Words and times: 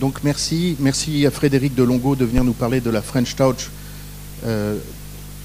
Donc 0.00 0.18
merci, 0.24 0.76
merci 0.80 1.24
à 1.24 1.30
Frédéric 1.30 1.76
Delongo 1.76 2.16
de 2.16 2.24
venir 2.24 2.42
nous 2.42 2.52
parler 2.52 2.80
de 2.80 2.90
la 2.90 3.00
French 3.00 3.36
Touch 3.36 3.70
euh, 4.44 4.74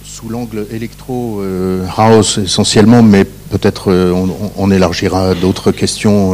sous 0.04 0.28
l'angle 0.28 0.66
électro 0.72 1.40
euh, 1.42 1.86
house 1.96 2.40
essentiellement, 2.40 3.04
mais 3.04 3.26
peut-être 3.26 3.92
euh, 3.92 4.28
on, 4.58 4.72
élargira 4.72 5.36
d'autres 5.36 5.72
questions 5.72 6.34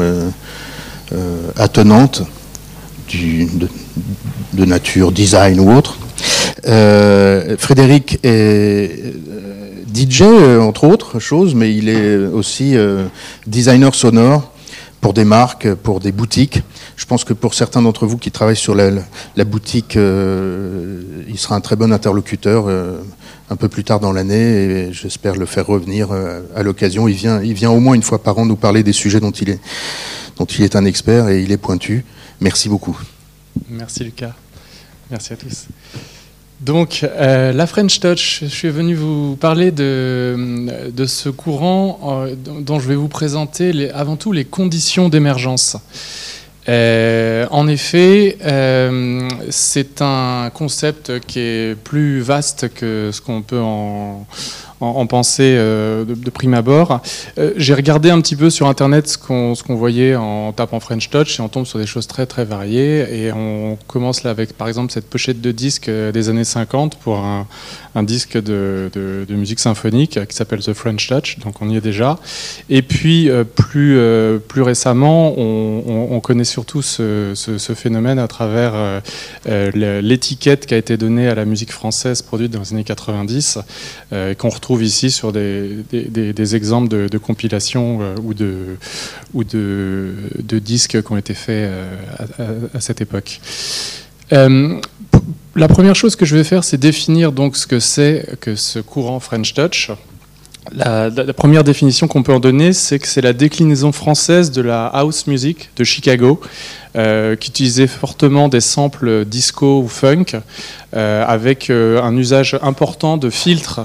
attenantes 1.57 2.23
de, 3.13 4.65
nature 4.65 5.11
design 5.11 5.59
ou 5.59 5.75
autre. 5.75 5.97
Frédéric 6.63 8.19
est 8.23 9.13
DJ 9.93 10.21
entre 10.61 10.85
autres 10.85 11.19
choses, 11.19 11.53
mais 11.53 11.75
il 11.75 11.89
est 11.89 12.15
aussi 12.15 12.75
designer 13.45 13.93
sonore 13.93 14.53
pour 15.01 15.13
des 15.13 15.25
marques, 15.25 15.73
pour 15.73 15.99
des 15.99 16.13
boutiques. 16.13 16.63
Je 16.97 17.05
pense 17.05 17.25
que 17.25 17.33
pour 17.33 17.53
certains 17.53 17.81
d'entre 17.81 18.05
vous 18.05 18.17
qui 18.17 18.31
travaillent 18.31 18.55
sur 18.55 18.73
la, 18.73 18.91
boutique, 19.43 19.97
euh, 19.97 21.01
il 21.27 21.37
sera 21.37 21.55
un 21.55 21.61
très 21.61 21.75
bon 21.75 21.91
interlocuteur 21.91 22.65
euh, 22.67 22.99
un 23.49 23.55
peu 23.57 23.67
plus 23.67 23.83
tard 23.83 23.99
dans 23.99 24.13
l'année 24.13 24.35
et 24.35 24.93
j'espère 24.93 25.35
le 25.35 25.45
faire 25.45 25.67
revenir 25.67 26.11
euh, 26.11 26.41
à 26.55 26.63
l'occasion. 26.63 27.07
Il 27.07 27.15
vient, 27.15 27.69
au 27.69 27.79
moins 27.79 27.95
une 27.95 28.03
fois 28.03 28.23
par 28.23 28.37
an 28.37 28.45
nous 28.45 28.55
parler 28.55 28.81
des 28.81 28.93
sujets 28.93 29.19
dont 29.19 29.31
il 29.31 29.49
est, 29.49 30.75
un 30.75 30.85
expert 30.85 31.27
et 31.27 31.41
il 31.41 31.51
est 31.51 31.57
pointu. 31.57 32.05
Merci 32.39 32.69
beaucoup. 32.69 32.97
Merci 33.69 34.05
Lucas. 34.05 34.33
Merci 35.11 35.33
à 35.33 35.35
tous. 35.35 35.65
Donc, 36.61 37.05
la 37.19 37.67
French 37.67 37.99
Touch, 37.99 38.39
je 38.43 38.47
suis 38.47 38.69
venu 38.69 38.95
vous 38.95 39.35
parler 39.35 39.71
de, 39.71 41.05
ce 41.05 41.27
courant 41.27 42.25
dont 42.61 42.79
je 42.79 42.87
vais 42.87 42.95
vous 42.95 43.09
présenter 43.09 43.91
avant 43.91 44.15
tout 44.15 44.31
les 44.31 44.45
conditions 44.45 45.09
d'émergence. 45.09 45.75
Euh, 46.67 47.45
en 47.51 47.67
effet, 47.67 48.37
c'est 49.49 50.01
un 50.01 50.49
concept 50.53 51.19
qui 51.19 51.39
est 51.39 51.75
plus 51.75 52.21
vaste 52.21 52.73
que 52.73 53.11
ce 53.13 53.21
qu'on 53.21 53.41
peut 53.41 53.61
en, 53.61 54.25
en, 54.85 55.07
pensée 55.07 55.55
euh, 55.57 56.05
de, 56.05 56.29
prime 56.29 56.53
abord. 56.53 57.01
Euh, 57.37 57.53
j'ai 57.57 57.73
regardé 57.73 58.09
un 58.09 58.21
petit 58.21 58.35
peu 58.35 58.49
sur 58.49 58.67
Internet 58.67 59.07
ce 59.07 59.17
qu'on 59.17 59.75
voyait 59.75 60.15
en 60.15 60.51
tapant 60.53 60.79
French 60.79 61.09
Touch 61.09 61.39
et 61.39 61.41
on 61.41 61.49
tombe 61.49 61.65
sur 61.65 61.79
des 61.79 61.85
choses 61.85 62.07
très 62.07 62.25
très 62.25 62.45
variées. 62.45 63.25
Et 63.25 63.31
on 63.31 63.77
commence 63.87 64.23
là 64.23 64.31
avec 64.31 64.53
par 64.53 64.67
exemple 64.67 64.91
cette 64.91 65.09
pochette 65.09 65.41
de 65.41 65.51
disque 65.51 65.89
euh, 65.89 66.11
des 66.11 66.29
années 66.29 66.43
50 66.43 66.97
pour 66.97 67.17
un, 67.17 67.47
disque 68.03 68.41
de, 68.41 69.25
musique 69.29 69.59
symphonique 69.59 70.19
qui 70.27 70.35
s'appelle 70.35 70.59
The 70.59 70.73
French 70.73 71.07
Touch, 71.07 71.39
donc 71.39 71.61
on 71.61 71.69
y 71.69 71.77
est 71.77 71.81
déjà. 71.81 72.19
Et 72.69 72.81
puis 72.81 73.29
plus, 73.55 73.97
plus 74.47 74.61
récemment, 74.61 75.33
on, 75.37 76.07
on, 76.11 76.19
connaît 76.19 76.43
surtout 76.43 76.81
ce, 76.81 77.33
phénomène 77.73 78.19
à 78.19 78.27
travers 78.27 79.01
l'étiquette 79.45 80.65
qui 80.65 80.73
a 80.73 80.77
été 80.77 80.97
donnée 80.97 81.29
à 81.29 81.35
la 81.35 81.45
musique 81.45 81.71
française 81.71 82.21
produite 82.21 82.51
dans 82.51 82.59
les 82.59 82.73
années 82.73 82.83
90, 82.83 83.59
qu'on 84.37 84.49
retrouve 84.49 84.74
ici 84.81 85.11
sur 85.11 85.31
des, 85.31 86.55
exemples 86.55 86.89
de, 87.09 87.17
compilations 87.17 87.99
euh, 88.01 88.15
ou, 89.33 89.43
de, 89.43 90.59
disques 90.59 91.01
qui 91.01 91.11
ont 91.11 91.17
été 91.17 91.33
faits 91.33 91.69
euh, 91.69 92.67
à, 92.73 92.79
cette 92.79 93.01
époque. 93.01 93.39
Euh, 94.33 94.79
la 95.55 95.67
première 95.67 95.95
chose 95.95 96.15
que 96.15 96.25
je 96.25 96.35
vais 96.35 96.43
faire, 96.43 96.63
c'est 96.63 96.77
définir 96.77 97.31
donc 97.31 97.57
ce 97.57 97.67
que 97.67 97.79
c'est 97.79 98.37
que 98.41 98.55
ce 98.55 98.79
courant 98.79 99.19
French 99.19 99.53
Touch. 99.53 99.91
La, 100.73 101.11
première 101.33 101.63
définition 101.63 102.07
qu'on 102.07 102.23
peut 102.23 102.33
en 102.33 102.39
donner, 102.39 102.73
c'est 102.73 102.99
que 102.99 103.07
c'est 103.07 103.21
la 103.21 103.33
déclinaison 103.33 103.91
française 103.91 104.51
de 104.51 104.61
la 104.61 104.87
house 104.87 105.27
music 105.27 105.69
de 105.77 105.83
Chicago, 105.83 106.39
euh, 106.95 107.35
qui 107.35 107.49
utilisait 107.49 107.87
fortement 107.87 108.49
des 108.49 108.61
samples 108.61 109.25
disco 109.25 109.81
ou 109.81 109.87
funk, 109.87 110.25
euh, 110.95 111.23
avec 111.27 111.69
euh, 111.69 112.01
un 112.01 112.15
usage 112.17 112.57
important 112.61 113.17
de 113.17 113.29
filtres, 113.29 113.81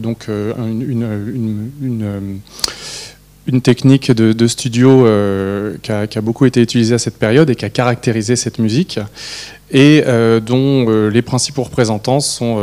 donc 0.00 0.28
une, 0.28 1.70
technique 3.62 4.12
de, 4.12 4.46
studio 4.46 5.06
qui, 5.82 5.92
a, 5.92 6.20
beaucoup 6.22 6.46
été 6.46 6.62
utilisée 6.62 6.94
à 6.94 6.98
cette 6.98 7.18
période 7.18 7.50
et 7.50 7.56
qui 7.56 7.64
a 7.64 7.70
caractérisé 7.70 8.36
cette 8.36 8.58
musique 8.60 9.00
et 9.72 10.04
dont 10.44 11.08
les 11.08 11.22
principaux 11.22 11.62
représentants 11.62 12.20
sont 12.20 12.62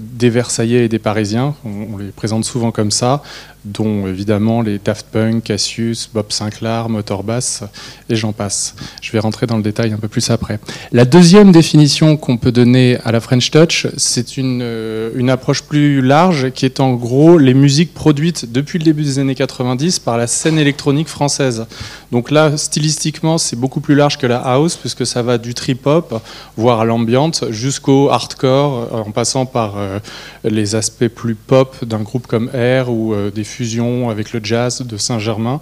des 0.00 0.30
Versaillais 0.30 0.84
et 0.84 0.88
des 0.88 0.98
Parisiens, 0.98 1.54
on, 1.64 1.96
les 1.96 2.10
présente 2.10 2.44
souvent 2.44 2.72
comme 2.72 2.90
ça, 2.90 3.22
dont 3.64 4.06
évidemment 4.06 4.62
les 4.62 4.78
Daft 4.78 5.06
Punk, 5.12 5.44
Cassius, 5.44 6.08
Bob 6.12 6.30
Sinclair, 6.30 6.88
Motorbass, 6.88 7.64
et 8.08 8.16
j'en 8.16 8.32
passe. 8.32 8.74
Je 9.02 9.12
vais 9.12 9.18
rentrer 9.18 9.46
dans 9.46 9.56
le 9.56 9.62
détail 9.62 9.92
un 9.92 9.98
peu 9.98 10.08
plus 10.08 10.30
après. 10.30 10.58
La 10.92 11.04
deuxième 11.04 11.52
définition 11.52 12.16
qu'on 12.16 12.36
peut 12.36 12.52
donner 12.52 12.98
à 13.04 13.12
la 13.12 13.20
French 13.20 13.50
Touch, 13.50 13.86
c'est 13.96 14.36
une, 14.36 14.60
euh, 14.62 15.10
une 15.14 15.30
approche 15.30 15.62
plus 15.62 16.00
large 16.00 16.50
qui 16.50 16.64
est 16.64 16.80
en 16.80 16.94
gros 16.94 17.38
les 17.38 17.54
musiques 17.54 17.94
produites 17.94 18.50
depuis 18.50 18.78
le 18.78 18.84
début 18.84 19.02
des 19.02 19.18
années 19.18 19.34
90 19.34 19.98
par 19.98 20.16
la 20.16 20.26
scène 20.26 20.58
électronique 20.58 21.08
française. 21.08 21.66
Donc 22.12 22.30
là, 22.30 22.56
stylistiquement, 22.56 23.38
c'est 23.38 23.56
beaucoup 23.56 23.80
plus 23.80 23.94
large 23.94 24.18
que 24.18 24.26
la 24.26 24.38
house, 24.38 24.76
puisque 24.76 25.06
ça 25.06 25.22
va 25.22 25.36
du 25.38 25.54
trip-hop, 25.54 26.22
voire 26.56 26.80
à 26.80 26.84
l'ambiance, 26.84 27.44
jusqu'au 27.50 28.10
hardcore, 28.10 28.92
en 28.92 29.10
passant 29.10 29.46
par 29.46 29.76
euh, 29.76 29.98
les 30.44 30.74
aspects 30.74 31.08
plus 31.08 31.34
pop 31.34 31.84
d'un 31.84 32.00
groupe 32.00 32.26
comme 32.26 32.50
Air 32.52 32.90
ou 32.90 33.14
euh, 33.14 33.30
des 33.30 33.44
fusion 33.44 34.10
avec 34.10 34.32
le 34.32 34.40
jazz 34.42 34.82
de 34.82 34.96
Saint-Germain, 34.96 35.60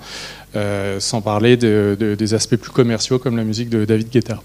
euh, 0.55 1.01
sans 1.01 1.21
parler 1.21 1.57
des 1.57 2.35
aspects 2.35 2.57
plus 2.57 2.71
commerciaux 2.71 3.19
comme 3.19 3.37
la 3.37 3.45
musique 3.45 3.69
de 3.69 3.85
David 3.85 4.11
Guetta. 4.11 4.41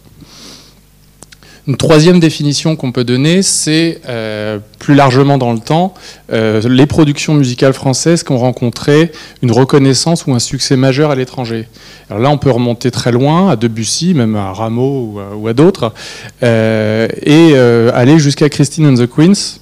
Une 1.68 1.78
troisième 1.78 2.20
définition 2.20 2.76
qu'on 2.76 2.92
peut 2.92 3.04
donner, 3.04 3.44
c'est 3.44 4.02
euh, 4.08 4.58
plus 4.80 4.96
largement 4.96 5.38
dans 5.38 5.54
le 5.54 5.60
temps, 5.60 5.94
euh, 6.34 6.62
les 6.68 6.88
productions 6.88 7.36
musicales 7.36 7.74
françaises 7.74 8.24
qui 8.24 8.32
ont 8.32 8.40
rencontré 8.40 9.12
une 9.44 9.52
reconnaissance 9.52 10.26
ou 10.26 10.34
un 10.34 10.40
succès 10.40 10.76
majeur 10.76 11.12
à 11.12 11.16
l'étranger. 11.16 11.68
Alors 12.10 12.22
là, 12.22 12.30
on 12.32 12.38
peut 12.38 12.50
remonter 12.50 12.90
très 12.90 13.12
loin, 13.12 13.52
à 13.52 13.56
Debussy, 13.56 14.14
même 14.16 14.36
à 14.36 14.52
Rameau 14.54 15.22
ou 15.36 15.48
à, 15.48 15.54
d'autres, 15.54 15.94
et 16.42 17.56
aller 17.94 18.18
jusqu'à 18.18 18.50
Christine 18.50 18.88
and 18.88 18.96
the 18.96 19.08
Queens, 19.08 19.60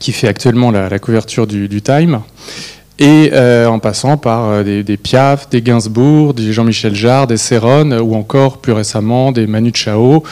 qui 0.00 0.12
fait 0.12 0.28
actuellement 0.28 0.70
la, 0.70 0.98
couverture 0.98 1.46
du 1.46 1.82
Time 1.82 2.22
et 2.98 3.30
euh, 3.32 3.66
en 3.66 3.78
passant 3.78 4.16
par 4.16 4.48
euh, 4.48 4.82
des, 4.82 4.96
Piaf, 4.96 5.48
des 5.48 5.62
Gainsbourg, 5.62 6.34
des 6.34 6.52
Jean-Michel 6.52 6.94
Jarre, 6.94 7.26
des 7.26 7.36
Serron, 7.36 7.90
ou 7.98 8.14
encore 8.14 8.58
plus 8.58 8.72
récemment 8.72 9.32
des 9.32 9.46
Manu 9.46 9.72
Chao, 9.74 10.22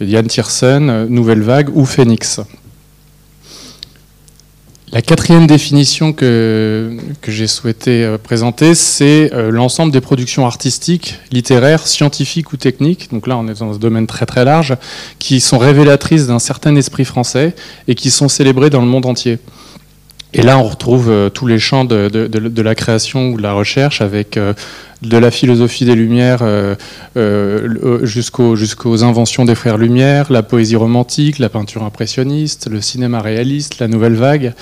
Yann 0.00 0.26
Tiersen, 0.26 1.06
Nouvelle 1.06 1.42
Vague 1.42 1.70
ou 1.74 1.84
Phoenix. 1.84 2.40
La 4.90 5.02
quatrième 5.02 5.46
définition 5.46 6.14
que, 6.14 6.96
que 7.20 7.30
j'ai 7.30 7.46
souhaité 7.46 8.04
euh, 8.04 8.16
présenter, 8.16 8.74
c'est 8.74 9.30
l'ensemble 9.50 9.92
des 9.92 10.00
productions 10.00 10.46
artistiques, 10.46 11.18
littéraires, 11.30 11.86
scientifiques 11.86 12.52
ou 12.52 12.56
techniques, 12.56 13.10
donc 13.12 13.26
là 13.26 13.36
on 13.36 13.46
est 13.48 13.60
dans 13.60 13.72
un 13.72 13.76
domaine 13.76 14.06
très 14.06 14.26
très 14.26 14.44
large, 14.44 14.76
qui 15.18 15.40
sont 15.40 15.58
révélatrices 15.58 16.26
d'un 16.26 16.38
certain 16.38 16.74
esprit 16.74 17.04
français 17.04 17.54
et 17.86 17.94
qui 17.94 18.10
sont 18.10 18.28
célébrées 18.28 18.70
dans 18.70 18.80
le 18.80 18.88
monde 18.88 19.06
entier. 19.06 19.38
Et 20.34 20.42
là, 20.42 20.58
on 20.58 20.64
retrouve 20.64 21.10
euh, 21.10 21.30
tous 21.30 21.46
les 21.46 21.58
champs 21.58 21.86
de, 21.86 22.62
la 22.62 22.74
création 22.74 23.30
ou 23.30 23.38
de 23.38 23.42
la 23.42 23.52
recherche, 23.52 24.02
avec 24.02 24.36
euh, 24.36 24.52
de 25.00 25.16
la 25.16 25.30
philosophie 25.30 25.86
des 25.86 25.94
Lumières 25.94 26.40
euh, 26.42 26.74
jusqu'aux 28.04 29.04
inventions 29.04 29.46
des 29.46 29.54
frères 29.54 29.78
Lumière, 29.78 30.30
la 30.30 30.42
poésie 30.42 30.76
romantique, 30.76 31.38
la 31.38 31.48
peinture 31.48 31.82
impressionniste, 31.82 32.68
le 32.70 32.82
cinéma 32.82 33.22
réaliste, 33.22 33.78
la 33.78 33.88
nouvelle 33.88 34.16
vague, 34.16 34.52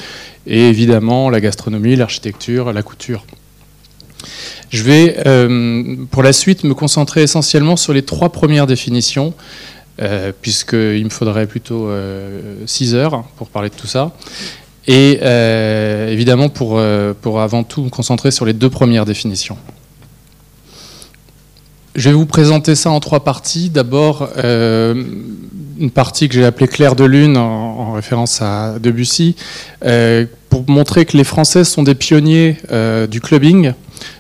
et 0.47 0.69
évidemment 0.69 1.31
la 1.31 1.41
gastronomie, 1.41 1.97
l'architecture, 1.97 2.73
la 2.73 2.83
couture. 2.83 3.25
Je 4.71 4.83
vais, 4.83 5.17
pour 6.11 6.23
la 6.23 6.33
suite, 6.33 6.65
me 6.65 6.75
concentrer 6.75 7.23
essentiellement 7.23 7.77
sur 7.77 7.93
les 7.93 8.03
trois 8.03 8.31
premières 8.31 8.67
définitions, 8.67 9.33
puisqu'il 10.43 11.05
me 11.05 11.11
faudrait 11.11 11.47
plutôt 11.47 11.89
6 12.67 12.95
heures 12.95 13.25
pour 13.37 13.49
parler 13.49 13.71
de 13.71 13.75
tout 13.75 13.87
ça. 13.87 14.13
Et 14.87 15.19
euh, 15.23 16.09
évidemment, 16.09 16.49
pour, 16.49 16.79
euh, 16.79 17.13
pour 17.21 17.41
avant 17.41 17.65
tout 17.65 17.83
me 17.83 17.89
concentrer 17.89 18.31
sur 18.31 18.45
les 18.45 18.53
deux 18.53 18.71
premières 18.71 19.05
définitions. 19.05 19.57
Je 21.97 22.11
vais 22.11 22.15
vous 22.15 22.27
présenter 22.27 22.75
ça 22.75 22.91
en 22.91 23.01
trois 23.01 23.25
parties. 23.25 23.71
D'abord, 23.71 24.29
euh, 24.37 25.03
une 25.79 25.91
partie 25.91 26.29
que 26.29 26.35
j'ai 26.35 26.45
appelée 26.45 26.69
Clair 26.69 26.95
de 26.95 27.05
Lune, 27.05 27.37
en, 27.37 27.93
référence 27.93 28.43
à 28.43 28.79
Debussy, 28.79 29.37
pour 30.51 30.69
montrer 30.69 31.07
que 31.07 31.17
les 31.17 31.25
Français 31.25 31.65
sont 31.65 31.83
des 31.83 31.95
pionniers 31.95 32.59
du 33.11 33.23
clubbing, 33.23 33.73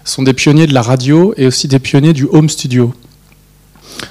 sont 0.04 0.22
des 0.22 0.32
pionniers 0.32 0.66
de 0.66 0.72
la 0.72 0.80
radio 0.80 1.34
et 1.36 1.46
aussi 1.46 1.68
des 1.68 1.78
pionniers 1.78 2.14
du 2.14 2.26
home 2.32 2.48
studio. 2.48 2.94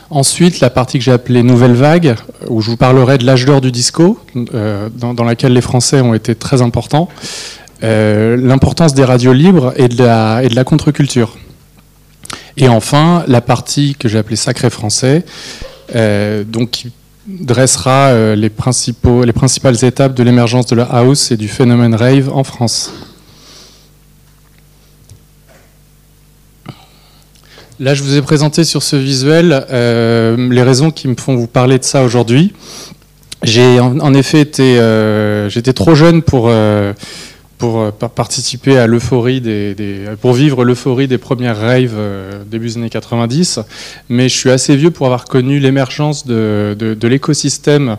Ensuite, 0.10 0.60
la 0.60 0.70
partie 0.70 0.98
que 0.98 1.04
j'ai 1.04 1.12
appelée 1.12 1.44
Nouvelle 1.44 1.74
Vague, 1.74 2.16
où 2.50 2.62
je 2.62 2.70
vous 2.70 2.78
parlerai 2.78 3.18
de 3.18 3.26
l'âge 3.26 3.46
d'or 3.46 3.62
du 3.62 3.72
disco, 3.72 4.20
euh, 4.54 4.90
dans, 4.94 5.24
laquelle 5.24 5.54
les 5.54 5.62
Français 5.62 6.02
ont 6.02 6.14
été 6.14 6.36
très 6.36 6.62
importants, 6.62 7.10
euh, 7.84 8.38
l'importance 8.38 8.94
des 8.94 9.04
radios 9.04 9.34
libres 9.34 9.74
et 9.78 9.88
de 9.88 10.04
la, 10.04 10.64
contre-culture. 10.64 11.38
Et 12.58 12.70
enfin, 12.70 13.24
la 13.28 13.42
partie 13.42 13.96
que 14.00 14.08
j'ai 14.08 14.18
appelée 14.18 14.38
Sacré 14.38 14.70
Français, 14.70 15.26
donc 15.94 16.72
qui 16.72 16.92
dressera 17.28 18.36
les 18.36 18.50
principales 18.50 19.84
étapes 19.84 20.14
de 20.14 20.24
l'émergence 20.24 20.68
de 20.68 20.76
la 20.76 20.84
house 20.84 21.32
et 21.32 21.38
du 21.38 21.48
phénomène 21.48 21.96
rave 21.96 22.30
en 22.34 22.44
France. 22.44 22.94
Là, 27.80 27.94
je 27.94 28.04
vous 28.04 28.16
ai 28.16 28.22
présenté 28.22 28.64
sur 28.64 28.84
ce 28.84 28.96
visuel 28.96 29.66
euh, 29.70 30.50
les 30.50 30.64
raisons 30.64 30.92
qui 30.92 31.10
me 31.10 31.16
font 31.16 31.36
vous 31.36 31.48
parler 31.48 31.78
de 31.78 31.84
ça 31.84 32.04
aujourd'hui. 32.04 32.54
J'ai 33.44 33.82
en, 33.82 34.14
effet 34.14 34.40
été, 34.40 34.80
euh, 34.80 35.50
j'étais 35.50 35.74
trop 35.74 35.94
jeune 35.94 36.22
pour 36.22 36.46
euh, 36.48 36.94
pour 37.58 37.92
participer 37.92 38.78
à 38.78 38.88
l'euphorie 38.88 39.40
des, 39.40 39.76
pour 40.22 40.34
vivre 40.34 40.64
l'euphorie 40.64 41.08
des 41.08 41.18
premières 41.18 41.58
raves 41.58 41.96
début 42.48 42.68
des 42.68 42.78
années 42.78 42.90
90, 42.90 43.60
mais 44.10 44.28
je 44.28 44.36
suis 44.36 44.52
assez 44.52 44.76
vieux 44.76 44.92
pour 44.92 45.06
avoir 45.06 45.24
connu 45.24 45.60
l'émergence 45.60 46.28
de, 46.28 46.76
de, 46.78 47.08
l'écosystème 47.08 47.96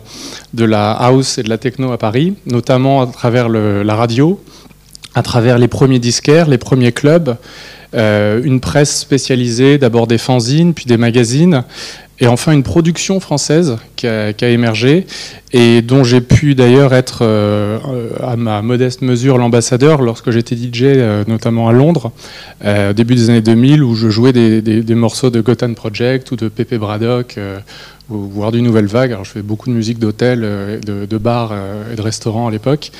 de 0.53 0.63
la 0.63 0.91
house 0.91 1.39
et 1.39 1.43
de 1.43 1.49
la 1.49 1.57
techno 1.57 1.91
à 1.91 1.97
Paris, 1.97 2.35
notamment 2.45 3.01
à 3.01 3.07
travers 3.07 3.49
la 3.49 3.95
radio, 3.95 4.39
à 5.15 5.23
travers 5.23 5.57
les 5.57 5.67
premiers 5.67 5.99
disquaires, 5.99 6.47
les 6.47 6.59
premiers 6.59 6.91
clubs. 6.91 7.35
Euh, 7.93 8.41
une 8.43 8.59
presse 8.59 8.99
spécialisée, 8.99 9.77
d'abord 9.77 10.07
des 10.07 10.17
fanzines, 10.17 10.73
puis 10.73 10.85
des 10.85 10.97
magazines, 10.97 11.63
et 12.19 12.27
enfin 12.27 12.51
une 12.51 12.63
production 12.63 13.19
française 13.19 13.77
qui 13.95 14.07
a, 14.07 14.31
émergé 14.41 15.05
et 15.53 15.83
dont 15.83 16.03
j'ai 16.03 16.19
pu 16.19 16.55
d'ailleurs 16.55 16.95
être 16.95 17.19
euh, 17.21 17.77
à 18.21 18.35
ma 18.35 18.63
modeste 18.63 19.03
mesure 19.03 19.37
l'ambassadeur 19.37 20.01
lorsque 20.01 20.31
j'étais 20.31 20.55
DJ 20.55 20.81
euh, 20.83 21.23
notamment 21.27 21.69
à 21.69 21.73
Londres 21.73 22.11
au 22.65 22.93
début 22.93 23.13
des 23.13 23.29
années 23.29 23.41
2000 23.41 23.83
où 23.83 23.93
je 23.93 24.09
jouais 24.09 24.33
des, 24.33 24.95
morceaux 24.95 25.29
de 25.29 25.41
Gotham 25.41 25.75
Project 25.75 26.31
ou 26.31 26.35
de 26.35 26.49
Pepe 26.49 26.73
Braddock 26.73 27.37
voire 28.09 28.51
du 28.51 28.63
Nouvelle 28.63 28.87
Vague. 28.87 29.11
Alors 29.11 29.25
je 29.25 29.31
fais 29.31 29.43
beaucoup 29.43 29.69
de 29.69 29.75
musique 29.75 29.99
d'hôtel, 29.99 30.39
de, 30.41 31.05
de 31.05 31.17
bars 31.17 31.53
et 31.93 31.95
de 31.95 32.01
restaurants 32.01 32.47
à 32.47 32.51
l'époque 32.51 32.91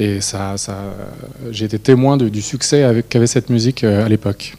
et 0.00 0.22
ça, 0.22 0.56
j'ai 1.50 1.66
été 1.66 1.78
témoin 1.78 2.16
du 2.16 2.40
succès 2.40 3.04
qu'avait 3.10 3.26
cette 3.26 3.50
musique 3.50 3.84
euh, 3.84 4.06
à 4.06 4.08
l'époque. 4.08 4.56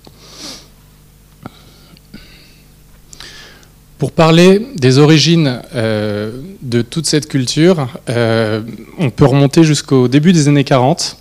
Pour 3.97 4.11
parler 4.11 4.67
des 4.75 4.99
origines 4.99 5.61
euh, 5.73 6.31
de 6.61 6.83
toute 6.83 7.07
cette 7.07 7.27
culture, 7.27 7.88
euh, 8.09 8.61
on 8.99 9.09
peut 9.09 9.25
remonter 9.25 9.63
jusqu'au 9.63 10.07
début 10.07 10.31
des 10.31 10.47
années 10.47 10.63
40, 10.63 11.17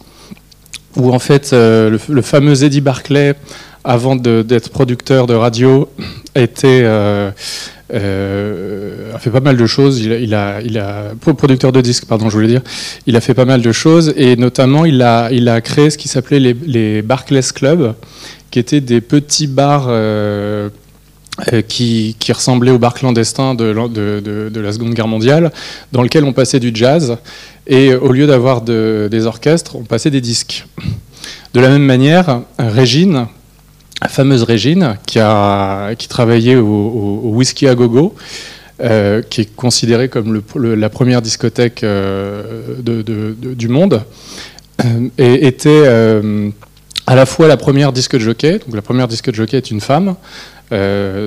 où 0.97 1.15
en 1.15 1.19
fait 1.19 1.53
le, 1.53 1.99
fameux 2.23 2.63
Eddie 2.63 2.83
Barclay, 2.83 3.35
avant 3.85 4.17
d'être 4.17 4.69
producteur 4.69 5.27
de 5.27 5.35
radio, 5.35 5.89
était 6.35 6.85
a 7.93 9.19
fait 9.19 9.31
pas 9.31 9.41
mal 9.41 9.57
de 9.57 9.67
choses. 9.67 10.01
Il 10.01 10.35
a, 10.35 10.61
il 10.61 10.79
a, 10.79 11.13
producteur 11.37 11.73
de 11.73 11.81
disques, 11.81 12.07
pardon, 12.07 12.29
je 12.29 12.35
voulais 12.35 12.49
dire. 12.49 12.63
Il 13.07 13.17
a 13.17 13.21
fait 13.21 13.35
pas 13.35 13.45
mal 13.45 13.63
de 13.63 13.73
choses 13.73 14.13
et 14.17 14.37
notamment 14.37 14.85
il 14.85 15.03
a, 15.03 15.31
il 15.33 15.49
a 15.49 15.61
créé 15.61 15.91
ce 15.91 15.99
qui 15.99 16.09
s'appelait 16.09 16.41
les, 16.41 16.57
les 16.67 17.03
Barclays 17.03 17.41
Club, 17.55 17.95
qui 18.51 18.59
étaient 18.59 18.81
des 18.81 19.01
petits 19.01 19.47
bars 19.47 19.87
euh, 19.89 20.69
euh, 21.53 21.63
qui, 21.63 22.17
qui, 22.19 22.33
ressemblaient 22.33 22.71
aux 22.71 22.79
bars 22.79 22.95
clandestins 22.95 23.55
de, 23.55 23.73
de, 23.73 24.21
de, 24.21 24.49
de, 24.49 24.61
la 24.61 24.73
Seconde 24.73 24.95
Guerre 24.95 25.09
mondiale, 25.09 25.53
dans 25.93 26.03
lesquels 26.03 26.25
on 26.25 26.33
passait 26.33 26.61
du 26.61 26.71
jazz 26.75 27.17
et 27.67 27.95
au 27.95 28.13
lieu 28.13 28.27
d'avoir 28.27 28.63
des 28.63 29.27
orchestres, 29.27 29.77
on 29.77 29.85
passait 29.85 30.11
des 30.11 30.21
disques. 30.21 30.67
De 31.55 31.61
la 31.61 31.69
même 31.69 31.85
manière, 31.85 32.41
Régine, 32.59 33.27
fameuse 34.09 34.43
Régine, 34.43 34.97
qui, 35.07 35.19
a, 35.19 35.95
qui 35.95 36.09
travaillait 36.09 36.57
au, 36.57 36.67
au, 36.67 37.31
Whisky 37.35 37.69
à 37.69 37.75
Gogo, 37.75 38.15
euh, 38.81 39.21
qui 39.21 39.43
est 39.43 39.55
considérée 39.55 40.09
comme 40.09 40.43
le, 40.55 40.75
la 40.75 40.89
première 40.89 41.21
discothèque 41.21 41.85
euh, 41.85 42.43
du 42.83 43.69
monde, 43.69 44.03
euh, 44.83 45.09
et 45.19 45.47
était 45.47 45.87
à 47.07 47.15
la 47.15 47.27
fois 47.27 47.47
la 47.47 47.59
première 47.59 47.93
disque 47.93 48.15
de 48.15 48.21
jockey, 48.21 48.53
donc 48.53 48.75
la 48.75 48.83
première 48.83 49.07
disque 49.07 49.31
de 49.31 49.35
jockey 49.35 49.59
est 49.59 49.71
une 49.71 49.83
femme, 49.83 50.15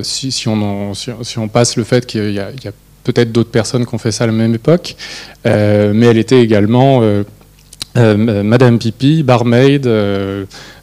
si, 0.02 0.48
on 0.48 1.48
passe 1.52 1.76
le 1.78 1.84
fait 1.84 2.08
qu'il 2.08 2.32
y 2.32 2.40
a, 2.40 2.48
a 2.48 2.72
peut-être 3.04 3.32
d'autres 3.32 3.52
personnes 3.52 3.86
qui 3.86 3.94
ont 3.94 4.00
fait 4.00 4.12
ça 4.12 4.24
à 4.24 4.28
la 4.28 4.34
même 4.34 4.56
époque, 4.56 4.96
mais 5.46 6.08
elle 6.08 6.18
était 6.18 6.42
également 6.42 7.04
Madame 7.96 8.80
Pipi, 8.80 9.22
barmaid, 9.22 9.88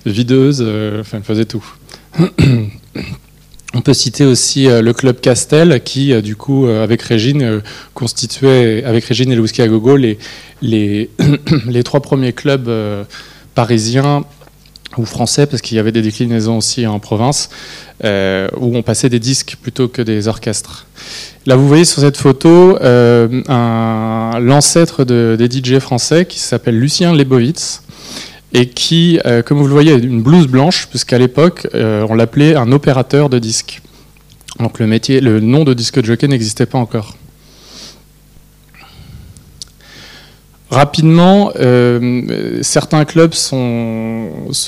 videuse, 0.07 0.61
enfin 1.01 1.17
elle 1.17 1.25
faisait 1.25 1.47
tout. 1.47 1.65
On 3.73 3.83
peut 3.83 3.95
citer 3.95 4.25
aussi 4.25 4.67
euh, 4.69 4.83
le 4.83 4.93
club 4.93 5.21
Castel 5.21 5.81
qui, 5.85 6.13
euh, 6.13 6.21
du 6.21 6.35
coup, 6.35 6.67
euh, 6.67 6.83
avec 6.83 7.03
Régine, 7.03 7.63
constituait, 7.95 8.83
avec 8.85 9.05
Régine 9.05 9.31
et 9.31 9.37
le 9.37 9.43
Whisky 9.43 9.63
à 9.63 9.69
Gogo, 9.69 9.97
les, 9.97 10.19
les, 10.61 11.09
les 11.69 11.85
trois 11.85 12.01
premiers 12.01 12.33
clubs 12.33 12.69
parisiens 13.55 14.25
ou 14.97 15.05
français, 15.05 15.47
parce 15.47 15.63
qu'il 15.63 15.77
y 15.77 15.81
avait 15.81 15.93
des 15.93 16.03
déclinaisons 16.03 16.59
aussi 16.59 16.85
en 16.85 16.99
province, 16.99 17.49
où 18.03 18.77
on 18.77 18.83
passait 18.83 19.09
des 19.09 19.21
disques 19.21 19.57
plutôt 19.63 19.87
que 19.87 20.03
des 20.03 20.27
orchestres. 20.27 20.87
Là, 21.47 21.55
vous 21.55 21.69
voyez 21.69 21.85
sur 21.85 22.01
cette 22.01 22.17
photo 22.17 22.77
l'ancêtre 23.49 25.05
de, 25.05 25.37
des 25.39 25.49
DJ 25.49 25.79
français 25.79 26.27
qui 26.27 26.41
s'appelle 26.41 26.77
Lucien 26.77 27.15
Lebovitz 27.15 27.83
et 28.53 28.69
qui, 28.69 29.21
euh, 29.27 29.43
comme 29.43 29.59
vous 29.59 29.67
le 29.67 29.73
voyez, 29.73 29.93
a 29.93 29.97
une 29.97 30.23
blouse 30.23 30.49
blanche, 30.49 30.89
puisqu'à 30.89 31.19
l'époque, 31.19 31.69
euh, 31.75 32.07
on 32.09 32.15
l'appelait 32.15 32.57
un 32.57 32.73
opérateur 32.73 33.29
de 33.29 33.39
disque. 33.39 33.81
Donc 34.59 34.79
le, 34.79 34.87
métier, 34.87 35.21
le 35.21 35.41
nom 35.41 35.65
de 35.65 35.75
disque 35.75 36.05
jockey 36.05 36.27
n'existait 36.27 36.67
pas 36.67 36.79
encore. 36.79 37.17
Rapidement, 40.71 41.53
euh, 41.59 42.61
certains 42.63 43.05
clubs 43.05 43.35
se, 43.35 43.41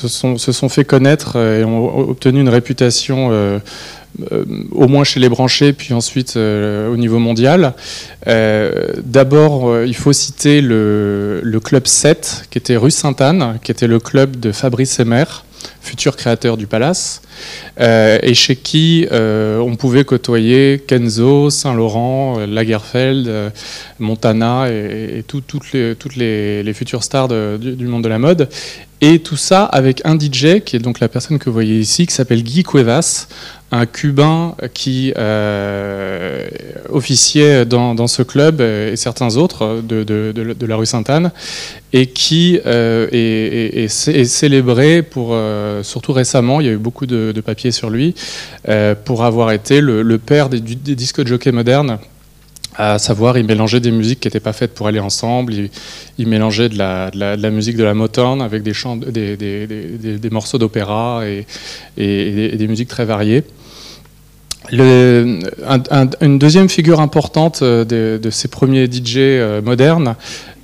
sont, 0.08 0.36
se, 0.36 0.52
sont, 0.52 0.68
fait 0.68 0.84
connaître 0.84 1.36
et 1.36 1.64
ont 1.64 2.10
obtenu 2.10 2.40
une 2.40 2.48
réputation 2.48 3.60
au 4.72 4.88
moins 4.88 5.04
chez 5.04 5.20
les 5.20 5.28
branchés, 5.28 5.72
puis 5.72 5.94
ensuite 5.94 6.36
euh, 6.36 6.92
au 6.92 6.96
niveau 6.96 7.18
mondial. 7.18 7.74
Euh, 8.26 8.92
d'abord, 9.04 9.84
il 9.84 9.94
faut 9.94 10.12
citer 10.12 10.60
le, 10.60 11.60
club 11.64 11.86
7, 11.86 12.46
qui 12.50 12.58
était 12.58 12.76
rue 12.76 12.90
Sainte-Anne, 12.90 13.58
qui 13.62 13.70
était 13.70 13.86
le 13.86 13.98
club 13.98 14.38
de 14.38 14.52
Fabrice 14.52 15.00
Emmer, 15.00 15.24
futur 15.80 16.16
créateur 16.16 16.56
du 16.56 16.66
Palace, 16.66 17.22
et 17.78 18.34
chez 18.34 18.56
qui 18.56 19.06
on 19.10 19.76
pouvait 19.76 20.04
côtoyer 20.04 20.82
Kenzo, 20.86 21.50
Saint-Laurent, 21.50 22.38
Lagerfeld, 22.46 23.52
Montana 23.98 24.68
et, 24.70 25.24
toutes 25.26 25.72
les, 25.72 26.72
futures 26.74 27.04
stars 27.04 27.28
du, 27.28 27.86
monde 27.86 28.04
de 28.04 28.08
la 28.08 28.18
mode. 28.18 28.48
Et 29.04 29.18
tout 29.18 29.36
ça 29.36 29.64
avec 29.64 30.00
un 30.04 30.16
DJ, 30.16 30.60
qui 30.64 30.76
est 30.76 30.78
donc 30.78 31.00
la 31.00 31.08
personne 31.08 31.40
que 31.40 31.46
vous 31.46 31.52
voyez 31.52 31.76
ici, 31.76 32.06
qui 32.06 32.14
s'appelle 32.14 32.44
Guy 32.44 32.62
Cuevas, 32.62 33.26
un 33.72 33.84
Cubain 33.84 34.54
qui 34.74 35.12
euh, 35.18 36.46
officiait 36.88 37.64
dans, 37.66 38.06
ce 38.06 38.22
club 38.22 38.60
et 38.60 38.94
certains 38.94 39.36
autres 39.36 39.82
de, 39.82 40.66
la 40.66 40.76
rue 40.76 40.86
Sainte-Anne 40.86 41.32
et 41.92 42.06
qui 42.06 42.60
euh, 42.64 43.08
est, 43.10 43.88
célébré 43.88 45.02
pour, 45.02 45.30
euh, 45.32 45.82
surtout 45.82 46.12
récemment, 46.12 46.60
il 46.60 46.66
y 46.68 46.70
a 46.70 46.72
eu 46.72 46.78
beaucoup 46.78 47.06
de, 47.06 47.32
papiers 47.44 47.72
sur 47.72 47.90
lui, 47.90 48.14
pour 49.04 49.24
avoir 49.24 49.50
été 49.50 49.80
le, 49.80 50.18
père 50.18 50.48
des, 50.48 50.60
des 50.60 50.94
disques 50.94 51.22
de 51.22 51.26
jockey 51.26 51.50
modernes 51.50 51.98
à 52.76 52.98
savoir 52.98 53.36
il 53.38 53.46
mélangeait 53.46 53.80
des 53.80 53.90
musiques 53.90 54.20
qui 54.20 54.28
n'étaient 54.28 54.40
pas 54.40 54.52
faites 54.52 54.74
pour 54.74 54.86
aller 54.86 55.00
ensemble, 55.00 55.52
il, 56.18 56.26
mélangeait 56.26 56.68
de 56.68 56.78
la, 56.78 57.50
musique 57.50 57.76
de 57.76 57.84
la 57.84 57.94
Motown 57.94 58.40
avec 58.40 58.62
des, 58.62 60.30
morceaux 60.30 60.58
d'opéra 60.58 61.22
et, 61.26 61.46
des 61.96 62.66
musiques 62.68 62.88
très 62.88 63.04
variées. 63.04 63.44
Une 64.70 66.38
deuxième 66.38 66.68
figure 66.68 67.00
importante 67.00 67.62
euh, 67.62 67.84
de, 68.18 68.30
ces 68.30 68.48
premiers 68.48 68.86
DJ 68.86 69.16
euh, 69.16 69.60
modernes, 69.60 70.14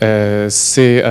euh, 0.03 0.47
c'est 0.51 1.03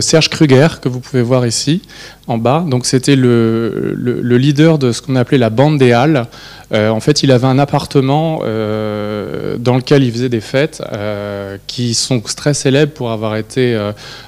Serge 0.00 0.28
Kruger, 0.28 0.80
que 0.82 0.88
vous 0.88 1.00
pouvez 1.00 1.22
voir 1.22 1.46
ici 1.46 1.82
en 2.26 2.38
bas. 2.38 2.64
Donc 2.68 2.86
c'était 2.86 3.16
le, 3.16 3.94
leader 4.36 4.78
de 4.78 4.92
ce 4.92 5.00
qu'on 5.02 5.16
appelait 5.16 5.38
la 5.38 5.50
bande 5.50 5.78
des 5.78 5.92
Halles. 5.92 6.26
En 6.72 7.00
fait, 7.00 7.22
il 7.22 7.30
avait 7.30 7.46
un 7.46 7.58
appartement 7.58 8.38
dans 8.40 9.76
lequel 9.76 10.02
il 10.02 10.12
faisait 10.12 10.28
des 10.28 10.40
fêtes 10.40 10.82
qui 11.66 11.94
sont 11.94 12.20
très 12.20 12.54
célèbres 12.54 12.92
pour 12.92 13.10
avoir 13.10 13.36
été 13.36 13.78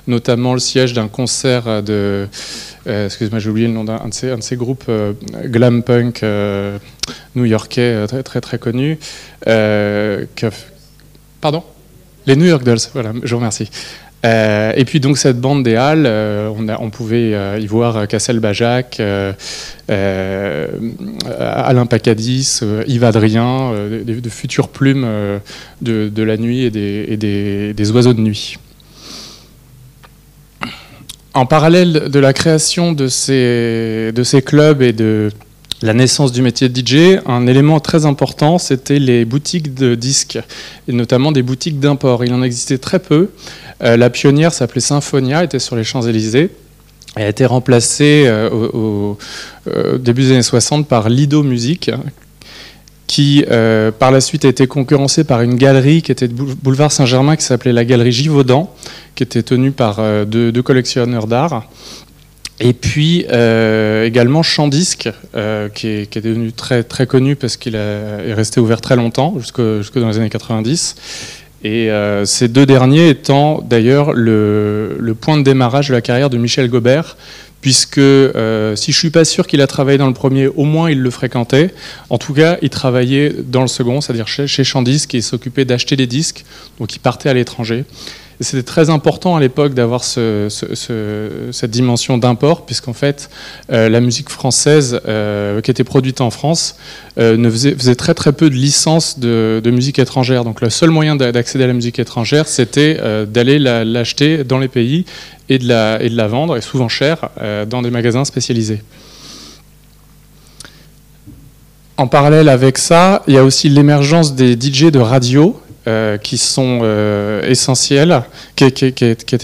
notamment 0.06 0.54
le 0.54 0.60
siège 0.60 0.92
d'un 0.92 1.08
concert 1.08 1.82
de 1.82 2.28
euh, 2.88 3.06
excuse-moi, 3.06 3.38
j'ai 3.38 3.50
oublié 3.50 3.66
le 3.66 3.74
nom 3.74 3.84
d'un 3.84 3.98
de, 4.08 4.40
ces, 4.40 4.56
groupes 4.56 4.84
euh, 4.88 5.12
glam 5.44 5.82
punk 5.82 6.22
euh, 6.22 6.78
new-yorkais 7.34 8.06
très 8.06 8.22
très 8.22 8.40
très 8.40 8.58
connus. 8.58 8.98
pardon? 11.40 11.62
Les 12.26 12.36
New 12.36 12.46
York 12.46 12.62
Dolls, 12.62 12.78
voilà, 12.92 13.12
je 13.22 13.30
vous 13.30 13.38
remercie. 13.38 13.70
Et 14.24 14.84
puis 14.86 15.00
donc 15.00 15.18
cette 15.18 15.40
bande 15.40 15.62
des 15.62 15.76
Halles, 15.76 16.06
on, 16.06 16.66
on, 16.68 16.90
pouvait 16.90 17.60
y 17.60 17.66
voir 17.66 18.08
Cassel 18.08 18.40
Bajac, 18.40 19.00
Alain 19.88 21.86
Pacadis, 21.86 22.60
Yves 22.86 23.04
Adrien, 23.04 23.72
de, 24.04 24.28
futures 24.28 24.68
plumes 24.68 25.06
de, 25.80 26.22
la 26.22 26.36
nuit 26.36 26.62
et, 26.64 26.70
des, 26.70 27.72
des 27.74 27.90
oiseaux 27.90 28.14
de 28.14 28.20
nuit. 28.20 28.58
En 31.38 31.46
parallèle 31.46 32.08
de 32.10 32.18
la 32.18 32.32
création 32.32 32.90
de 32.90 33.06
ces, 33.06 34.10
de 34.12 34.22
ces 34.24 34.42
clubs 34.42 34.82
et 34.82 34.92
de 34.92 35.30
la 35.82 35.94
naissance 35.94 36.32
du 36.32 36.42
métier 36.42 36.68
de 36.68 36.76
DJ, 36.76 37.20
un 37.26 37.46
élément 37.46 37.78
très 37.78 38.06
important, 38.06 38.58
c'était 38.58 38.98
les 38.98 39.24
boutiques 39.24 39.72
de 39.72 39.94
disques, 39.94 40.40
et 40.88 40.92
notamment 40.92 41.30
des 41.30 41.42
boutiques 41.42 41.78
d'import. 41.78 42.24
Il 42.24 42.34
en 42.34 42.42
existait 42.42 42.78
très 42.78 42.98
peu. 42.98 43.28
Euh, 43.82 43.96
la 43.96 44.10
pionnière 44.10 44.52
s'appelait 44.52 44.80
Symphonia, 44.80 45.44
était 45.44 45.58
sur 45.58 45.76
les 45.76 45.84
Champs-Élysées. 45.84 46.50
Elle 47.16 47.24
a 47.24 47.28
été 47.28 47.46
remplacée 47.46 48.24
euh, 48.26 48.50
au, 48.50 49.18
euh, 49.68 49.98
début 49.98 50.22
des 50.22 50.32
années 50.32 50.42
60 50.42 50.86
par 50.86 51.08
Lido 51.08 51.42
Music, 51.42 51.90
qui 53.06 53.44
par 53.98 54.10
la 54.10 54.20
suite 54.20 54.44
a 54.44 54.48
été 54.48 54.66
concurrencée 54.66 55.24
par 55.24 55.40
une 55.40 55.54
galerie 55.54 56.02
qui 56.02 56.12
était 56.12 56.28
de 56.28 56.34
boulevard 56.34 56.92
Saint-Germain 56.92 57.36
qui 57.36 57.44
s'appelait 57.44 57.72
la 57.72 57.86
galerie 57.86 58.12
Givaudan, 58.12 58.72
qui 59.14 59.22
était 59.22 59.42
tenue 59.42 59.70
par 59.70 60.02
deux, 60.26 60.62
collectionneurs 60.62 61.26
d'art 61.26 61.66
et 62.60 62.74
puis 62.74 63.20
également 64.04 64.42
Chandisque, 64.42 65.08
qui, 65.74 65.86
est, 65.86 66.10
qui, 66.10 66.18
est, 66.18 66.22
devenu 66.22 66.52
très, 66.52 66.82
très 66.82 67.06
connu 67.06 67.34
parce 67.34 67.56
qu'il 67.56 67.76
est 67.76 68.34
resté 68.34 68.60
ouvert 68.60 68.82
très 68.82 68.96
longtemps, 68.96 69.36
jusque, 69.38 69.62
jusque 69.78 69.98
dans 69.98 70.08
les 70.08 70.18
années 70.18 70.28
90. 70.28 70.96
Et 71.64 71.90
euh, 71.90 72.24
ces 72.24 72.48
deux 72.48 72.66
derniers 72.66 73.08
étant 73.08 73.60
d'ailleurs 73.62 74.12
le, 74.12 75.14
point 75.20 75.36
de 75.36 75.42
démarrage 75.42 75.88
de 75.88 75.94
la 75.94 76.00
carrière 76.00 76.30
de 76.30 76.38
Michel 76.38 76.68
Gobert, 76.68 77.16
puisque 77.60 77.98
euh, 77.98 78.76
si 78.76 78.92
je 78.92 78.98
suis 78.98 79.10
pas 79.10 79.24
sûr 79.24 79.46
qu'il 79.46 79.60
a 79.60 79.66
travaillé 79.66 79.98
dans 79.98 80.06
le 80.06 80.14
premier, 80.14 80.46
au 80.46 80.64
moins 80.64 80.90
il 80.90 81.00
le 81.00 81.10
fréquentait. 81.10 81.74
En 82.10 82.18
tout 82.18 82.32
cas, 82.32 82.58
il 82.62 82.70
travaillait 82.70 83.34
dans 83.44 83.62
le 83.62 83.68
second, 83.68 84.00
c'est-à-dire 84.00 84.28
chez, 84.28 84.46
chez 84.46 84.62
Chandisque, 84.62 85.14
et 85.14 85.18
il 85.18 85.22
s'occupait 85.22 85.64
d'acheter 85.64 85.96
des 85.96 86.06
disques, 86.06 86.44
donc 86.78 86.94
il 86.94 87.00
partait 87.00 87.28
à 87.28 87.34
l'étranger. 87.34 87.84
C'était 88.40 88.62
très 88.62 88.88
important 88.88 89.34
à 89.34 89.40
l'époque 89.40 89.74
d'avoir 89.74 90.04
ce, 90.04 90.46
cette 91.50 91.70
dimension 91.70 92.18
d'import, 92.18 92.66
puisqu'en 92.66 92.92
fait, 92.92 93.30
euh, 93.72 93.88
la 93.88 94.00
musique 94.00 94.28
française 94.28 95.00
euh, 95.08 95.60
qui 95.60 95.72
était 95.72 95.82
produite 95.82 96.20
en 96.20 96.30
France 96.30 96.76
euh, 97.18 97.36
ne 97.36 97.50
faisait, 97.50 97.96
très 97.96 98.14
très 98.14 98.32
peu 98.32 98.48
de 98.48 98.54
licences 98.54 99.18
de, 99.18 99.60
de, 99.62 99.70
musique 99.72 99.98
étrangère. 99.98 100.44
Donc 100.44 100.60
le 100.60 100.70
seul 100.70 100.90
moyen 100.90 101.16
d'accéder 101.16 101.64
à 101.64 101.66
la 101.66 101.72
musique 101.72 101.98
étrangère, 101.98 102.46
c'était 102.46 103.00
d'aller 103.26 103.58
l'acheter 103.58 104.44
dans 104.44 104.58
les 104.58 104.68
pays 104.68 105.04
et 105.48 105.58
de, 105.58 105.66
la, 105.66 106.00
et 106.00 106.08
de 106.08 106.16
la 106.16 106.28
vendre, 106.28 106.56
et 106.56 106.60
souvent 106.60 106.88
cher, 106.88 107.30
dans 107.68 107.82
des 107.82 107.90
magasins 107.90 108.24
spécialisés. 108.24 108.82
En 111.96 112.06
parallèle 112.06 112.48
avec 112.48 112.78
ça, 112.78 113.24
il 113.26 113.34
y 113.34 113.38
a 113.38 113.42
aussi 113.42 113.68
l'émergence 113.68 114.36
des 114.36 114.52
DJ 114.52 114.92
de 114.92 115.00
radio 115.00 115.60
euh, 115.88 116.18
qui 116.18 116.36
sont 116.36 116.80
euh, 116.82 117.40
essentiels, 117.48 118.22
qui, 118.56 118.64
est, 118.64 118.92
qui. 118.92 119.36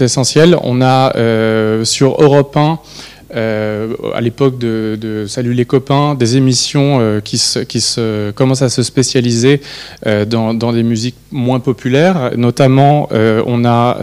On 0.61 0.81
a 0.81 1.15
euh, 1.15 1.83
sur 1.83 2.21
Europe 2.21 2.55
1, 2.55 2.79
à 4.13 4.21
l'époque 4.21 4.59
de, 4.59 5.25
Salut 5.27 5.53
les 5.53 5.65
copains, 5.65 6.13
des 6.13 6.37
émissions 6.37 7.19
qui, 7.23 7.39
se, 7.39 7.59
qui 7.59 7.81
se, 7.81 8.29
commencent 8.31 8.61
à 8.61 8.69
se 8.69 8.83
spécialiser 8.83 9.59
dans, 10.27 10.53
des 10.53 10.83
musiques 10.83 11.17
moins 11.31 11.59
populaires. 11.59 12.31
Notamment, 12.37 13.09
on 13.11 13.65
a 13.65 13.97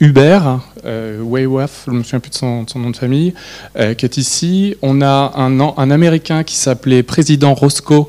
Hubert, 0.00 0.58
euh, 0.84 1.20
Waywaf, 1.22 1.84
je 1.86 1.92
ne 1.92 1.98
me 1.98 2.02
souviens 2.02 2.18
plus 2.18 2.30
de 2.30 2.34
son, 2.34 2.64
de 2.64 2.70
son 2.70 2.80
nom 2.80 2.90
de 2.90 2.96
famille, 2.96 3.34
qui 3.76 4.04
est 4.04 4.16
ici. 4.16 4.74
On 4.82 5.00
a 5.00 5.32
un, 5.36 5.60
un 5.60 5.90
Américain 5.92 6.42
qui 6.42 6.56
s'appelait 6.56 7.04
Président 7.04 7.54
Roscoe, 7.54 8.08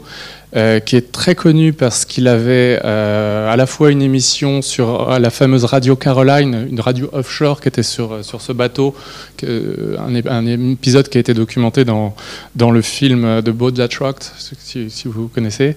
euh, 0.55 0.79
qui 0.79 0.95
est 0.95 1.12
très 1.12 1.36
connu 1.36 1.74
parce 1.74 2.05
qu'il 2.05 2.27
avait 2.27 2.79
euh, 2.83 3.51
à 3.51 3.55
la 3.55 3.65
fois 3.65 3.91
une 3.91 4.01
émission 4.01 4.62
sur 4.62 5.19
la 5.19 5.29
fameuse 5.29 5.65
radio 5.65 5.95
Caroline, 5.95 6.67
une 6.69 6.79
radio 6.79 7.10
offshore 7.12 7.62
qui 7.62 7.67
était 7.67 7.83
sur, 7.83 8.24
sur 8.24 8.41
ce 8.41 8.51
bateau, 8.51 8.95
un, 9.43 10.45
épisode 10.45 11.10
qui 11.10 11.17
a 11.17 11.22
été 11.22 11.33
documenté 11.33 11.86
dans, 11.86 12.15
dans 12.55 12.72
le 12.72 12.81
film 12.81 13.41
The 13.43 13.50
Boat 13.50 13.72
That 13.74 13.89
Rocked, 14.00 14.24
si, 14.38 14.89
si 14.89 15.07
vous 15.07 15.27
connaissez. 15.27 15.75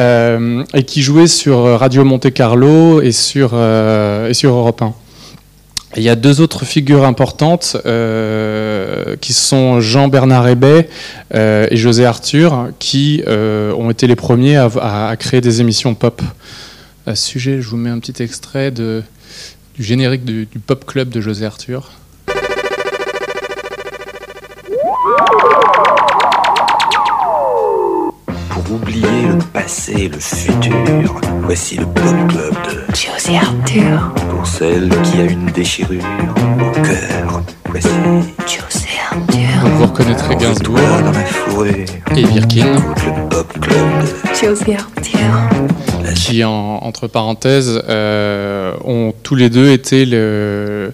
Euh, 0.00 0.64
et 0.72 0.84
qui 0.84 1.02
jouait 1.02 1.26
sur 1.26 1.78
Radio 1.78 2.04
Monte 2.04 2.32
Carlo 2.32 3.02
et 3.02 3.12
sur, 3.12 3.50
euh, 3.52 4.28
et 4.28 4.34
sur 4.34 4.52
Europe 4.52 4.80
1 4.80 4.94
il 5.96 6.02
y 6.04 6.08
a 6.08 6.14
deux 6.14 6.40
autres 6.40 6.64
figures 6.64 7.04
importantes 7.04 7.76
euh, 7.84 9.16
qui 9.20 9.32
sont 9.32 9.80
Jean-Bernard 9.80 10.46
Hébet 10.46 10.88
euh, 11.34 11.66
et 11.70 11.76
José 11.76 12.04
Arthur, 12.04 12.68
qui 12.78 13.22
euh, 13.26 13.72
ont 13.74 13.90
été 13.90 14.06
les 14.06 14.16
premiers 14.16 14.56
à, 14.56 15.14
créer 15.18 15.40
des 15.40 15.60
émissions 15.60 15.94
pop. 15.94 16.22
À 17.06 17.16
ce 17.16 17.26
sujet, 17.26 17.60
je 17.60 17.68
vous 17.68 17.76
mets 17.76 17.90
un 17.90 17.98
petit 17.98 18.22
extrait 18.22 18.70
du 18.70 19.02
générique 19.78 20.24
du 20.24 20.46
Pop 20.64 20.84
Club 20.84 21.08
de 21.08 21.20
José 21.20 21.44
Arthur. 21.44 21.90
Pour 28.70 28.78
oublier 28.78 29.26
le 29.26 29.38
passé 29.52 29.92
et 29.98 30.08
le 30.08 30.20
futur, 30.20 31.20
voici 31.42 31.76
le 31.76 31.86
Pop 31.86 32.04
Club 32.28 32.54
de 32.68 32.94
José 32.94 33.36
Arthur. 33.36 34.14
Pour 34.30 34.46
celle 34.46 34.88
qui 35.02 35.18
a 35.18 35.24
une 35.24 35.46
déchirure 35.46 36.04
au 36.60 36.80
cœur, 36.80 37.42
voici 37.68 37.88
José 38.46 38.86
Arthur. 39.10 39.64
Donc 39.64 39.72
vous 39.72 39.86
reconnaîtrez 39.86 40.36
Gainsbourg 40.36 40.76
dans 40.76 41.10
la 41.10 41.24
fourrure. 41.24 41.84
et 42.14 42.22
Birkin, 42.22 42.74
Le 42.74 43.28
Pop 43.28 43.52
Club 43.60 43.86
de 44.02 44.34
José 44.40 44.76
Arthur. 44.76 46.14
qui 46.14 46.44
en, 46.44 46.52
entre 46.52 47.08
parenthèses 47.08 47.82
euh, 47.88 48.76
ont 48.84 49.12
tous 49.24 49.34
les 49.34 49.50
deux 49.50 49.72
été 49.72 50.06
le, 50.06 50.92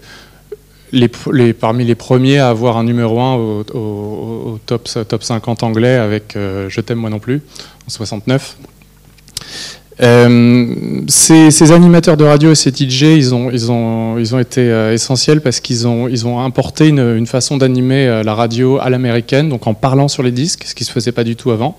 parmi 1.53 1.85
les 1.85 1.95
premiers 1.95 2.39
à 2.39 2.49
avoir 2.49 2.77
un 2.77 2.85
numéro 2.85 3.21
1 3.21 3.35
au, 3.35 3.65
au, 3.75 3.79
au 3.79 4.61
top, 4.67 4.89
top 5.09 5.23
50 5.23 5.63
anglais 5.63 5.97
avec 5.97 6.37
euh, 6.37 6.69
Je 6.69 6.81
t'aime 6.81 6.99
moi 6.99 7.11
non 7.11 7.19
plus 7.19 7.43
en 7.87 7.91
69. 7.91 8.57
Euh, 10.03 10.75
ces, 11.09 11.73
animateurs 11.73 12.19
de 12.19 12.25
radio 12.25 12.53
et 12.53 12.55
ces 12.55 12.71
DJ, 12.71 13.03
ils 13.17 13.35
ont, 13.35 14.19
été 14.39 14.61
euh, 14.61 14.93
essentiels 14.93 15.41
parce 15.41 15.61
qu'ils 15.61 15.87
ont, 15.87 16.41
importé 16.41 16.89
une, 16.89 17.27
façon 17.27 17.57
d'animer 17.57 18.07
euh, 18.07 18.23
la 18.23 18.35
radio 18.35 18.79
à 18.79 18.91
l'américaine, 18.91 19.49
donc 19.49 19.67
en 19.67 19.75
parlant 19.75 20.09
sur 20.09 20.23
les 20.23 20.33
disques, 20.33 20.65
ce 20.67 20.75
qui 20.75 20.85
ne 20.85 20.87
se 20.87 20.93
faisait 20.93 21.13
pas 21.13 21.25
du 21.25 21.35
tout 21.35 21.51
avant, 21.51 21.79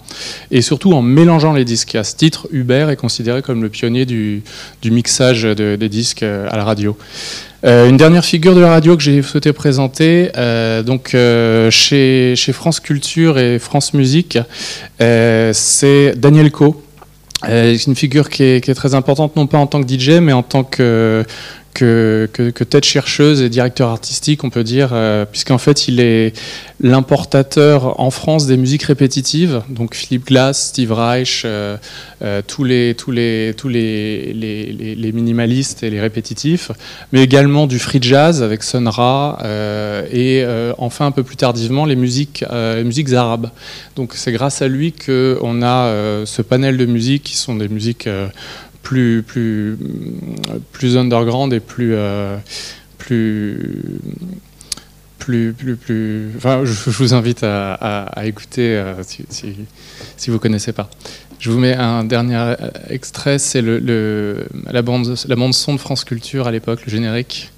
et 0.50 0.62
surtout 0.62 0.94
en 0.94 1.02
mélangeant 1.02 1.54
les 1.54 1.66
disques. 1.66 1.96
À 1.96 2.04
ce 2.04 2.16
titre, 2.16 2.48
Hubert 2.52 2.90
est 2.90 2.96
considéré 2.96 3.42
comme 3.42 3.62
le 3.62 3.70
pionnier 3.70 4.06
du, 4.06 4.42
mixage 4.86 5.44
de, 5.44 5.76
des 5.76 5.90
disques 5.90 6.24
à 6.24 6.56
la 6.56 6.64
radio. 6.64 6.98
Une 7.64 7.98
dernière 7.98 8.24
figure 8.24 8.56
de 8.56 8.62
la 8.62 8.70
radio 8.70 8.96
que 8.96 9.04
j'ai 9.04 9.22
souhaité 9.22 9.52
présenter, 9.52 10.30
donc 10.86 11.10
chez, 11.70 12.34
chez, 12.36 12.54
France 12.54 12.80
Culture 12.80 13.38
et 13.38 13.60
France 13.60 13.94
Musique, 13.94 14.38
c'est 15.00 16.14
Daniel 16.16 16.52
Co. 16.52 16.82
c'est 17.44 17.86
une 17.86 17.96
figure 17.96 18.30
qui 18.30 18.44
est, 18.44 18.64
qui 18.64 18.72
est, 18.72 18.76
très 18.76 18.96
importante, 18.96 19.36
non 19.36 19.48
pas 19.48 19.58
en 19.58 19.68
tant 19.68 19.84
que 19.84 19.88
DJ, 19.88 20.20
mais 20.22 20.34
en 20.34 20.44
tant 20.44 20.64
que, 20.64 21.24
que, 21.78 22.64
tête 22.64 22.86
chercheuse 22.86 23.42
et 23.42 23.50
directeur 23.50 23.90
artistique, 23.90 24.44
on 24.44 24.50
peut 24.50 24.64
dire, 24.64 24.90
euh, 24.94 25.26
puisqu'en 25.26 25.58
fait, 25.58 25.88
il 25.88 26.00
est 26.00 26.34
l'importateur 26.80 28.00
en 28.00 28.12
France 28.12 28.48
des 28.48 28.58
musiques 28.58 28.84
répétitives, 28.84 29.62
donc 29.70 29.96
Philippe 29.96 30.28
Glass, 30.28 30.68
Steve 30.70 30.92
Reich, 30.92 31.44
euh, 31.46 31.78
euh, 32.24 32.42
tous, 32.46 32.64
les, 32.64 32.96
tous, 32.96 33.12
les, 33.12 33.54
tous 33.56 33.68
les, 33.68 34.34
les, 34.34 35.12
minimalistes 35.12 35.84
et 35.84 35.90
les 35.90 36.00
répétitifs, 36.00 36.72
mais 37.12 37.22
également 37.24 37.68
du 37.68 37.80
free 37.80 38.00
jazz 38.02 38.44
avec 38.44 38.64
Sun 38.64 38.88
Ra, 38.88 39.40
et 40.12 40.46
enfin, 40.78 41.08
un 41.08 41.12
peu 41.12 41.24
plus 41.24 41.38
tardivement, 41.38 41.86
les 41.86 41.96
musiques, 41.96 42.44
les 42.52 42.84
musiques 42.84 43.14
arabes. 43.14 43.50
Donc 43.96 44.14
c'est 44.16 44.32
grâce 44.32 44.62
à 44.62 44.68
lui 44.68 44.94
qu'on 44.94 45.62
a 45.64 46.26
ce 46.26 46.42
panel 46.42 46.78
de 46.78 46.86
musiques 46.86 47.24
qui 47.24 47.38
sont 47.38 47.56
des 47.56 47.70
musiques 47.70 48.10
plus, 48.88 49.22
plus, 49.22 49.78
plus 50.72 50.96
underground 50.96 51.52
et 51.52 51.60
plus, 51.60 51.94
euh, 51.94 52.38
plus, 52.98 53.60
plus, 55.20 55.52
plus, 55.52 55.76
plus. 55.76 56.30
Enfin, 56.38 56.62
je, 56.64 56.90
vous 56.92 57.14
invite 57.14 57.44
à, 57.44 58.10
écouter 58.24 58.78
euh, 58.78 59.04
si, 59.04 59.26
si, 59.28 59.56
si, 60.16 60.30
vous 60.30 60.40
connaissez 60.40 60.72
pas. 60.72 60.90
Je 61.38 61.52
vous 61.52 61.60
mets 61.60 61.74
un 61.74 62.06
dernier 62.06 62.54
extrait, 62.90 63.40
c'est 63.40 63.62
le, 63.62 64.46
la, 64.72 64.82
bande, 64.82 65.16
la 65.28 65.36
bande 65.36 65.54
son 65.54 65.74
de 65.74 65.80
France 65.80 66.06
Culture 66.06 66.48
à 66.48 66.52
l'époque, 66.52 66.86
le 66.86 66.90
générique. 66.90 67.52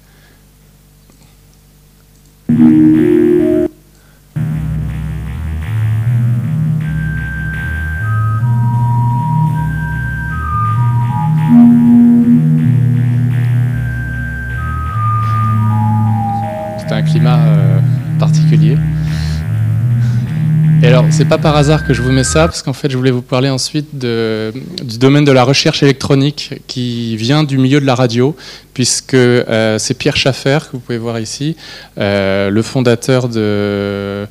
Alors, 20.90 21.04
c'est 21.10 21.24
pas 21.24 21.38
par 21.38 21.56
hasard 21.56 21.86
que 21.86 21.94
je 21.94 22.02
vous 22.02 22.10
mets 22.10 22.24
ça, 22.24 22.48
parce 22.48 22.62
qu'en 22.62 22.72
fait, 22.72 22.90
je 22.90 22.96
voulais 22.96 23.12
vous 23.12 23.22
parler 23.22 23.48
ensuite 23.48 23.96
du 23.96 24.98
domaine 24.98 25.24
de 25.24 25.30
la 25.30 25.44
recherche 25.44 25.84
électronique 25.84 26.54
qui 26.66 27.16
vient 27.16 27.44
du 27.44 27.58
milieu 27.58 27.80
de 27.80 27.86
la 27.86 27.94
radio, 27.94 28.34
puisque 28.74 29.14
euh, 29.14 29.78
c'est 29.78 29.94
Pierre 29.94 30.16
Schaffer, 30.16 30.58
que 30.66 30.72
vous 30.72 30.80
pouvez 30.80 30.98
voir 30.98 31.20
ici, 31.20 31.56
euh, 31.98 32.50
le 32.50 32.62
fondateur 32.62 33.28
de, 33.28 34.26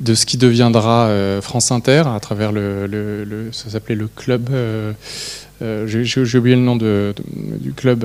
de 0.00 0.14
ce 0.14 0.26
qui 0.26 0.36
deviendra 0.36 1.06
euh, 1.06 1.40
France 1.40 1.72
Inter, 1.72 2.02
à 2.14 2.20
travers 2.20 2.52
le, 2.52 3.48
ça 3.52 3.70
s'appelait 3.70 3.94
le 3.94 4.08
club, 4.14 4.50
j'ai 5.62 6.36
oublié 6.36 6.56
le 6.56 6.62
nom 6.62 6.76
de- 6.76 7.14
du 7.58 7.72
club, 7.72 8.04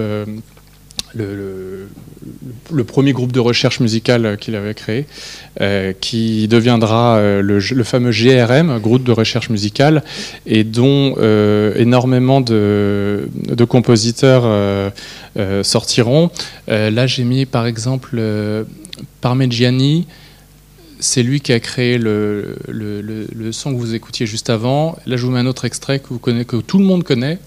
le, 1.17 2.83
premier 2.83 3.11
groupe 3.11 3.31
de 3.31 3.39
recherche 3.39 3.79
musicale 3.79 4.37
qu'il 4.37 4.55
avait 4.55 4.73
créé, 4.73 5.05
euh, 5.61 5.93
qui 5.99 6.47
deviendra 6.47 7.17
euh, 7.17 7.41
le, 7.41 7.83
fameux 7.83 8.11
GRM, 8.11 8.79
groupe 8.79 9.03
de 9.03 9.11
recherche 9.11 9.49
musicale, 9.49 10.03
et 10.45 10.63
dont 10.63 11.15
euh, 11.17 11.73
énormément 11.75 12.41
de, 12.41 13.27
compositeurs 13.67 14.91
sortiront. 15.63 16.29
Là, 16.67 17.07
j'ai 17.07 17.23
mis 17.23 17.45
par 17.45 17.67
exemple 17.67 18.21
Parmigiani. 19.21 20.07
C'est 20.99 21.21
lui 21.21 21.41
qui 21.41 21.53
a 21.53 21.59
créé 21.59 21.97
le, 21.99 22.55
son 23.51 23.73
que 23.73 23.77
vous 23.77 23.93
écoutiez 23.93 24.25
juste 24.25 24.49
avant. 24.49 24.97
Là, 25.05 25.17
je 25.17 25.25
vous 25.25 25.31
mets 25.31 25.39
un 25.39 25.45
autre 25.45 25.65
extrait 25.65 25.99
que 25.99 26.61
tout 26.61 26.77
le 26.79 26.85
monde 26.85 27.03
connaît. 27.03 27.39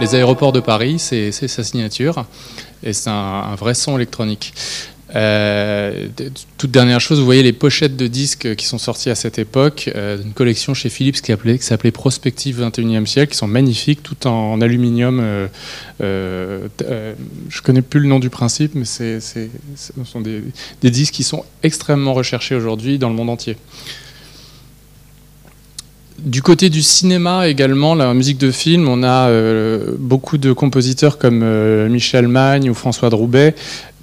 Les 0.00 0.14
aéroports 0.14 0.52
de 0.52 0.60
Paris, 0.60 0.98
c'est 0.98 1.30
sa 1.30 1.62
signature, 1.62 2.24
et 2.82 2.92
c'est 2.94 3.10
un, 3.10 3.54
vrai 3.54 3.74
son 3.74 3.96
électronique. 3.96 4.54
Euh, 5.14 6.06
toute 6.56 6.70
dernière 6.70 7.00
chose, 7.00 7.18
vous 7.18 7.24
voyez 7.24 7.42
les 7.42 7.52
pochettes 7.52 7.96
de 7.96 8.06
disques 8.06 8.54
qui 8.54 8.64
sont 8.64 8.78
sorties 8.78 9.10
à 9.10 9.14
cette 9.14 9.38
époque, 9.38 9.90
euh, 9.94 10.16
d'une 10.16 10.32
collection 10.32 10.72
chez 10.72 10.88
Philips 10.88 11.20
qui 11.20 11.32
s'appelait 11.58 11.90
Prospective 11.90 12.62
21e 12.62 13.06
siècle, 13.06 13.32
qui 13.32 13.38
sont 13.38 13.48
magnifiques, 13.48 14.02
tout 14.02 14.26
en, 14.26 14.60
aluminium. 14.60 15.20
euh, 15.20 15.48
euh, 16.00 17.14
je 17.48 17.60
connais 17.60 17.82
plus 17.82 18.00
le 18.00 18.06
nom 18.06 18.20
du 18.20 18.30
principe, 18.30 18.74
mais 18.74 18.84
ce 18.84 19.18
sont 20.04 20.20
des 20.20 20.90
disques 20.90 21.14
qui 21.14 21.24
sont 21.24 21.44
extrêmement 21.62 22.14
recherchés 22.14 22.54
aujourd'hui 22.54 22.98
dans 22.98 23.10
le 23.10 23.16
monde 23.16 23.30
entier. 23.30 23.56
Du 26.24 26.42
côté 26.42 26.68
du 26.68 26.82
cinéma 26.82 27.48
également, 27.48 27.94
la 27.94 28.12
musique 28.12 28.36
de 28.36 28.50
film, 28.50 28.88
on 28.88 29.02
a 29.02 29.28
euh, 29.30 29.94
beaucoup 29.98 30.36
de 30.36 30.52
compositeurs 30.52 31.16
comme 31.16 31.40
euh, 31.42 31.88
Michel 31.88 32.28
Magne 32.28 32.68
ou 32.68 32.74
François 32.74 33.08
Droubet 33.08 33.54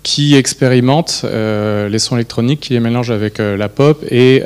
qui 0.02 0.36
expérimentent 0.36 1.22
euh, 1.26 1.90
les 1.90 2.00
sons 2.00 2.16
électroniques, 2.16 2.62
qui 2.62 2.74
les 2.74 2.80
mélangent 2.80 3.12
avec 3.12 3.40
la 3.40 3.70
pop 3.70 4.04
et 4.10 4.42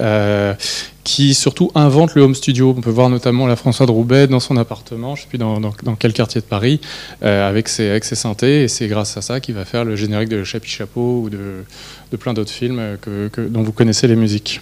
qui 1.03 1.33
surtout 1.33 1.71
inventent 1.75 2.15
le 2.15 2.23
home 2.23 2.35
studio. 2.35 2.73
On 2.75 2.81
peut 2.81 2.89
voir 2.89 3.09
notamment 3.09 3.47
la 3.47 3.55
François 3.55 3.85
Droubet 3.85 4.27
dans 4.27 4.39
son 4.39 4.57
appartement, 4.57 5.15
je 5.15 5.21
ne 5.21 5.23
sais 5.23 5.29
plus 5.29 5.37
dans, 5.37 5.95
quel 5.97 6.13
quartier 6.13 6.41
de 6.41 6.45
Paris, 6.45 6.81
avec, 7.21 7.69
ses, 7.69 7.89
avec 7.89 8.05
synthés, 8.05 8.63
et 8.63 8.67
c'est 8.67 8.87
grâce 8.87 9.17
à 9.17 9.21
ça 9.21 9.39
qu'il 9.39 9.55
va 9.55 9.65
faire 9.65 9.85
le 9.85 9.95
générique 9.95 10.29
de 10.29 10.43
Chapi 10.43 10.69
Chapeau 10.69 11.21
ou 11.23 11.29
de, 11.29 11.63
de 12.11 12.17
plein 12.17 12.33
d'autres 12.33 12.51
films 12.51 12.81
dont 13.37 13.61
vous 13.61 13.71
connaissez 13.71 14.07
les 14.07 14.15
musiques. 14.15 14.61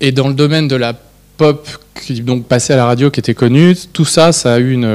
Et 0.00 0.12
dans 0.12 0.28
le 0.28 0.34
domaine 0.34 0.68
de 0.68 0.76
la 0.76 0.94
pop 1.36 1.68
qui 1.94 2.20
donc 2.20 2.46
passait 2.46 2.72
à 2.72 2.76
la 2.76 2.86
radio, 2.86 3.10
qui 3.10 3.20
était 3.20 3.34
connue, 3.34 3.76
tout 3.92 4.04
ça, 4.04 4.32
ça 4.32 4.54
a 4.54 4.58
eu 4.58 4.72
une, 4.72 4.86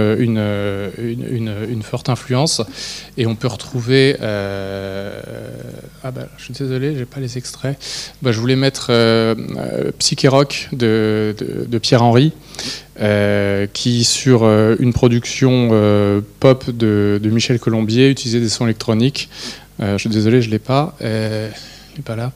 forte 1.83 2.09
influence. 2.09 2.61
Et 3.17 3.25
on 3.25 3.35
peut 3.35 3.47
retrouver. 3.47 4.17
euh, 4.21 5.21
ah 6.03 6.11
bah, 6.11 6.27
je 6.37 6.43
suis 6.43 6.53
désolé, 6.53 6.95
j'ai 6.95 7.05
pas 7.05 7.19
les 7.19 7.39
extraits. 7.39 7.79
Bah, 8.21 8.31
je 8.31 8.39
voulais 8.39 8.55
mettre 8.55 8.87
euh, 8.91 9.33
Psyché 9.97 10.27
Rock 10.27 10.69
de, 10.71 11.35
Pierre 11.81 12.03
Henry, 12.03 12.31
euh, 13.01 13.65
qui 13.73 14.03
sur 14.03 14.43
euh, 14.43 14.75
une 14.79 14.93
production 14.93 15.69
pop 16.39 16.69
de, 16.69 17.19
de 17.21 17.29
Michel 17.31 17.59
Colombier 17.59 18.11
utilisait 18.11 18.39
des 18.39 18.49
sons 18.49 18.65
électroniques. 18.65 19.29
Je 19.79 19.97
suis 19.97 20.09
désolé, 20.09 20.43
je 20.43 20.51
l'ai 20.51 20.59
pas. 20.59 20.95
Pas 22.01 22.15
là. 22.15 22.31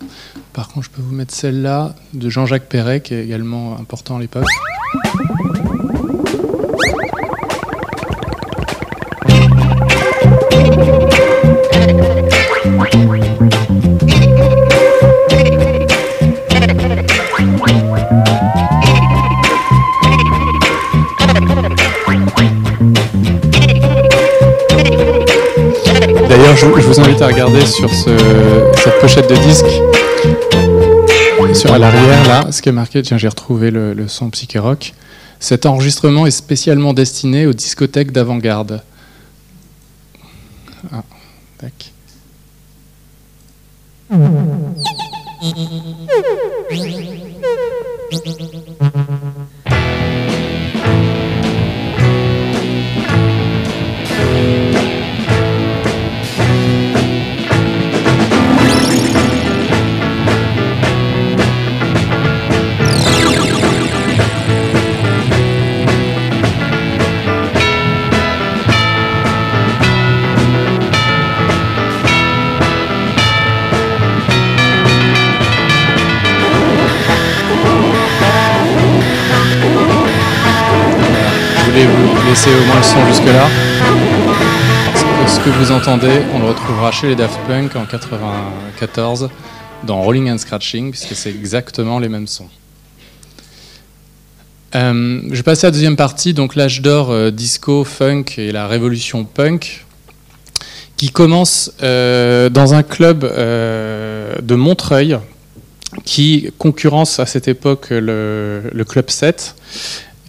Par 0.53 0.67
contre, 0.67 0.85
je 0.85 0.89
peux 0.91 1.01
vous 1.01 1.13
mettre 1.13 1.33
celle-là 1.33 1.95
de 2.13 2.29
Jean-Jacques 2.29 2.67
Perret, 2.67 3.01
qui 3.01 3.13
est 3.13 3.23
également 3.23 3.77
important 3.79 4.17
à 4.17 4.19
l'époque. 4.19 4.47
Vous 26.89 26.99
invite 26.99 27.21
à 27.21 27.27
regarder 27.27 27.63
sur 27.67 27.87
ce- 27.93 28.09
cette 28.83 28.99
pochette 28.99 29.29
de 29.29 29.35
disque, 29.35 29.65
sur 31.53 31.71
à 31.71 31.77
l'arrière, 31.77 32.27
là, 32.27 32.51
ce 32.51 32.63
qui 32.63 32.69
est 32.69 32.71
marqué, 32.73 33.03
tiens, 33.03 33.17
j'ai 33.19 33.27
retrouvé 33.27 33.69
le, 33.69 34.07
son 34.07 34.31
psyché 34.31 34.57
rock. 34.57 34.93
Cet 35.39 35.67
enregistrement 35.67 36.25
est 36.25 36.31
spécialement 36.31 36.93
destiné 36.93 37.45
aux 37.45 37.53
discothèques 37.53 38.11
d'avant-garde. 38.11 38.81
Ah. 40.91 41.03
Vous 81.85 82.29
laisser 82.29 82.49
au 82.49 82.65
moins 82.65 82.77
le 82.77 82.83
son 82.83 83.05
jusque-là. 83.07 83.47
Ce 85.27 85.39
que- 85.39 85.49
vous 85.49 85.71
entendez, 85.71 86.21
on 86.33 86.39
le 86.39 86.45
retrouvera 86.45 86.91
chez 86.91 87.07
les 87.07 87.15
Daft 87.15 87.39
Punk 87.47 87.75
en 87.75 87.85
94 87.85 89.29
dans 89.85 90.01
Rolling 90.01 90.29
and 90.29 90.37
Scratching, 90.39 90.91
puisque 90.91 91.15
c'est 91.15 91.29
exactement 91.29 91.99
les 91.99 92.09
mêmes 92.09 92.27
sons. 92.27 92.49
Euh, 94.75 95.21
je 95.29 95.35
vais 95.35 95.43
passer 95.43 95.65
à 95.67 95.69
la 95.69 95.71
deuxième 95.71 95.95
partie, 95.95 96.33
donc 96.33 96.55
l'âge 96.55 96.81
d'or 96.81 97.11
euh, 97.11 97.31
disco, 97.31 97.83
funk 97.83 98.25
et 98.37 98.51
la 98.51 98.67
révolution 98.67 99.23
punk, 99.23 99.85
qui 100.97 101.09
commence 101.11 101.71
euh, 101.81 102.49
dans 102.49 102.73
un 102.73 102.83
club 102.83 103.21
de 103.23 104.55
Montreuil 104.55 105.17
qui 106.03 106.51
concurrence 106.57 107.19
à 107.19 107.25
cette 107.25 107.47
époque 107.47 107.87
le, 107.89 108.63
le 108.71 108.83
club 108.83 109.09
7 109.09 109.55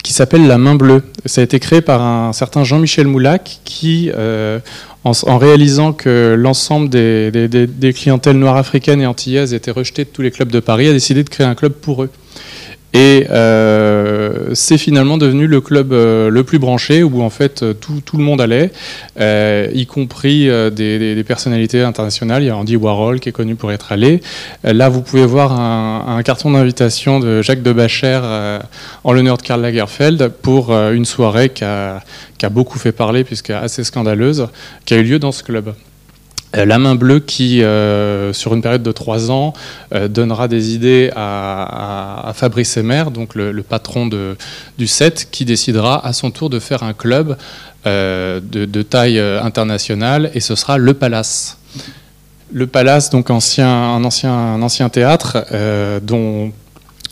qui 0.02 0.12
s'appelle 0.12 0.46
La 0.46 0.58
Main 0.58 0.74
Bleue. 0.74 1.02
Ça 1.26 1.40
a 1.40 1.44
été 1.44 1.58
créé 1.60 1.80
par 1.80 2.02
un 2.02 2.32
certain 2.32 2.64
Jean-Michel 2.64 3.06
Moulac 3.06 3.60
qui, 3.64 4.10
euh, 4.14 4.58
en, 5.04 5.38
réalisant 5.38 5.92
que 5.92 6.34
l'ensemble 6.38 6.88
des, 6.88 7.30
des- 7.30 7.48
des- 7.48 7.66
des 7.66 7.92
clientèles 7.92 8.36
noires 8.38 8.56
africaines 8.56 9.00
et 9.00 9.06
antillaises 9.06 9.54
étaient 9.54 9.70
rejetées 9.70 10.04
de 10.04 10.10
tous 10.10 10.22
les 10.22 10.30
clubs 10.30 10.50
de 10.50 10.60
Paris, 10.60 10.88
a 10.88 10.92
décidé 10.92 11.22
de 11.24 11.28
créer 11.28 11.46
un 11.46 11.54
club 11.54 11.72
pour 11.72 12.02
eux. 12.04 12.10
Et 12.92 13.26
euh, 13.30 14.50
c'est 14.54 14.78
finalement 14.78 15.16
devenu 15.16 15.46
le 15.46 15.60
club 15.60 15.92
euh, 15.92 16.28
le 16.28 16.42
plus 16.42 16.58
branché 16.58 17.04
où 17.04 17.22
en 17.22 17.30
fait 17.30 17.62
euh, 17.62 17.72
tout, 17.72 18.02
tout 18.04 18.16
le 18.16 18.24
monde 18.24 18.40
allait, 18.40 18.72
y 19.72 19.86
compris 19.86 20.48
des, 20.72 21.24
personnalités 21.26 21.82
internationales. 21.82 22.42
Il 22.42 22.46
y 22.46 22.50
a 22.50 22.56
Andy 22.56 22.76
Warhol 22.76 23.20
qui 23.20 23.28
est 23.28 23.32
connu 23.32 23.54
pour 23.54 23.70
être 23.70 23.92
allé. 23.92 24.20
Là, 24.64 24.88
vous 24.88 25.02
pouvez 25.02 25.26
voir 25.26 25.52
un, 25.52 26.22
carton 26.22 26.50
d'invitation 26.50 27.20
de 27.20 27.42
Jacques 27.42 27.62
de 27.62 27.72
Bacher 27.72 28.20
en 29.04 29.12
l'honneur 29.12 29.36
de 29.36 29.42
Karl 29.42 29.60
Lagerfeld 29.60 30.28
pour 30.42 30.72
une 30.72 31.04
soirée 31.04 31.50
qui 31.50 31.64
a, 31.64 32.02
qui 32.38 32.46
a 32.46 32.48
beaucoup 32.48 32.78
fait 32.78 32.92
parler 32.92 33.22
puisqu'elle 33.24 33.56
est 33.56 33.64
assez 33.64 33.84
scandaleuse, 33.84 34.48
qui 34.84 34.94
a 34.94 34.98
eu 34.98 35.04
lieu 35.04 35.18
dans 35.18 35.32
ce 35.32 35.42
club. 35.42 35.74
Euh, 36.56 36.64
La 36.64 36.78
Main 36.78 36.94
Bleue 36.94 37.20
qui, 37.20 37.62
euh, 37.62 38.32
sur 38.32 38.54
une 38.54 38.62
période 38.62 38.82
de 38.82 38.92
trois 38.92 39.30
ans, 39.30 39.52
euh, 39.94 40.08
donnera 40.08 40.48
des 40.48 40.74
idées 40.74 41.10
à, 41.14 42.32
Fabrice 42.34 42.76
Emer, 42.76 43.04
donc 43.12 43.34
le, 43.34 43.62
patron 43.62 44.08
du 44.78 44.86
set, 44.86 45.28
qui 45.30 45.44
décidera 45.44 46.04
à 46.06 46.12
son 46.12 46.30
tour 46.30 46.50
de 46.50 46.58
faire 46.58 46.82
un 46.82 46.92
club 46.92 47.36
de, 47.84 48.82
taille 48.82 49.18
internationale, 49.18 50.30
et 50.34 50.40
ce 50.40 50.54
sera 50.54 50.78
le 50.78 50.94
Palace. 50.94 51.58
Le 52.52 52.66
Palace, 52.66 53.10
donc 53.10 53.30
un, 53.30 53.34
ancien, 53.34 54.88
théâtre 54.88 55.44
dont 56.02 56.52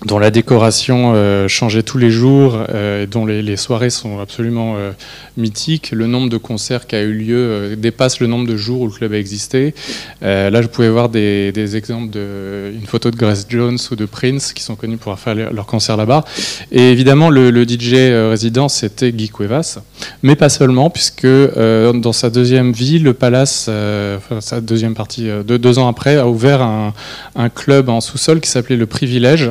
dont 0.05 0.21
la 0.21 0.31
décoration 0.31 1.13
euh, 1.15 1.49
changeait 1.49 1.83
tous 1.83 1.99
les 1.99 2.11
jours 2.11 2.57
euh, 2.73 3.05
dont 3.07 3.27
les, 3.27 3.57
soirées 3.57 3.91
sont 3.91 4.21
absolument 4.21 4.77
euh, 4.77 4.93
mythiques. 5.37 5.91
Le 5.91 6.07
nombre 6.07 6.29
de 6.29 6.37
concerts 6.37 6.87
qui 6.87 6.95
a 6.95 7.03
eu 7.03 7.13
lieu 7.13 7.75
dépasse 7.77 8.21
le 8.21 8.29
nombre 8.29 8.47
de 8.47 8.57
jours 8.57 8.83
où 8.83 8.87
le 8.87 8.93
club 8.93 9.13
a 9.13 9.19
existé. 9.19 9.75
Là, 10.23 10.63
je 10.63 10.69
pouvais 10.69 10.89
voir 10.89 11.09
des, 11.09 11.77
exemples 11.77 12.11
de 12.11 12.73
une 12.73 12.87
photo 12.87 13.11
de 13.11 13.17
Grace 13.17 13.47
Jones 13.49 13.79
ou 13.91 13.97
de 13.97 14.05
Prince 14.05 14.53
qui 14.53 14.63
sont 14.63 14.77
connus 14.77 14.97
pour 14.97 15.13
avoir 15.13 15.19
fait 15.19 15.35
leur- 15.35 15.53
leurs 15.53 15.67
concerts 15.67 15.97
là-bas. 15.97 16.25
Et 16.71 16.93
évidemment, 16.93 17.31
le, 17.31 17.51
DJ 17.65 17.95
résident, 18.31 18.69
c'était 18.69 19.13
Guy 19.13 19.29
Cuevas, 19.29 19.79
mais 20.23 20.37
pas 20.37 20.49
seulement, 20.49 20.91
puisque 20.91 21.27
dans 21.27 22.13
sa 22.13 22.31
deuxième 22.31 22.73
vie, 22.73 22.99
le 22.99 23.15
Palace, 23.15 23.69
enfin, 23.69 24.41
sa 24.41 24.61
deuxième 24.61 24.95
partie, 24.95 25.29
deux, 25.45 25.59
deux 25.59 25.79
ans 25.79 25.89
après, 25.89 26.17
a 26.17 26.29
ouvert 26.29 26.63
un, 26.63 26.95
un 27.35 27.49
club 27.49 27.89
en 27.89 28.01
sous-sol 28.01 28.41
qui 28.41 28.51
s'appelait 28.51 28.77
le 28.77 28.87
Privilège 28.87 29.51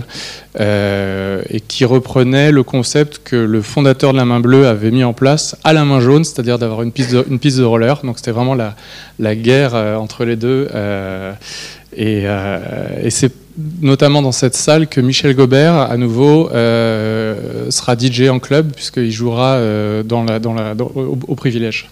euh, 0.60 1.44
et 1.50 1.60
qui 1.60 1.86
reprenait 1.86 2.52
le 2.52 2.64
concept 2.64 3.22
que 3.24 3.36
le 3.36 3.62
fondateur 3.62 4.12
de 4.12 4.18
la 4.18 4.26
main 4.26 4.40
bleue 4.40 4.68
avait 4.68 4.90
mis 4.90 5.04
en 5.04 5.14
place 5.14 5.56
à 5.64 5.72
la 5.72 5.86
main 5.86 6.00
jaune, 6.00 6.24
c'est-à-dire 6.24 6.58
d'avoir 6.58 6.82
une 6.82 6.92
piste 6.92 7.12
de, 7.12 7.64
roller. 7.64 8.02
Donc 8.04 8.18
c'était 8.18 8.32
vraiment 8.32 8.56
la, 8.56 9.36
guerre 9.36 9.76
euh, 9.76 9.96
entre 9.98 10.26
les 10.26 10.36
deux. 10.36 10.68
euh, 10.74 11.34
et 11.96 13.10
c'est 13.10 13.32
notamment 13.82 14.22
dans 14.22 14.32
cette 14.32 14.56
salle 14.56 14.88
que 14.88 15.02
Michel 15.02 15.36
Gobert, 15.36 15.76
à 15.76 15.98
nouveau, 15.98 16.50
sera 16.50 17.96
DJ 17.98 18.30
en 18.30 18.40
club, 18.40 18.72
puisqu'il 18.72 19.12
jouera 19.12 19.60
au, 19.60 21.18
au 21.28 21.36
privilège. 21.36 21.90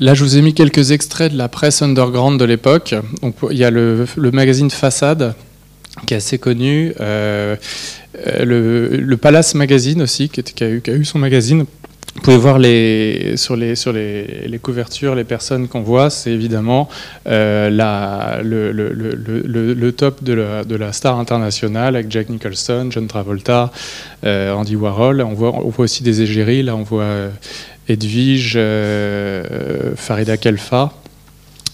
Là, 0.00 0.14
je 0.14 0.22
vous 0.22 0.36
ai 0.36 0.42
mis 0.42 0.54
quelques 0.54 0.92
extraits 0.92 1.32
de 1.32 1.36
la 1.38 1.48
presse 1.48 1.82
underground 1.82 2.38
de 2.38 2.44
l'époque. 2.44 2.94
Il 3.50 3.56
y 3.56 3.64
a 3.64 3.70
le, 3.70 4.06
magazine 4.32 4.70
Façade, 4.70 5.34
qui 6.06 6.14
est 6.14 6.18
assez 6.18 6.38
connu. 6.38 6.92
euh, 7.00 7.56
euh, 8.28 8.96
le, 8.96 9.16
Palace 9.16 9.56
Magazine 9.56 10.00
aussi, 10.02 10.28
qui, 10.28 10.40
a 10.62 10.68
eu, 10.68 11.04
son 11.04 11.18
magazine. 11.18 11.64
Vous 12.14 12.22
pouvez 12.22 12.36
voir 12.36 12.60
les, 12.60 13.36
sur, 13.36 13.56
les, 13.56 13.74
sur 13.74 13.92
les, 13.92 14.58
couvertures, 14.62 15.16
les 15.16 15.24
personnes 15.24 15.66
qu'on 15.66 15.82
voit, 15.82 16.10
c'est 16.10 16.30
évidemment 16.30 16.88
euh, 17.28 17.68
la, 17.68 18.40
le, 18.42 18.70
le- 18.72 19.92
top 19.92 20.22
de 20.22 20.32
la, 20.32 20.64
de 20.64 20.76
la 20.76 20.92
star 20.92 21.18
internationale 21.18 21.96
avec 21.96 22.10
Jack 22.10 22.28
Nicholson, 22.28 22.88
John 22.90 23.06
Travolta, 23.08 23.72
euh, 24.24 24.52
Andy 24.52 24.76
Warhol. 24.76 25.20
On 25.22 25.34
voit, 25.34 25.54
on 25.54 25.68
voit 25.68 25.84
aussi 25.84 26.02
des 26.02 26.22
égéries, 26.22 26.62
là 26.62 26.76
on 26.76 26.82
voit 26.82 27.30
Edwige, 27.88 28.54
euh, 28.56 29.94
Farida 29.96 30.36
Kelfa. 30.36 30.92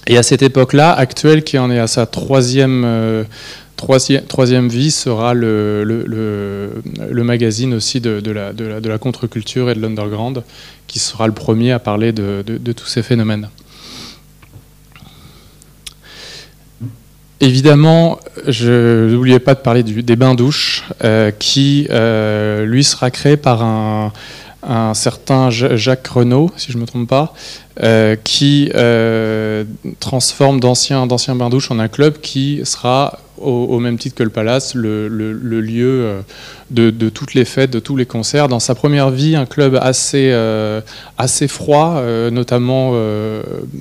Et 0.06 0.16
à 0.16 0.22
cette 0.22 0.42
époque-là, 0.42 0.92
Actuel, 0.92 1.42
qui 1.44 1.58
en 1.58 1.70
est 1.70 1.78
à 1.78 1.86
sa 1.86 2.06
troisième, 2.06 2.84
euh, 2.84 3.24
vie, 4.68 4.90
sera 4.90 5.34
le, 5.34 6.82
magazine 7.12 7.74
aussi 7.74 8.00
de, 8.00 8.30
la, 8.30 8.98
contre-culture 8.98 9.70
et 9.70 9.74
de 9.74 9.80
l'underground, 9.80 10.42
qui 10.86 10.98
sera 10.98 11.26
le 11.26 11.32
premier 11.32 11.72
à 11.72 11.78
parler 11.78 12.12
de, 12.12 12.42
tous 12.72 12.86
ces 12.86 13.02
phénomènes. 13.02 13.48
Évidemment, 17.40 18.20
je 18.46 19.10
n'oubliais 19.10 19.40
pas 19.40 19.54
de 19.54 19.60
parler 19.60 19.82
des 19.82 20.16
bains-douches, 20.16 20.84
euh, 21.02 21.30
qui, 21.30 21.88
lui, 22.66 22.84
sera 22.84 23.10
créé 23.10 23.36
par 23.36 23.62
un, 23.62 24.12
un 24.66 24.94
certain 24.94 25.50
Ja- 25.50 25.76
Jacques 25.76 26.06
Renault, 26.06 26.50
si 26.56 26.72
je 26.72 26.76
ne 26.76 26.82
me 26.82 26.86
trompe 26.86 27.08
pas, 27.08 27.34
euh, 27.82 28.14
qui 28.22 28.70
euh, 28.76 29.64
transforme 29.98 30.60
d'anciens 30.60 31.06
bains-douches 31.06 31.72
en 31.72 31.80
un 31.80 31.88
club 31.88 32.20
qui 32.20 32.60
sera, 32.62 33.18
au, 33.36 33.80
même 33.80 33.98
titre 33.98 34.14
que 34.14 34.22
le 34.22 34.30
Palace, 34.30 34.76
le, 34.76 35.08
lieu 35.08 36.04
euh, 36.04 36.20
de, 36.70 37.08
toutes 37.08 37.34
les 37.34 37.44
fêtes, 37.44 37.72
de 37.72 37.80
tous 37.80 37.96
les 37.96 38.06
concerts. 38.06 38.46
Dans 38.46 38.60
sa 38.60 38.76
première 38.76 39.10
vie, 39.10 39.34
un 39.34 39.44
club 39.44 39.76
assez, 39.82 40.32
assez 41.18 41.48
froid, 41.48 42.00
notamment 42.30 42.92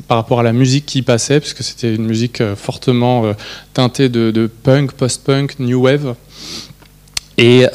par 0.08 0.18
rapport 0.18 0.40
à 0.40 0.44
la 0.44 0.54
musique 0.54 0.88
qui 0.88 1.04
passait, 1.04 1.40
puisque 1.40 1.62
c'était 1.62 1.94
une 1.94 2.06
musique 2.06 2.42
fortement 2.56 3.32
teintée 3.76 4.10
de, 4.10 4.32
de 4.32 4.48
punk, 4.48 4.94
post-punk, 4.94 5.60
new 5.60 5.84
wave, 5.84 6.16
et 7.38 7.68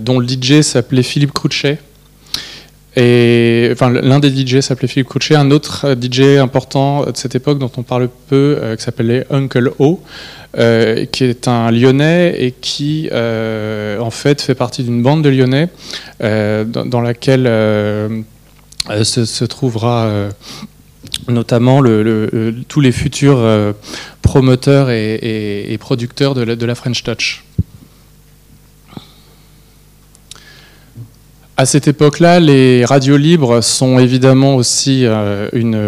dont 0.00 0.18
le 0.18 0.26
DJ 0.26 0.62
s'appelait 0.62 1.04
Philippe 1.04 1.32
Crouchet. 1.32 1.78
Et 2.96 3.70
enfin, 3.72 3.90
l'un 3.90 4.20
des 4.20 4.30
DJ 4.30 4.60
s'appelait 4.60 4.86
Philippe 4.86 5.08
Crouchet, 5.08 5.34
un 5.34 5.50
autre 5.50 5.84
euh, 5.84 5.96
DJ 6.00 6.38
important 6.38 7.04
de 7.04 7.16
cette 7.16 7.34
époque 7.34 7.58
dont 7.58 7.70
on 7.76 7.82
parle 7.82 8.08
peu, 8.28 8.58
euh, 8.60 8.76
qui 8.76 8.84
s'appelait 8.84 9.26
Uncle 9.30 9.72
O, 9.80 10.00
euh, 10.56 11.04
qui 11.06 11.24
est 11.24 11.48
un 11.48 11.72
Lyonnais 11.72 12.36
et 12.38 12.52
qui 12.52 13.08
en 13.12 14.10
fait 14.10 14.40
fait 14.40 14.54
partie 14.54 14.84
d'une 14.84 15.02
bande 15.02 15.22
de 15.22 15.28
Lyonnais 15.28 15.68
dans, 16.20 17.00
laquelle 17.00 17.44
se, 19.02 19.44
trouvera 19.44 20.28
notamment 21.26 21.82
tous 22.68 22.80
les 22.80 22.92
futurs 22.92 23.74
promoteurs 24.22 24.90
et, 24.90 25.76
producteurs 25.80 26.34
de 26.34 26.66
la 26.66 26.74
French 26.76 27.02
Touch. 27.02 27.43
À 31.56 31.66
cette 31.66 31.86
époque-là, 31.86 32.40
les 32.40 32.84
radios 32.84 33.16
libres 33.16 33.60
sont 33.60 34.00
évidemment 34.00 34.56
aussi 34.56 35.06
euh, 35.06 35.48
une, 35.52 35.80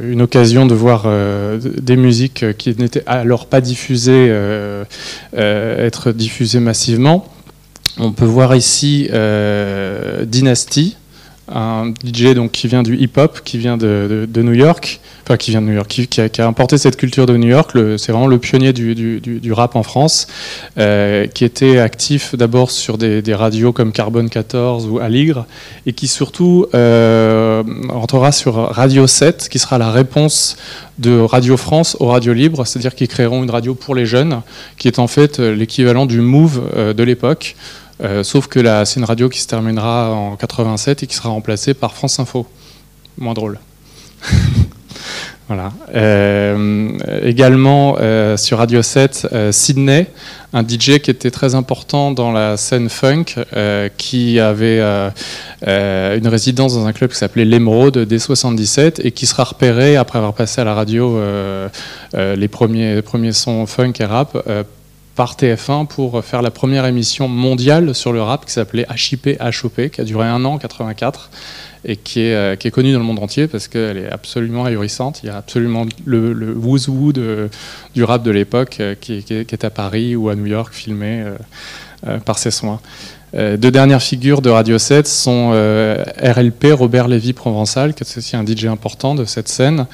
une 0.00 0.22
occasion 0.22 0.64
de 0.64 0.74
voir 0.74 1.04
euh, 1.06 1.58
des 1.58 1.96
musiques 1.96 2.56
qui 2.56 2.72
n'étaient 2.78 3.02
alors 3.06 3.46
pas 3.46 3.60
diffusées 3.60 4.28
euh, 4.30 4.84
être 5.34 6.12
diffusées 6.12 6.60
massivement. 6.60 7.26
On 7.98 8.12
peut 8.12 8.24
voir 8.24 8.54
ici 8.54 9.10
Dynasty, 10.24 10.96
un 11.48 11.92
DJ 12.04 12.34
donc, 12.34 12.52
qui 12.52 12.68
vient 12.68 12.82
du 12.82 12.96
hip-hop, 12.96 13.40
qui 13.44 13.58
vient 13.58 13.76
de, 13.76 14.26
New 14.36 14.52
York, 14.52 15.00
enfin 15.24 15.36
qui 15.36 15.50
vient 15.50 15.60
de 15.60 15.66
New 15.66 15.74
York, 15.74 15.88
qui, 15.88 16.20
a, 16.20 16.46
importé 16.46 16.78
cette 16.78 16.96
culture 16.96 17.26
de 17.26 17.36
New 17.36 17.48
York. 17.48 17.72
C'est 17.98 18.12
vraiment 18.12 18.26
le 18.26 18.38
pionnier 18.38 18.72
du, 18.72 19.52
rap 19.52 19.76
en 19.76 19.82
France, 19.82 20.26
euh, 20.78 21.26
qui 21.26 21.44
était 21.44 21.78
actif 21.78 22.34
d'abord 22.34 22.70
sur 22.70 22.98
des, 22.98 23.22
des 23.22 23.34
radios 23.34 23.72
comme 23.72 23.92
Carbone 23.92 24.30
14 24.30 24.86
ou 24.86 24.98
Aligre, 24.98 25.46
et 25.86 25.92
qui 25.92 26.08
surtout 26.08 26.66
euh, 26.74 27.62
rentrera 27.88 28.32
sur 28.32 28.54
Radio 28.54 29.06
7, 29.06 29.48
qui 29.48 29.58
sera 29.58 29.78
la 29.78 29.90
réponse 29.90 30.56
de 30.98 31.18
Radio 31.18 31.56
France 31.56 31.96
aux 32.00 32.06
radios 32.06 32.32
libres, 32.32 32.66
c'est-à-dire 32.66 32.94
qu'ils 32.94 33.08
créeront 33.08 33.42
une 33.42 33.50
radio 33.50 33.74
pour 33.74 33.94
les 33.94 34.06
jeunes, 34.06 34.42
qui 34.78 34.88
est 34.88 34.98
en 34.98 35.06
fait 35.06 35.40
euh, 35.40 35.54
l'équivalent 35.54 36.06
du 36.06 36.20
Move 36.20 36.62
euh, 36.76 36.92
de 36.92 37.02
l'époque. 37.02 37.56
Euh, 38.02 38.22
sauf 38.22 38.48
que 38.48 38.58
là, 38.58 38.84
c'est 38.84 38.98
une 39.00 39.06
radio 39.06 39.28
qui 39.28 39.40
se 39.40 39.46
terminera 39.46 40.10
en 40.10 40.36
87 40.36 41.02
et 41.02 41.06
qui 41.06 41.14
sera 41.14 41.28
remplacée 41.28 41.74
par 41.74 41.94
France 41.94 42.18
Info. 42.18 42.46
Moins 43.18 43.34
drôle. 43.34 43.58
voilà. 45.48 45.72
Euh, 45.94 46.90
également 47.22 47.96
euh, 48.00 48.36
sur 48.36 48.58
Radio 48.58 48.82
7, 48.82 49.28
euh, 49.32 49.52
Sydney, 49.52 50.06
un 50.52 50.62
DJ 50.62 50.98
qui 50.98 51.10
était 51.10 51.30
très 51.30 51.54
important 51.54 52.10
dans 52.10 52.32
la 52.32 52.56
scène 52.56 52.88
funk, 52.88 53.24
qui 53.96 54.38
avait 54.38 54.80
une 54.80 56.28
résidence 56.28 56.74
dans 56.74 56.86
un 56.86 56.92
club 56.92 57.10
qui 57.10 57.16
s'appelait 57.16 57.44
l'Emeraude 57.44 57.98
dès 57.98 58.18
77 58.18 59.00
et 59.04 59.12
qui 59.12 59.26
sera 59.26 59.44
repéré 59.44 59.96
après 59.96 60.18
avoir 60.18 60.34
passé 60.34 60.60
à 60.60 60.64
la 60.64 60.74
radio 60.74 61.18
les 62.14 62.48
premiers, 62.48 63.00
premiers 63.00 63.32
sons 63.32 63.64
funk 63.66 63.94
et 64.00 64.04
rap. 64.04 64.36
Par 65.14 65.36
TF1 65.36 65.86
pour 65.86 66.24
faire 66.24 66.42
la 66.42 66.50
première 66.50 66.86
émission 66.86 67.28
mondiale 67.28 67.94
sur 67.94 68.12
le 68.12 68.22
rap 68.22 68.46
qui 68.46 68.52
s'appelait 68.52 68.86
HIP 68.90 69.28
HOP, 69.40 69.88
qui 69.90 70.00
a 70.00 70.04
duré 70.04 70.26
un 70.26 70.44
an 70.44 70.54
en 70.54 70.58
84 70.58 71.30
et 71.84 71.96
qui 71.96 72.20
est, 72.20 72.34
euh, 72.34 72.56
qui 72.56 72.68
est 72.68 72.70
connue 72.70 72.92
dans 72.92 72.98
le 73.00 73.04
monde 73.04 73.18
entier 73.18 73.46
parce 73.48 73.68
qu'elle 73.68 73.98
est 73.98 74.10
absolument 74.10 74.64
ahurissante. 74.64 75.20
Il 75.22 75.26
y 75.26 75.30
a 75.30 75.36
absolument 75.36 75.84
le, 76.06 76.32
le 76.32 76.54
de- 77.12 77.50
du 77.94 78.04
rap 78.04 78.22
de 78.22 78.30
l'époque 78.30 78.76
euh, 78.80 78.94
qui, 78.94 79.14
est- 79.28 79.44
à 79.64 79.70
Paris 79.70 80.14
ou 80.16 80.28
à 80.28 80.34
New 80.36 80.46
York 80.46 80.72
filmé 80.72 81.24
euh, 82.06 82.18
par 82.18 82.38
ses 82.38 82.50
soins. 82.50 82.80
Euh, 83.34 83.56
deux 83.56 83.70
dernières 83.70 84.02
figures 84.02 84.42
de 84.42 84.50
Radio 84.50 84.78
7 84.78 85.06
sont 85.06 85.50
euh, 85.54 86.04
RLP, 86.22 86.66
Robert 86.72 87.08
Lévy 87.08 87.32
Provençal, 87.32 87.94
qui 87.94 88.04
est 88.04 88.18
aussi 88.18 88.36
un 88.36 88.44
DJ 88.44 88.66
important 88.66 89.14
de 89.14 89.24
cette 89.24 89.48
scène, 89.48 89.86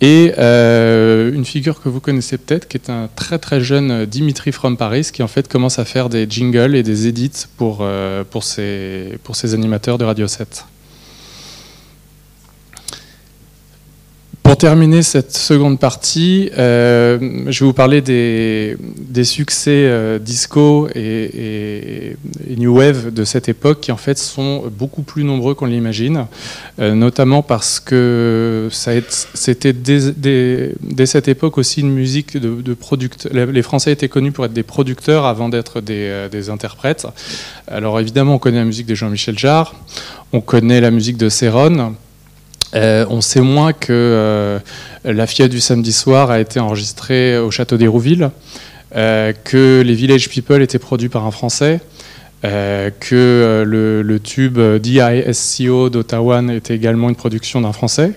et 0.00 0.32
euh, 0.38 1.32
une 1.32 1.44
figure 1.44 1.80
que 1.80 1.88
vous 1.88 2.00
connaissez 2.00 2.36
peut-être, 2.36 2.66
qui 2.66 2.76
est 2.76 2.90
un 2.90 3.08
très 3.14 3.38
très 3.38 3.60
jeune 3.60 4.06
Dimitri 4.06 4.50
From 4.50 4.76
Paris, 4.76 5.08
qui 5.12 5.22
en 5.22 5.28
fait 5.28 5.46
commence 5.46 5.78
à 5.78 5.84
faire 5.84 6.08
des 6.08 6.26
jingles 6.28 6.74
et 6.74 6.82
des 6.82 7.06
edits 7.06 7.46
pour, 7.56 7.86
pour, 8.30 8.44
ses, 8.44 9.18
pour 9.22 9.36
ses 9.36 9.54
animateurs 9.54 9.98
de 9.98 10.04
Radio 10.04 10.26
7. 10.26 10.64
Terminer 14.56 15.02
cette 15.02 15.36
seconde 15.36 15.78
partie, 15.78 16.50
euh, 16.58 17.18
je 17.48 17.60
vais 17.60 17.66
vous 17.66 17.72
parler 17.72 18.00
des, 18.00 18.76
succès 19.24 19.84
euh, 19.86 20.18
disco 20.18 20.88
et, 20.94 22.16
new 22.56 22.76
wave 22.76 23.12
de 23.12 23.24
cette 23.24 23.48
époque 23.48 23.80
qui 23.80 23.92
en 23.92 23.96
fait 23.96 24.18
sont 24.18 24.64
beaucoup 24.76 25.02
plus 25.02 25.24
nombreux 25.24 25.54
qu'on 25.54 25.66
l'imagine, 25.66 26.26
euh, 26.78 26.94
notamment 26.94 27.42
parce 27.42 27.80
que 27.80 28.68
c'était 29.34 29.72
dès 29.72 31.06
cette 31.06 31.28
époque 31.28 31.58
aussi 31.58 31.80
une 31.80 31.92
musique 31.92 32.36
de, 32.36 32.60
de 32.60 32.74
producteurs. 32.74 33.32
Les 33.32 33.62
Français 33.62 33.92
étaient 33.92 34.08
connus 34.08 34.32
pour 34.32 34.44
être 34.44 34.52
des 34.52 34.62
producteurs 34.62 35.26
avant 35.26 35.48
d'être 35.48 35.80
des, 35.80 36.08
euh, 36.08 36.28
des 36.28 36.50
interprètes. 36.50 37.06
Alors 37.68 38.00
évidemment, 38.00 38.34
on 38.34 38.38
connaît 38.38 38.58
la 38.58 38.64
musique 38.64 38.86
de 38.86 38.94
Jean-Michel 38.94 39.38
Jarre, 39.38 39.74
on 40.32 40.40
connaît 40.40 40.80
la 40.80 40.90
musique 40.90 41.16
de 41.16 41.28
Céron. 41.28 41.94
Euh, 42.74 43.04
on 43.10 43.20
sait 43.20 43.40
moins 43.40 43.72
que 43.72 43.88
euh, 43.90 44.58
La 45.04 45.26
Fièvre 45.26 45.50
du 45.50 45.60
samedi 45.60 45.92
soir 45.92 46.30
a 46.30 46.40
été 46.40 46.60
enregistrée 46.60 47.38
au 47.38 47.50
château 47.50 47.76
d'Hérouville, 47.76 48.30
euh, 48.96 49.32
que 49.44 49.82
les 49.84 49.94
Village 49.94 50.28
People 50.28 50.62
étaient 50.62 50.78
produits 50.78 51.08
par 51.08 51.26
un 51.26 51.30
Français, 51.30 51.80
que 52.42 53.64
le, 53.66 54.20
tube 54.20 54.58
DISCO 54.58 55.90
d'Ottawa 55.90 56.42
était 56.52 56.74
également 56.74 57.10
une 57.10 57.16
production 57.16 57.60
d'un 57.60 57.72
Français, 57.72 58.12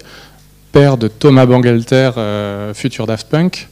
père 0.72 0.98
de 0.98 1.10
Thomas 1.10 1.46
Bangalter, 1.46 2.12
futur 2.74 3.06
Daft 3.06 3.28
Punk, 3.28 3.68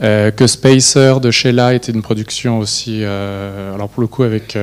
que 0.00 0.46
Spacer 0.46 1.20
de 1.22 1.30
Sheila 1.30 1.72
était 1.72 1.92
une 1.92 2.02
production 2.02 2.58
aussi, 2.58 3.02
alors 3.04 3.88
pour 3.88 4.02
le 4.02 4.06
coup 4.06 4.22
avec, 4.22 4.58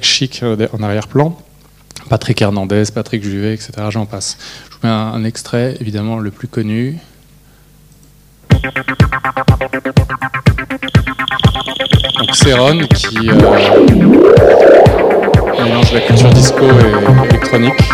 Chic 0.00 0.42
en 0.42 0.82
arrière-plan. 0.82 1.36
Patrick 2.08 2.40
Hernandez, 2.42 2.84
Patrick 2.94 3.22
Juvet, 3.22 3.54
etc. 3.54 3.72
J'en 3.90 4.06
passe. 4.06 4.38
Je 4.70 4.76
vous 4.76 4.86
mets 4.86 4.92
un, 4.92 5.24
extrait, 5.24 5.76
évidemment 5.80 6.18
le 6.18 6.30
plus 6.30 6.48
connu. 6.48 6.98
Donc 12.18 12.34
Céron 12.34 12.78
qui 12.94 13.30
euh, 13.30 13.34
mélange 15.64 15.92
la 15.92 16.00
culture 16.00 16.30
disco 16.30 16.64
et 16.64 17.28
électronique, 17.28 17.90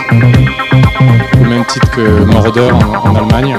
au 1.40 1.44
même 1.44 1.64
titre 1.66 1.90
que 1.90 2.24
Moroder 2.24 2.70
en, 2.70 3.10
en 3.10 3.14
Allemagne. 3.14 3.56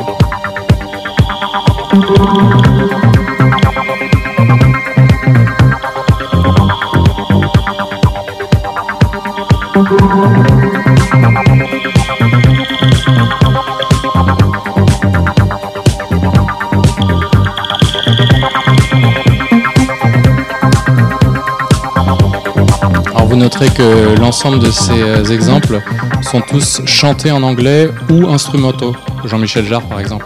Noterez 23.48 23.70
que 23.70 24.20
l'ensemble 24.20 24.60
de 24.60 24.72
ces 24.72 25.02
euh, 25.02 25.24
exemples 25.26 25.82
sont 26.22 26.42
tous 26.42 26.82
chantés 26.86 27.32
en 27.32 27.44
anglais 27.44 27.90
ou 28.10 28.28
instrumentaux, 28.28 28.96
Jean-Michel 29.26 29.66
Jarre 29.66 29.84
par 29.84 30.00
exemple, 30.00 30.26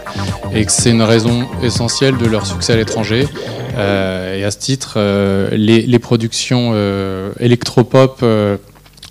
et 0.54 0.66
que 0.66 0.72
c'est 0.72 0.92
une 0.92 1.02
raison 1.02 1.48
essentielle 1.62 2.18
de 2.18 2.26
leur 2.26 2.46
succès 2.46 2.74
à 2.74 2.78
l'étranger. 2.78 3.28
Euh, 3.78 4.38
et 4.38 4.44
à 4.44 4.52
ce 4.52 4.58
titre, 4.58 4.94
euh, 4.98 5.50
les, 5.52 6.00
productions 6.00 6.72
euh, 6.74 7.32
électropop 7.40 8.24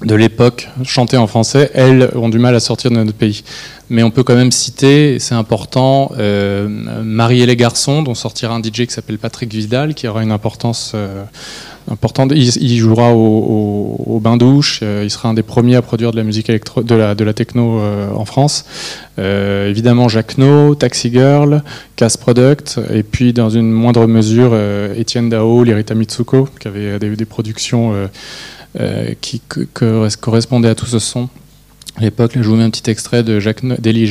de 0.05 0.15
l'époque 0.15 0.69
chantées 0.85 1.17
en 1.17 1.27
français, 1.27 1.71
elles 1.75 2.11
ont 2.15 2.29
du 2.29 2.39
mal 2.39 2.55
à 2.55 2.61
sortir 2.61 2.91
de 2.91 2.97
notre 2.97 3.13
pays. 3.13 3.43
Mais 3.91 4.03
on 4.03 4.11
peut 4.11 4.23
quand 4.23 4.37
même 4.37 4.53
citer, 4.53 5.19
c'est 5.19 5.35
important, 5.35 6.13
euh, 6.19 6.69
Marie 7.03 7.43
et 7.43 7.47
les 7.47 7.57
garçons, 7.57 8.03
dont 8.03 8.15
sortira 8.15 8.55
un 8.55 8.63
DJ 8.63 8.87
qui 8.87 8.93
s'appelle 8.93 9.19
Patrick 9.19 9.53
Vidal, 9.53 9.95
qui 9.95 10.07
aura 10.07 10.23
une 10.23 10.31
importance 10.31 10.93
euh, 10.95 11.25
importante. 11.91 12.33
Il, 12.35 12.79
jouera 12.79 13.13
au, 13.13 14.21
bain-douche, 14.23 14.81
euh, 14.83 15.03
il 15.05 15.11
sera 15.11 15.29
un 15.29 15.35
des 15.35 15.43
premiers 15.43 15.77
à 15.77 15.83
produire 15.83 16.13
de 16.13 16.17
la 16.17 16.23
musique 16.23 16.49
électro, 16.49 16.83
de 16.83 16.95
la, 16.95 17.35
techno 17.35 17.81
euh, 17.81 18.11
en 18.15 18.25
France. 18.25 18.65
Évidemment, 19.19 20.09
Jacques 20.09 20.39
No, 20.39 20.75
Taxi 20.75 21.11
Girl, 21.13 21.63
Cass 21.97 22.17
Product, 22.17 22.81
et 22.91 23.03
puis 23.03 23.35
dans 23.35 23.51
une 23.51 23.71
moindre 23.71 24.07
mesure, 24.07 24.59
Étienne 24.97 25.29
Dao, 25.29 25.63
Lirita 25.63 25.95
Mitsuko, 25.95 26.49
qui 26.59 26.69
avait 26.69 26.99
des, 26.99 27.25
productions 27.27 27.93
qui 29.21 29.41
que- 29.49 29.61
que 29.75 30.09
correspondaient 30.17 30.69
à 30.71 30.75
tout 30.75 30.87
ce 30.87 30.99
son. 30.99 31.29
À 31.97 32.03
l'époque, 32.03 32.33
je 32.37 32.43
vous 32.49 32.57
mets 32.57 32.63
un 32.65 32.71
petit 32.71 32.89
extrait 32.91 33.23
de 33.23 33.41
Jacques 33.41 33.63
No- 33.63 33.77
d'Elie 33.79 34.07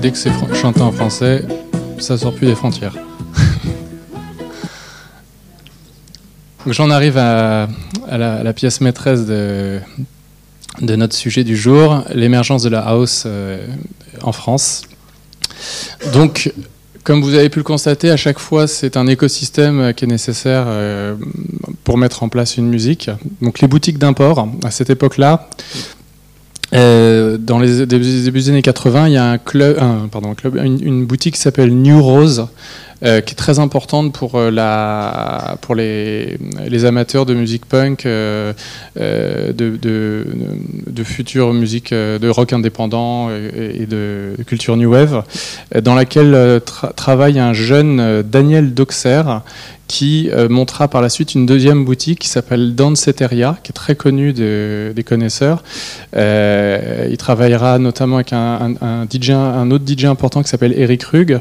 dès 0.00 0.10
que 0.10 0.16
c'est 0.16 0.32
chanté 0.54 0.80
en 0.80 0.92
français, 0.92 1.44
ça 1.98 2.16
sort 2.16 2.34
plus 2.34 2.46
des 2.46 2.54
frontières. 2.54 2.94
J'en 6.66 6.90
arrive 6.90 7.18
à, 7.18 7.68
la, 8.08 8.52
pièce 8.52 8.80
maîtresse 8.80 9.26
de, 9.26 9.80
notre 10.80 11.14
sujet 11.14 11.44
du 11.44 11.56
jour, 11.56 12.02
l'émergence 12.14 12.62
de 12.62 12.70
la 12.70 12.80
house 12.80 13.24
euh, 13.26 13.66
en 14.22 14.32
France. 14.32 14.82
Donc, 16.12 16.52
comme 17.04 17.22
vous 17.22 17.34
avez 17.34 17.50
pu 17.50 17.58
le 17.58 17.64
constater, 17.64 18.10
à 18.10 18.16
chaque 18.16 18.38
fois, 18.38 18.66
c'est 18.66 18.96
un 18.96 19.06
écosystème 19.06 19.92
qui 19.94 20.04
est 20.04 20.08
nécessaire 20.08 20.64
euh, 20.66 21.14
pour 21.84 21.98
mettre 21.98 22.22
en 22.22 22.30
place 22.30 22.56
une 22.56 22.68
musique. 22.68 23.10
Donc, 23.42 23.60
les 23.60 23.68
boutiques 23.68 23.98
d'import, 23.98 24.48
à 24.64 24.70
cette 24.70 24.88
époque-là, 24.88 25.50
euh, 26.72 27.36
dans 27.38 27.58
les 27.58 27.86
début 27.86 28.22
début 28.22 28.38
des 28.38 28.48
années 28.50 28.62
80, 28.62 29.08
il 29.08 29.14
y 29.14 29.16
a 29.16 29.24
un 29.24 29.38
club, 29.38 29.76
une, 30.56 31.04
boutique 31.04 31.34
qui 31.34 31.40
s'appelle 31.40 31.74
New 31.74 32.02
Rose, 32.02 32.46
euh, 33.02 33.20
qui 33.20 33.32
est 33.32 33.36
très 33.36 33.58
importante 33.58 34.12
pour, 34.12 34.32
euh, 34.34 34.50
les, 35.74 36.84
amateurs 36.84 37.26
de 37.26 37.34
musique 37.34 37.66
punk, 37.66 38.04
de, 38.04 38.54
de, 38.96 40.26
de 40.86 41.04
future 41.04 41.52
musique 41.52 41.92
de 41.92 42.28
rock 42.28 42.52
indépendant 42.52 43.30
et, 43.30 43.86
de, 43.86 44.36
culture 44.46 44.76
new 44.76 44.92
wave, 44.92 45.24
dans 45.82 45.94
laquelle 45.94 46.60
tra- 46.64 46.94
travaille 46.94 47.38
un 47.40 47.52
jeune 47.52 48.22
Daniel 48.22 48.74
Doxer, 48.74 49.22
qui 49.90 50.30
euh, 50.30 50.48
montera 50.48 50.86
par 50.86 51.02
la 51.02 51.08
suite 51.08 51.34
une 51.34 51.46
deuxième 51.46 51.84
boutique 51.84 52.20
qui 52.20 52.28
s'appelle 52.28 52.76
Danceteria, 52.76 53.58
qui 53.64 53.70
est 53.70 53.72
très 53.72 53.96
connue 53.96 54.32
de- 54.32 54.92
des 54.94 55.02
connaisseurs. 55.02 55.64
Euh, 56.16 57.08
il 57.10 57.16
travaillera 57.16 57.78
notamment 57.80 58.16
avec 58.16 58.32
un, 58.32 58.76
DJ, 59.10 59.30
un 59.30 59.68
autre 59.72 59.84
DJ 59.84 60.04
important 60.04 60.44
qui 60.44 60.48
s'appelle 60.48 60.74
Eric 60.78 61.02
Rug 61.02 61.40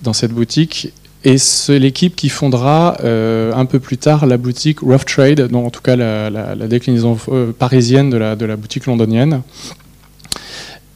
dans 0.00 0.14
cette 0.14 0.32
boutique. 0.32 0.92
Et 1.24 1.36
c'est 1.36 1.78
l'équipe 1.78 2.16
qui 2.16 2.30
fondera 2.30 2.96
euh, 3.04 3.52
un 3.54 3.66
peu 3.66 3.78
plus 3.80 3.98
tard 3.98 4.24
la 4.24 4.38
boutique 4.38 4.80
Rough 4.80 5.04
Trade, 5.04 5.48
dont 5.48 5.66
en 5.66 5.70
tout 5.70 5.82
cas 5.82 5.94
la, 5.94 6.30
la- 6.30 6.54
déclinaison 6.68 7.18
parisienne 7.58 8.08
de 8.08 8.16
la, 8.16 8.34
de 8.34 8.46
la 8.46 8.56
boutique 8.56 8.86
londonienne 8.86 9.42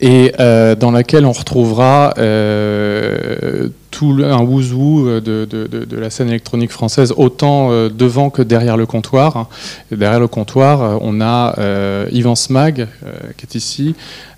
et 0.04 0.32
euh, 0.38 0.74
dans 0.74 0.90
laquelle 0.90 1.24
on 1.24 1.32
retrouvera 1.32 2.12
euh, 2.18 3.68
tout 3.90 4.14
un 4.22 4.42
wouzou 4.42 5.08
de, 5.08 5.46
de- 5.46 5.96
la 5.96 6.10
scène 6.10 6.28
électronique 6.28 6.72
française, 6.72 7.14
autant 7.16 7.70
euh, 7.70 7.88
devant 7.88 8.28
que 8.28 8.42
derrière 8.42 8.76
le 8.76 8.84
comptoir. 8.84 9.48
Derrière 9.90 10.20
le 10.20 10.28
comptoir, 10.28 10.82
euh, 10.82 10.98
on 11.00 11.22
a 11.22 11.54
euh, 11.58 12.06
Yvan 12.12 12.34
Smag, 12.34 12.80
euh, 12.80 13.12
qui 13.38 13.46
est 13.46 13.54
ici, 13.54 13.94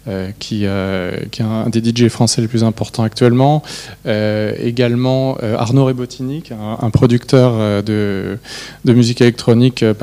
euh, 0.06 0.28
qui, 0.38 0.66
euh, 0.66 1.10
qui 1.32 1.42
est 1.42 1.44
un 1.44 1.68
des 1.68 1.82
DJ 1.82 2.08
français 2.08 2.40
les 2.42 2.46
plus 2.48 2.62
importants 2.62 3.02
actuellement. 3.02 3.62
Euh, 4.06 4.52
également 4.62 5.36
euh, 5.42 5.56
Arnaud 5.58 5.86
Rébotinic, 5.86 6.52
un, 6.52 6.78
un 6.86 6.90
producteur 6.90 7.54
euh, 7.56 7.82
de, 8.84 8.92
musique 8.92 9.20
électronique 9.20 9.82
euh, 9.82 9.94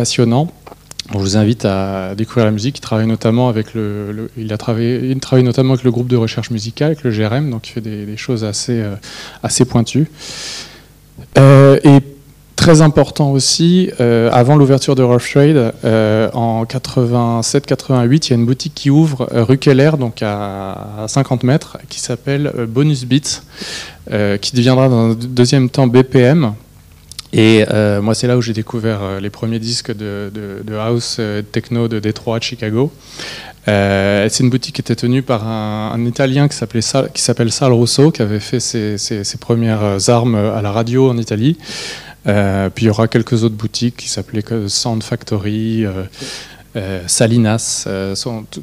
passionnant. 1.03 1.23
Je 1.23 1.29
vous 1.29 1.37
invite 1.37 1.65
à 1.65 2.15
découvrir 2.15 2.45
la 2.45 2.51
musique. 2.51 2.77
Il 2.77 2.81
travaille 2.81 3.07
notamment 3.07 3.49
avec 3.49 3.73
le, 3.73 4.29
il 4.37 4.51
a 4.53 4.57
travaillé, 4.57 4.99
il 5.09 5.19
travaille 5.19 5.43
notamment 5.43 5.73
avec 5.73 5.83
le 5.83 5.91
groupe 5.91 6.07
de 6.07 6.17
recherche 6.17 6.51
musicale, 6.51 6.87
avec 6.87 7.03
le 7.03 7.11
GRM, 7.11 7.49
donc 7.49 7.67
il 7.67 7.71
fait 7.71 7.81
des, 7.81 8.17
choses 8.17 8.43
assez, 8.43 8.79
euh, 8.79 8.95
assez 9.41 9.65
pointues. 9.65 10.07
Euh, 11.37 11.79
et 11.83 11.99
très 12.55 12.81
important 12.81 13.31
aussi, 13.31 13.89
euh, 13.99 14.29
avant 14.31 14.55
l'ouverture 14.55 14.95
de 14.95 15.03
Rough 15.03 15.31
Trade, 15.33 15.73
en 16.33 16.63
87-88, 16.63 18.27
il 18.27 18.29
y 18.29 18.33
a 18.33 18.35
une 18.35 18.45
boutique 18.45 18.73
qui 18.73 18.89
ouvre 18.89 19.27
rue 19.31 19.57
Keller, 19.57 19.91
donc 19.99 20.21
à, 20.21 21.03
à 21.03 21.07
50 21.07 21.43
mètres, 21.43 21.77
qui 21.89 21.99
s'appelle 21.99 22.51
Bonus 22.69 23.05
Beats, 23.05 23.41
qui 24.39 24.55
deviendra 24.55 24.89
dans 24.89 25.11
un 25.11 25.13
deuxième 25.13 25.69
temps 25.69 25.87
BPM. 25.87 26.53
Et 27.33 27.65
euh, 27.71 27.99
moi, 27.99 28.13
c'est 28.13 28.27
là 28.27 28.37
où 28.37 28.41
j'ai 28.41 28.53
découvert 28.53 29.01
euh, 29.01 29.19
les 29.19 29.31
premiers 29.31 29.57
disques 29.57 29.91
de, 29.91 30.31
house 30.77 31.17
euh, 31.19 31.41
techno 31.41 31.87
de 31.87 31.99
Détroit, 31.99 32.37
de 32.37 32.43
Chicago. 32.43 32.91
C'est 33.65 34.39
une 34.39 34.51
boutique 34.51 34.75
qui 34.75 34.81
était 34.81 34.95
tenue 34.95 35.23
par 35.23 35.47
un, 35.47 36.05
Italien 36.05 36.47
qui 36.47 36.55
s'appelait 36.55 36.81
s'appelle 36.81 37.51
Sal 37.51 37.71
Rosso, 37.71 38.11
qui 38.11 38.21
avait 38.21 38.39
fait 38.39 38.59
ses, 38.59 39.37
premières 39.39 40.09
armes 40.09 40.35
à 40.35 40.61
la 40.61 40.71
radio 40.71 41.09
en 41.09 41.17
Italie. 41.17 41.57
Puis 42.25 42.33
il 42.81 42.85
y 42.85 42.89
aura 42.89 43.07
quelques 43.07 43.43
autres 43.43 43.55
boutiques 43.55 43.95
qui 43.97 44.09
s'appelaient 44.09 44.43
Sound 44.67 45.01
Factory, 45.01 45.85
Salinas, 47.07 47.87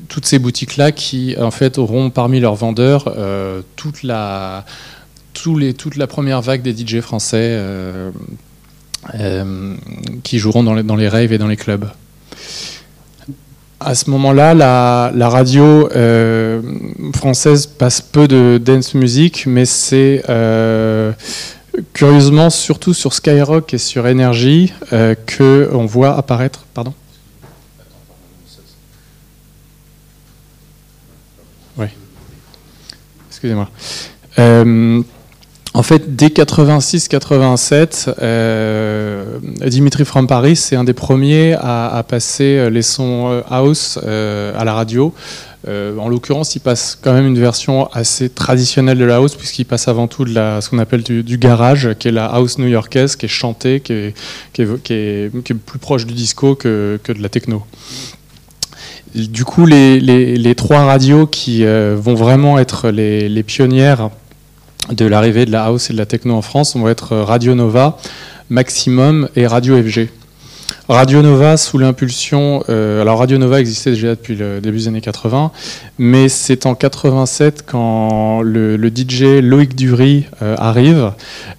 toutes 0.08 0.26
ces 0.26 0.38
boutiques-là 0.38 0.92
qui 0.92 1.34
en 1.40 1.50
fait 1.50 1.78
auront 1.78 2.10
parmi 2.10 2.38
leurs 2.38 2.56
vendeurs 2.56 3.10
toute 3.76 4.02
la 4.02 4.66
toute 5.32 5.96
la 5.96 6.06
première 6.08 6.42
vague 6.42 6.60
des 6.60 6.76
DJ 6.76 7.00
français 7.00 7.58
qui 10.22 10.38
joueront 10.38 10.62
dans 10.62 10.74
les, 10.74 10.82
dans 10.82 10.96
les 10.96 11.08
raves 11.08 11.32
et 11.32 11.38
dans 11.38 11.48
les 11.48 11.56
clubs. 11.56 11.88
À 13.82 13.94
ce 13.94 14.10
moment-là, 14.10 14.52
la, 14.52 15.10
la 15.14 15.28
radio 15.30 15.88
euh, 15.96 16.60
française 17.14 17.66
passe 17.66 18.02
peu 18.02 18.28
de 18.28 18.60
dance 18.62 18.92
music, 18.92 19.44
mais 19.46 19.64
c'est 19.64 20.22
euh, 20.28 21.12
curieusement 21.94 22.50
surtout 22.50 22.92
sur 22.92 23.14
Skyrock 23.14 23.72
et 23.72 23.78
sur 23.78 24.04
Energy 24.04 24.74
euh, 24.92 25.14
que 25.26 25.70
on 25.72 25.86
voit 25.86 26.14
apparaître. 26.14 26.66
Pardon? 26.74 26.92
Oui. 31.78 31.86
Excusez-moi. 33.30 33.70
Euh, 35.74 35.78
en 35.78 35.82
fait, 35.82 36.16
dès 36.16 36.28
86-87, 36.28 38.14
euh, 38.20 39.38
Dimitri 39.66 40.04
From 40.04 40.26
Paris, 40.26 40.56
c'est 40.56 40.76
un 40.76 40.84
des 40.84 40.94
premiers 40.94 41.54
à, 41.54 42.04
passer 42.06 42.70
les 42.70 42.82
sons 42.82 43.28
euh, 43.30 43.40
house 43.48 43.98
euh, 44.04 44.52
à 44.58 44.64
la 44.64 44.74
radio. 44.74 45.14
Euh, 45.68 45.96
en 45.98 46.08
l'occurrence, 46.08 46.56
il 46.56 46.60
passe 46.60 46.98
quand 47.00 47.12
même 47.12 47.26
une 47.26 47.38
version 47.38 47.86
assez 47.92 48.30
traditionnelle 48.30 48.98
de 48.98 49.04
la 49.04 49.16
house, 49.16 49.34
puisqu'il 49.34 49.64
passe 49.64 49.88
avant 49.88 50.06
tout 50.06 50.24
de 50.24 50.32
ce 50.32 50.68
qu'on 50.68 50.78
appelle 50.78 51.02
du, 51.02 51.38
garage, 51.38 51.94
qui 51.98 52.08
est 52.08 52.12
la 52.12 52.26
house 52.26 52.58
new-yorkaise, 52.58 53.16
qui 53.16 53.26
est 53.26 53.28
chantée, 53.28 53.80
qui 53.80 53.92
est, 54.62 55.30
plus 55.66 55.78
proche 55.78 56.06
du 56.06 56.14
disco 56.14 56.54
que, 56.54 56.98
de 57.06 57.22
la 57.22 57.28
techno. 57.28 57.62
Du 59.14 59.44
coup, 59.44 59.66
les, 59.66 60.54
trois 60.56 60.84
radios 60.84 61.26
qui 61.26 61.64
euh, 61.64 61.96
vont 61.98 62.14
vraiment 62.14 62.58
être 62.58 62.88
les 62.90 63.42
pionnières 63.42 64.10
de 64.90 65.04
l'arrivée 65.06 65.46
de 65.46 65.52
la 65.52 65.64
house 65.64 65.90
et 65.90 65.92
de 65.92 65.98
la 65.98 66.06
techno 66.06 66.34
en 66.34 66.42
France 66.42 66.76
vont 66.76 66.88
être 66.88 67.16
Radio 67.16 67.54
Nova, 67.54 67.96
Maximum 68.48 69.28
et 69.36 69.46
Radio 69.46 69.80
FG. 69.82 70.08
Radio 70.92 71.22
Nova, 71.22 71.56
sous 71.56 71.78
l'impulsion. 71.78 72.64
euh, 72.68 73.00
alors, 73.00 73.20
Radio 73.20 73.38
Nova 73.38 73.60
existait 73.60 73.92
déjà 73.92 74.08
depuis 74.08 74.34
le 74.34 74.60
début 74.60 74.78
des 74.78 74.88
années 74.88 75.00
80, 75.00 75.52
mais 76.00 76.28
c'est 76.28 76.66
en 76.66 76.74
87 76.74 77.62
quand 77.64 78.42
le, 78.42 78.76
DJ 78.88 79.40
Loïc 79.40 79.76
Dury 79.76 80.24
euh, 80.42 80.56
arrive, 80.58 81.12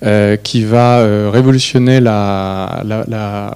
euh, 0.04 0.36
qui 0.36 0.66
va 0.66 0.98
révolutionner 1.32 2.02
la- 2.02 2.82
la- 2.86 3.06
la- 3.08 3.54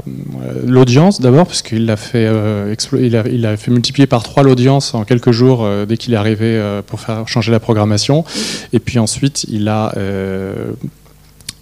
l'audience 0.66 1.20
d'abord, 1.20 1.46
puisqu'il 1.46 1.90
a, 1.92 1.98
fait, 1.98 2.26
a, 2.26 3.58
fait 3.58 3.72
multiplier 3.72 4.08
par 4.08 4.24
trois 4.24 4.44
l'audience 4.44 4.94
en 4.94 5.04
quelques 5.04 5.32
jours 5.32 5.68
dès 5.90 5.98
qu'il 5.98 6.14
est 6.14 6.18
arrivé 6.18 6.58
pour 6.88 7.02
faire 7.02 7.28
changer 7.28 7.52
la 7.52 7.60
programmation. 7.60 8.24
Et 8.72 8.80
puis 8.80 8.98
ensuite, 8.98 9.46
il 9.50 9.68
a. 9.68 9.94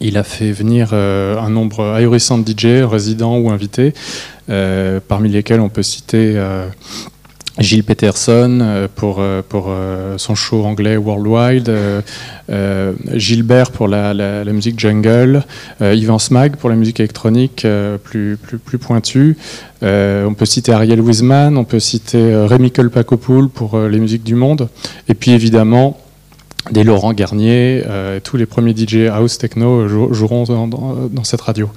il 0.03 0.17
a 0.17 0.23
fait 0.23 0.51
venir 0.51 0.89
euh, 0.91 1.39
un 1.39 1.49
nombre 1.49 1.83
ahurissant 1.93 2.37
de 2.37 2.45
DJ, 2.47 2.83
résidents 2.83 3.37
ou 3.37 3.49
invités, 3.49 3.93
euh, 4.49 4.99
parmi 5.07 5.29
lesquels 5.29 5.61
on 5.61 5.69
peut 5.69 5.81
citer 5.81 6.33
euh, 6.35 6.67
Gilles 7.57 7.83
Peterson 7.85 8.87
pour, 8.95 9.21
son 10.17 10.33
show 10.35 10.65
anglais 10.65 10.97
Worldwide, 10.97 11.71
Gilbert 13.13 13.69
pour 13.69 13.87
la, 13.87 14.11
la- 14.15 14.43
musique 14.45 14.79
jungle, 14.79 15.43
Yvan 15.79 16.17
Smag 16.17 16.55
pour 16.55 16.71
la 16.71 16.75
musique 16.75 16.99
électronique 16.99 17.67
plus, 18.03 18.37
plus, 18.37 18.77
pointue. 18.79 19.37
On 19.83 20.33
peut 20.35 20.45
citer 20.45 20.71
Ariel 20.73 20.99
Wiesman, 20.99 21.55
on 21.55 21.63
peut 21.63 21.79
citer 21.79 22.35
Rémi 22.47 22.71
Kolpakopoul 22.71 23.49
pour 23.49 23.79
les 23.79 23.99
musiques 23.99 24.23
du 24.23 24.33
monde, 24.33 24.67
et 25.07 25.13
puis 25.13 25.29
évidemment 25.29 25.99
des 26.71 26.83
Laurent 26.83 27.13
Garnier, 27.13 27.83
euh, 27.87 28.19
tous 28.23 28.37
les 28.37 28.45
premiers 28.45 28.73
DJ 28.75 29.07
house 29.11 29.37
techno 29.37 29.87
jou- 29.87 30.13
joueront 30.13 30.43
dans, 30.45 31.23
cette 31.23 31.41
radio. 31.41 31.69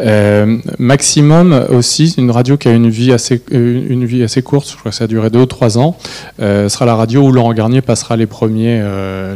Euh, 0.00 0.56
Maximum 0.78 1.66
aussi, 1.70 2.14
une 2.18 2.30
radio 2.32 2.56
qui 2.56 2.66
a 2.68 2.72
une 2.72 2.88
vie 2.88 3.12
assez, 3.12 3.40
euh, 3.52 3.86
une 3.88 4.04
vie 4.04 4.22
assez 4.24 4.42
courte, 4.42 4.68
je 4.70 4.76
crois 4.76 4.90
que 4.90 4.96
ça 4.96 5.04
a 5.04 5.06
duré 5.06 5.30
deux 5.30 5.40
ou 5.40 5.46
trois 5.46 5.78
ans, 5.78 5.96
euh, 6.40 6.68
sera 6.68 6.84
la 6.86 6.96
radio 6.96 7.22
où 7.22 7.30
Laurent 7.30 7.52
Garnier 7.54 7.80
passera 7.80 8.16
les 8.16 8.26
premiers, 8.26 8.82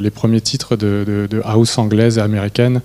les 0.00 0.10
premiers 0.10 0.40
titres 0.40 0.74
de, 0.76 1.04
de- 1.06 1.26
de 1.30 1.40
house 1.44 1.76
anglaise 1.78 2.18
et 2.18 2.20
américaine. 2.22 2.80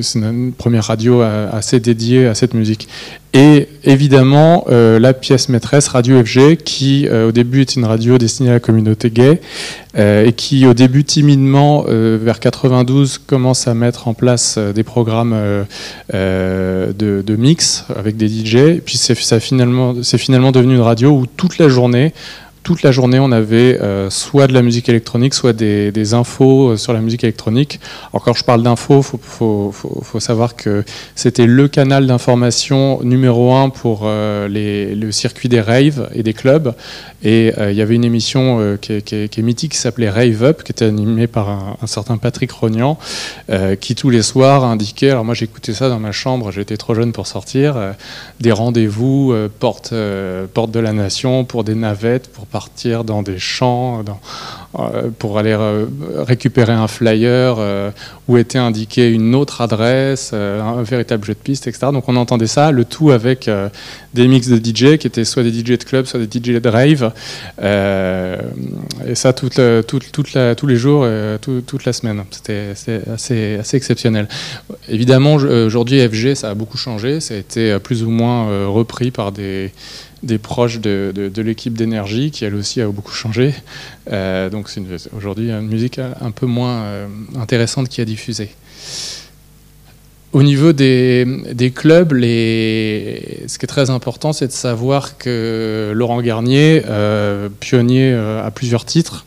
C'est 0.00 0.18
une 0.18 0.52
première 0.52 0.84
radio 0.84 1.22
assez 1.22 1.80
dédiée 1.80 2.26
à 2.26 2.34
cette 2.34 2.52
musique. 2.54 2.88
Et 3.32 3.68
évidemment, 3.84 4.64
la 4.68 5.12
pièce 5.14 5.48
maîtresse 5.48 5.88
Radio 5.88 6.22
FG, 6.22 6.56
qui 6.56 7.08
au 7.10 7.32
début 7.32 7.62
est 7.62 7.76
une 7.76 7.84
radio 7.84 8.18
destinée 8.18 8.50
à 8.50 8.54
la 8.54 8.60
communauté 8.60 9.10
gay, 9.10 9.40
et 9.96 10.32
qui 10.32 10.66
au 10.66 10.74
début 10.74 11.04
timidement, 11.04 11.84
euh, 11.88 12.18
vers 12.20 12.40
92, 12.40 13.18
commence 13.18 13.68
à 13.68 13.74
mettre 13.74 14.08
en 14.08 14.14
place 14.14 14.56
euh, 14.58 14.72
des 14.72 14.82
programmes 14.82 15.32
euh, 15.34 15.64
euh, 16.14 16.92
de, 16.92 17.36
mix 17.36 17.84
avec 17.94 18.16
des 18.16 18.28
DJ. 18.28 18.80
Puis 18.84 18.96
c'est 18.96 19.14
finalement 19.14 19.92
devenu 20.52 20.74
une 20.74 20.80
radio 20.80 21.10
où 21.10 21.26
toute 21.26 21.58
la 21.58 21.68
journée, 21.68 22.12
toute 22.66 22.82
la 22.82 22.90
journée, 22.90 23.20
on 23.20 23.30
avait 23.30 23.80
euh, 23.80 24.10
soit 24.10 24.48
de 24.48 24.52
la 24.52 24.60
musique 24.60 24.88
électronique, 24.88 25.34
soit 25.34 25.52
des, 25.52 26.14
infos 26.14 26.70
euh, 26.70 26.76
sur 26.76 26.92
la 26.92 27.00
musique 27.00 27.22
électronique. 27.22 27.78
Quand 28.10 28.34
je 28.34 28.42
parle 28.42 28.64
d'infos, 28.64 29.02
faut, 29.02 29.70
faut, 29.72 30.18
savoir 30.18 30.56
que 30.56 30.82
c'était 31.14 31.46
le 31.46 31.68
canal 31.68 32.08
d'information 32.08 33.00
numéro 33.04 33.54
un 33.54 33.68
pour 33.70 34.00
euh, 34.02 34.48
le 34.48 35.12
circuit 35.12 35.48
des 35.48 35.60
raves 35.60 36.10
et 36.12 36.24
des 36.24 36.32
clubs. 36.32 36.74
Et 37.22 37.52
il 37.56 37.74
y 37.74 37.82
avait 37.82 37.94
une 37.94 38.04
émission 38.04 38.76
qui, 38.80 38.92
est, 38.92 39.38
mythique 39.38 39.72
qui 39.72 39.78
s'appelait 39.78 40.10
Rave 40.10 40.42
Up, 40.42 40.62
qui 40.62 40.72
était 40.72 40.84
animée 40.84 41.26
par 41.26 41.48
un, 41.48 41.86
certain 41.86 42.18
Patrick 42.18 42.50
Rognan, 42.52 42.98
qui 43.80 43.94
tous 43.94 44.10
les 44.10 44.22
soirs 44.22 44.64
indiquait, 44.64 45.10
alors 45.10 45.24
moi 45.24 45.34
j'écoutais 45.34 45.72
ça 45.72 45.88
dans 45.88 45.98
ma 45.98 46.12
chambre, 46.12 46.52
j'étais 46.52 46.76
trop 46.76 46.94
jeune 46.94 47.12
pour 47.12 47.26
sortir, 47.26 47.94
des 48.38 48.52
rendez-vous 48.52 49.34
porte, 49.58 49.92
porte 50.54 50.70
de 50.70 50.78
la 50.78 50.92
nation 50.92 51.44
pour 51.44 51.64
des 51.64 51.74
navettes, 51.74 52.28
pour 52.28 52.46
partir 52.56 53.04
dans 53.04 53.22
des 53.22 53.38
champs, 53.38 54.02
euh, 54.78 55.10
pour 55.18 55.38
aller 55.38 55.52
euh, 55.52 55.84
récupérer 56.16 56.72
un 56.72 56.88
flyer 56.88 57.56
euh, 57.58 57.90
où 58.28 58.38
était 58.38 58.56
indiquée 58.56 59.10
une 59.10 59.34
autre 59.34 59.60
adresse, 59.60 60.32
un 60.32 60.82
véritable 60.82 61.24
jeu 61.26 61.34
de 61.34 61.38
piste, 61.38 61.66
etc. 61.66 61.88
Donc 61.92 62.08
on 62.08 62.16
entendait 62.16 62.46
ça, 62.46 62.70
le 62.70 62.86
tout 62.86 63.10
avec 63.10 63.50
des 64.14 64.26
mix 64.26 64.48
de 64.48 64.56
DJ 64.56 64.96
qui 64.96 65.06
étaient 65.06 65.24
soit 65.26 65.42
des 65.42 65.52
DJ 65.52 65.78
de 65.78 65.84
club, 65.84 66.06
soit 66.06 66.18
des 66.18 66.26
DJ 66.26 66.60
de 66.60 66.68
rave. 66.68 67.12
Et 69.08 69.14
ça 69.14 69.32
tous 69.32 70.66
les 70.66 70.76
jours, 70.76 71.06
tout- 71.40 71.62
toute 71.66 71.84
la 71.84 71.92
semaine. 71.92 72.24
C'était 72.30 72.72
assez, 73.14 73.76
exceptionnel. 73.76 74.26
Évidemment, 74.88 75.34
aujourd'hui, 75.34 76.00
FG, 76.08 76.34
ça 76.34 76.50
a 76.50 76.54
beaucoup 76.54 76.78
changé. 76.78 77.20
Ça 77.20 77.34
a 77.34 77.36
été 77.36 77.78
plus 77.78 78.02
ou 78.02 78.10
moins 78.10 78.66
repris 78.66 79.10
par 79.12 79.30
des, 79.30 79.70
des 80.22 80.38
proches 80.38 80.80
de, 80.80 81.12
de- 81.14 81.42
l'équipe 81.42 81.74
d'énergie, 81.74 82.30
qui 82.30 82.44
elle 82.44 82.54
aussi 82.54 82.80
a 82.80 82.88
beaucoup 82.88 83.12
changé. 83.12 83.54
Euh, 84.10 84.48
donc 84.50 84.68
c'est 84.68 84.82
aujourd'hui 85.16 85.50
une 85.50 85.68
musique 85.68 85.98
un 85.98 86.30
peu 86.30 86.46
moins 86.46 86.82
euh, 86.82 87.06
intéressante 87.38 87.88
qui 87.88 88.00
a 88.00 88.04
diffusé. 88.04 88.50
Au 90.32 90.42
niveau 90.42 90.72
des, 90.72 91.24
des 91.52 91.70
clubs, 91.70 92.12
les... 92.12 93.44
ce 93.46 93.58
qui 93.58 93.64
est 93.64 93.68
très 93.68 93.88
important, 93.90 94.32
c'est 94.32 94.48
de 94.48 94.52
savoir 94.52 95.16
que 95.16 95.92
Laurent 95.94 96.20
Garnier, 96.20 96.82
euh, 96.88 97.48
pionnier 97.60 98.12
euh, 98.12 98.44
à 98.44 98.50
plusieurs 98.50 98.84
titres, 98.84 99.24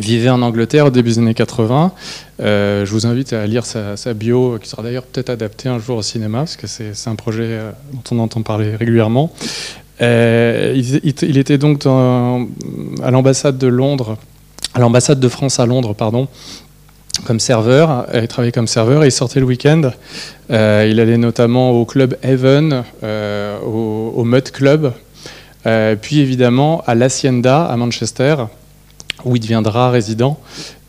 vivait 0.00 0.30
en 0.30 0.42
Angleterre 0.42 0.86
au 0.86 0.90
début 0.90 1.10
des 1.10 1.18
années 1.18 1.34
80. 1.34 1.92
Euh, 2.40 2.84
je 2.84 2.90
vous 2.90 3.06
invite 3.06 3.32
à 3.32 3.46
lire 3.46 3.64
sa, 3.64 3.96
sa 3.96 4.12
bio, 4.12 4.58
qui 4.60 4.68
sera 4.68 4.82
d'ailleurs 4.82 5.04
peut-être 5.04 5.30
adaptée 5.30 5.68
un 5.68 5.78
jour 5.78 5.98
au 5.98 6.02
cinéma, 6.02 6.38
parce 6.38 6.56
que 6.56 6.66
c'est 6.66 7.08
un 7.08 7.14
projet 7.14 7.60
dont 7.92 8.02
on 8.16 8.18
entend 8.18 8.42
parler 8.42 8.74
régulièrement. 8.74 9.32
Euh, 10.02 10.72
il, 10.74 11.38
était 11.38 11.58
donc 11.58 11.86
à 11.86 13.10
l'ambassade 13.10 13.58
de 13.58 13.66
Londres, 13.66 14.16
à 14.74 14.80
l'ambassade 14.80 15.20
de 15.20 15.28
France 15.28 15.60
à 15.60 15.66
Londres, 15.66 15.94
pardon, 15.94 16.28
comme 17.26 17.40
serveur. 17.40 18.06
Il 18.14 18.26
travaillait 18.28 18.52
comme 18.52 18.66
serveur 18.66 19.04
et 19.04 19.08
il 19.08 19.12
sortait 19.12 19.40
le 19.40 19.46
week-end. 19.46 19.90
Euh, 20.50 20.86
il 20.90 21.00
allait 21.00 21.16
notamment 21.16 21.70
au 21.70 21.84
club 21.84 22.16
Heaven, 22.22 22.84
euh, 23.02 23.58
au, 23.60 24.12
au 24.16 24.24
Mud 24.24 24.50
Club, 24.50 24.92
euh, 25.66 25.96
puis 26.00 26.20
évidemment 26.20 26.82
à 26.86 26.94
l'Hacienda 26.94 27.64
à 27.64 27.76
Manchester, 27.76 28.36
où 29.24 29.36
il 29.36 29.40
deviendra 29.40 29.90
résident 29.90 30.40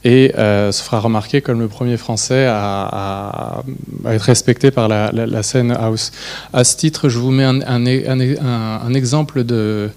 et 0.04 0.34
euh, 0.38 0.72
se 0.72 0.84
fera 0.84 1.00
remarquer 1.00 1.42
comme 1.42 1.60
le 1.60 1.68
premier 1.68 1.98
Français 1.98 2.46
à, 2.48 3.64
être 4.06 4.22
respecté 4.22 4.70
par 4.72 4.88
la, 4.88 5.44
scène 5.44 5.72
house. 5.72 6.12
À 6.54 6.64
ce 6.64 6.78
titre, 6.78 7.10
je 7.10 7.18
vous 7.18 7.32
mets 7.32 7.44
un- 7.44 7.62
un 7.62 8.94
exemple 8.94 9.44
de 9.44 9.90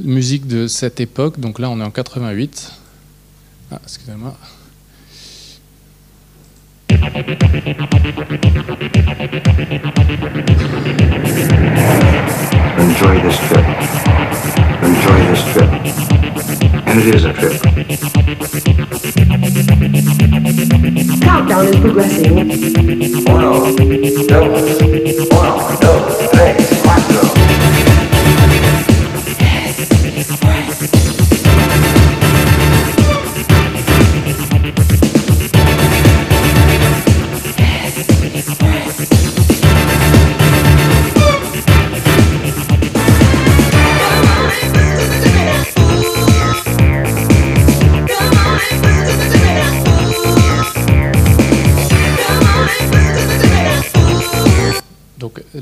musique 0.00 0.46
de 0.46 0.66
cette 0.66 1.00
époque. 1.00 1.40
Donc 1.40 1.58
là, 1.58 1.70
on 1.70 1.80
est 1.80 1.84
en 1.84 1.90
88. 1.90 2.72
Ah, 3.70 3.80
excusez-moi. 3.84 4.36
Enjoy 12.78 13.20
this 13.20 13.38
trip. 13.46 13.66
Enjoy 14.82 15.18
this 15.28 15.42
trip. 15.52 15.70
And 16.86 16.98
it 17.00 17.14
is 17.14 17.24
a 17.24 17.32
trip. 17.34 17.60
Countdown 21.20 21.66
is 21.66 21.76
progressing. 21.76 22.36
Uno, 23.28 23.50
dos, 24.26 24.80
uno, 24.80 25.48
dos, 25.80 26.30
tres, 26.30 26.80
cuatro. 26.82 27.20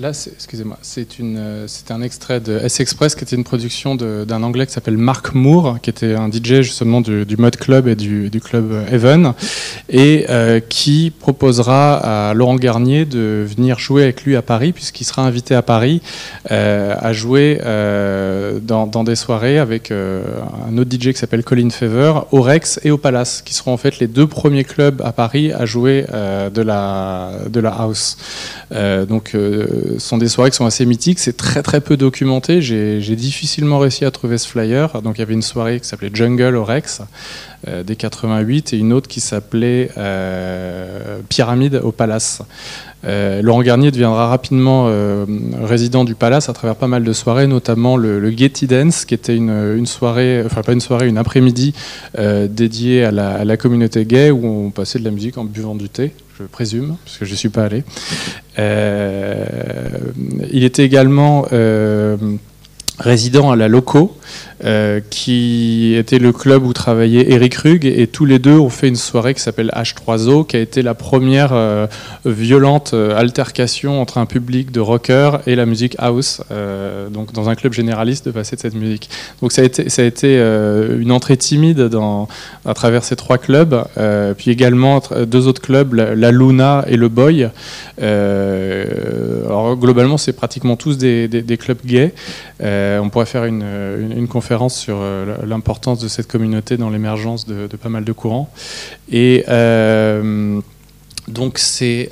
Là, 0.04 0.12
c'est- 0.12 0.32
excusez-moi, 0.34 0.76
c'est 0.82 1.06
euh, 1.22 1.64
c'était 1.66 1.94
un 1.94 2.02
extrait 2.02 2.38
de 2.38 2.58
S-Express 2.58 3.14
qui 3.14 3.24
était 3.24 3.36
une 3.36 3.44
production 3.44 3.94
d'un 3.94 4.42
Anglais 4.42 4.66
qui 4.66 4.72
s'appelle 4.74 4.98
Mark 4.98 5.32
Moore, 5.34 5.78
qui 5.80 5.88
était 5.88 6.14
un 6.14 6.28
DJ 6.30 6.60
justement 6.60 7.00
du, 7.00 7.24
du 7.24 7.38
Mud 7.38 7.56
Club 7.56 7.88
et 7.88 7.94
du, 7.96 8.28
du 8.28 8.40
club 8.42 8.70
Heaven, 8.92 9.32
et 9.88 10.26
euh, 10.28 10.60
qui 10.60 11.10
proposera 11.18 12.28
à 12.28 12.34
Laurent 12.34 12.56
Garnier 12.56 13.06
de 13.06 13.46
venir 13.48 13.78
jouer 13.78 14.02
avec 14.02 14.24
lui 14.24 14.36
à 14.36 14.42
Paris, 14.42 14.72
puisqu'il 14.72 15.04
sera 15.04 15.22
invité 15.22 15.54
à 15.54 15.62
Paris 15.62 16.02
euh, 16.50 16.94
à 17.00 17.14
jouer 17.14 17.58
dans, 18.60 18.86
dans 18.86 19.04
des 19.04 19.16
soirées 19.16 19.58
avec 19.58 19.90
un 19.90 20.76
autre 20.76 20.90
DJ 20.94 21.12
qui 21.12 21.18
s'appelle 21.18 21.44
Colin 21.44 21.70
Fever, 21.70 22.12
au 22.30 22.42
Rex 22.42 22.78
et 22.84 22.90
au 22.90 22.98
Palace, 22.98 23.40
qui 23.42 23.54
seront 23.54 23.72
en 23.72 23.78
fait 23.78 23.98
les 24.00 24.06
deux 24.06 24.26
premiers 24.26 24.64
clubs 24.64 25.00
à 25.02 25.12
Paris 25.12 25.50
à 25.52 25.64
jouer 25.64 26.04
de, 26.12 26.60
la, 26.62 27.30
de 27.48 27.60
la 27.60 27.70
house. 27.70 28.18
Donc, 29.08 29.34
sont 29.98 30.18
des 30.18 30.28
soirées 30.28 30.50
qui 30.50 30.56
sont 30.56 30.66
assez 30.66 30.86
mythiques. 30.86 31.18
C'est 31.18 31.36
très 31.36 31.62
très 31.62 31.80
peu 31.80 31.96
documenté. 31.96 32.62
J'ai 32.62 33.16
difficilement 33.16 33.78
réussi 33.78 34.04
à 34.04 34.10
trouver 34.10 34.38
ce 34.38 34.48
flyer. 34.48 35.02
Donc, 35.02 35.16
il 35.16 35.20
y 35.20 35.22
avait 35.22 35.34
une 35.34 35.42
soirée 35.42 35.80
qui 35.80 35.88
s'appelait 35.88 36.10
Jungle 36.12 36.56
au 36.56 36.64
Rex 36.64 37.02
euh, 37.68 37.82
dès 37.82 37.96
88 37.96 38.72
et 38.72 38.78
une 38.78 38.92
autre 38.92 39.08
qui 39.08 39.20
s'appelait 39.20 39.90
euh, 39.96 41.18
Pyramide 41.28 41.80
au 41.82 41.92
Palace. 41.92 42.42
Euh, 43.06 43.42
Laurent 43.42 43.62
Garnier 43.62 43.90
deviendra 43.90 44.28
rapidement 44.28 44.86
euh, 44.88 45.26
résident 45.62 46.04
du 46.04 46.14
Palace 46.14 46.48
à 46.48 46.52
travers 46.52 46.76
pas 46.76 46.88
mal 46.88 47.04
de 47.04 47.12
soirées, 47.12 47.46
notamment 47.46 47.96
le, 47.96 48.30
Getty 48.30 48.66
Dance, 48.66 49.04
qui 49.04 49.14
était 49.14 49.36
une, 49.36 49.86
soirée, 49.86 50.42
enfin 50.44 50.62
pas 50.62 50.72
une 50.72 50.80
soirée, 50.80 51.08
une 51.08 51.18
après-midi 51.18 51.74
dédiée 52.16 53.04
à 53.04 53.10
la 53.10 53.56
communauté 53.56 54.04
gay 54.06 54.30
où 54.30 54.46
on 54.46 54.70
passait 54.70 54.98
de 54.98 55.04
la 55.04 55.10
musique 55.10 55.36
en 55.36 55.44
buvant 55.44 55.74
du 55.74 55.88
thé, 55.88 56.12
je 56.38 56.44
présume, 56.44 56.96
parce 57.04 57.18
que 57.18 57.24
je 57.24 57.32
ne 57.32 57.36
suis 57.36 57.48
pas 57.48 57.64
allé. 57.64 57.84
Euh, 58.58 59.44
il 60.50 60.64
était 60.64 60.84
également 60.84 61.46
euh, 61.52 62.16
résident 62.98 63.50
à 63.50 63.56
la 63.56 63.68
Loco, 63.68 64.16
euh, 64.64 65.00
qui 65.10 65.94
était 65.98 66.20
le 66.20 66.32
club 66.32 66.64
où 66.64 66.72
travaillait 66.72 67.32
Eric 67.32 67.56
Rugg, 67.56 67.84
et 67.84 68.06
tous 68.06 68.24
les 68.24 68.38
deux 68.38 68.56
ont 68.56 68.70
fait 68.70 68.86
une 68.88 68.96
soirée 68.96 69.34
qui 69.34 69.40
s'appelle 69.40 69.72
H3O, 69.74 70.46
qui 70.46 70.56
a 70.56 70.60
été 70.60 70.80
la 70.80 70.94
première 70.94 71.50
euh, 71.52 71.86
violente 72.24 72.92
euh, 72.94 73.16
altercation 73.16 74.00
entre 74.00 74.18
un 74.18 74.26
public 74.26 74.70
de 74.70 74.78
rockers 74.78 75.40
et 75.46 75.56
la 75.56 75.66
musique 75.66 75.96
house, 75.98 76.40
donc 77.10 77.32
dans 77.32 77.48
un 77.48 77.54
club 77.56 77.72
généraliste 77.72 78.26
de 78.26 78.30
passer 78.30 78.54
de 78.56 78.60
cette 78.60 78.74
musique. 78.74 79.10
Donc 79.42 79.50
ça 79.52 79.62
a 79.62 79.64
été, 79.64 79.88
ça 79.88 80.02
a 80.02 80.04
été 80.04 80.36
une 80.36 81.10
entrée 81.10 81.36
timide 81.36 81.90
à 82.64 82.74
travers 82.74 83.04
ces 83.04 83.16
trois 83.16 83.38
clubs, 83.38 83.84
puis 84.36 84.50
également 84.50 85.02
deux 85.26 85.46
autres 85.46 85.62
clubs, 85.62 85.94
la, 85.94 86.30
Luna 86.30 86.84
et 86.88 86.96
le 86.96 87.08
Boy. 87.08 87.48
Alors 88.00 89.76
globalement, 89.76 90.16
c'est 90.16 90.32
pratiquement 90.32 90.76
tous 90.76 90.96
des- 90.96 91.28
des 91.28 91.56
clubs 91.56 91.84
gays. 91.84 92.12
Euh, 92.84 92.98
on 93.00 93.08
pourrait 93.08 93.26
faire 93.26 93.44
une, 93.44 94.28
conférence 94.28 94.76
sur 94.76 94.96
euh, 95.00 95.36
l'importance 95.46 96.00
de 96.00 96.08
cette 96.08 96.26
communauté 96.26 96.76
dans 96.76 96.90
l'émergence 96.90 97.46
de, 97.46 97.66
pas 97.66 97.88
mal 97.88 98.04
de 98.04 98.12
courants. 98.12 98.50
Et 99.10 99.44
euh, 99.48 100.60
donc 101.28 101.58
c'est 101.58 102.10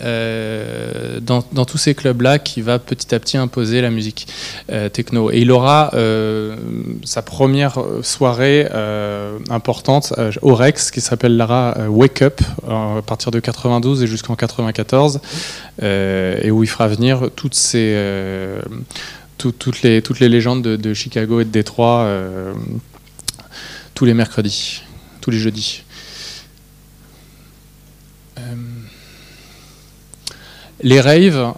dans, 1.21 1.43
tous 1.67 1.79
ces 1.79 1.95
clubs-là 1.95 2.39
qui 2.39 2.63
va 2.63 2.79
petit 2.79 3.15
à 3.15 3.21
petit 3.21 3.37
imposer 3.37 3.81
la 3.81 3.91
musique 3.91 4.27
techno. 4.93 5.31
Et 5.31 5.41
il 5.41 5.51
aura 5.51 5.91
sa 7.05 7.23
première 7.23 7.79
soirée 8.03 8.67
importante 9.51 10.15
au 10.43 10.55
Rex 10.55 10.91
qui 10.91 11.01
s'appellera 11.01 11.75
euh, 11.79 11.87
Wake 11.89 12.23
Up 12.23 12.41
à 12.69 13.03
partir 13.05 13.31
de 13.31 13.41
92 13.41 14.03
et 14.03 14.07
jusqu'en 14.07 14.37
94 14.37 15.21
euh, 15.83 16.39
et 16.43 16.51
où 16.51 16.63
il 16.63 16.67
fera 16.69 16.89
venir 16.89 17.31
toutes 17.35 17.55
ces 17.55 17.95
tout- 19.43 19.51
toutes 19.51 19.83
les 19.83 20.03
toutes 20.03 20.21
les 20.21 20.29
légendes 20.29 20.63
de, 20.63 20.95
Chicago 20.95 21.41
et 21.41 21.45
de 21.45 21.51
Détroit 21.51 22.03
euh, 22.03 22.53
tous 23.95 24.05
les 24.05 24.15
mercredis, 24.15 24.83
tous 25.21 25.33
les 25.33 25.39
jeudis. 25.39 25.83
Euh, 28.39 28.43
les 30.83 31.01
raves 31.01 31.55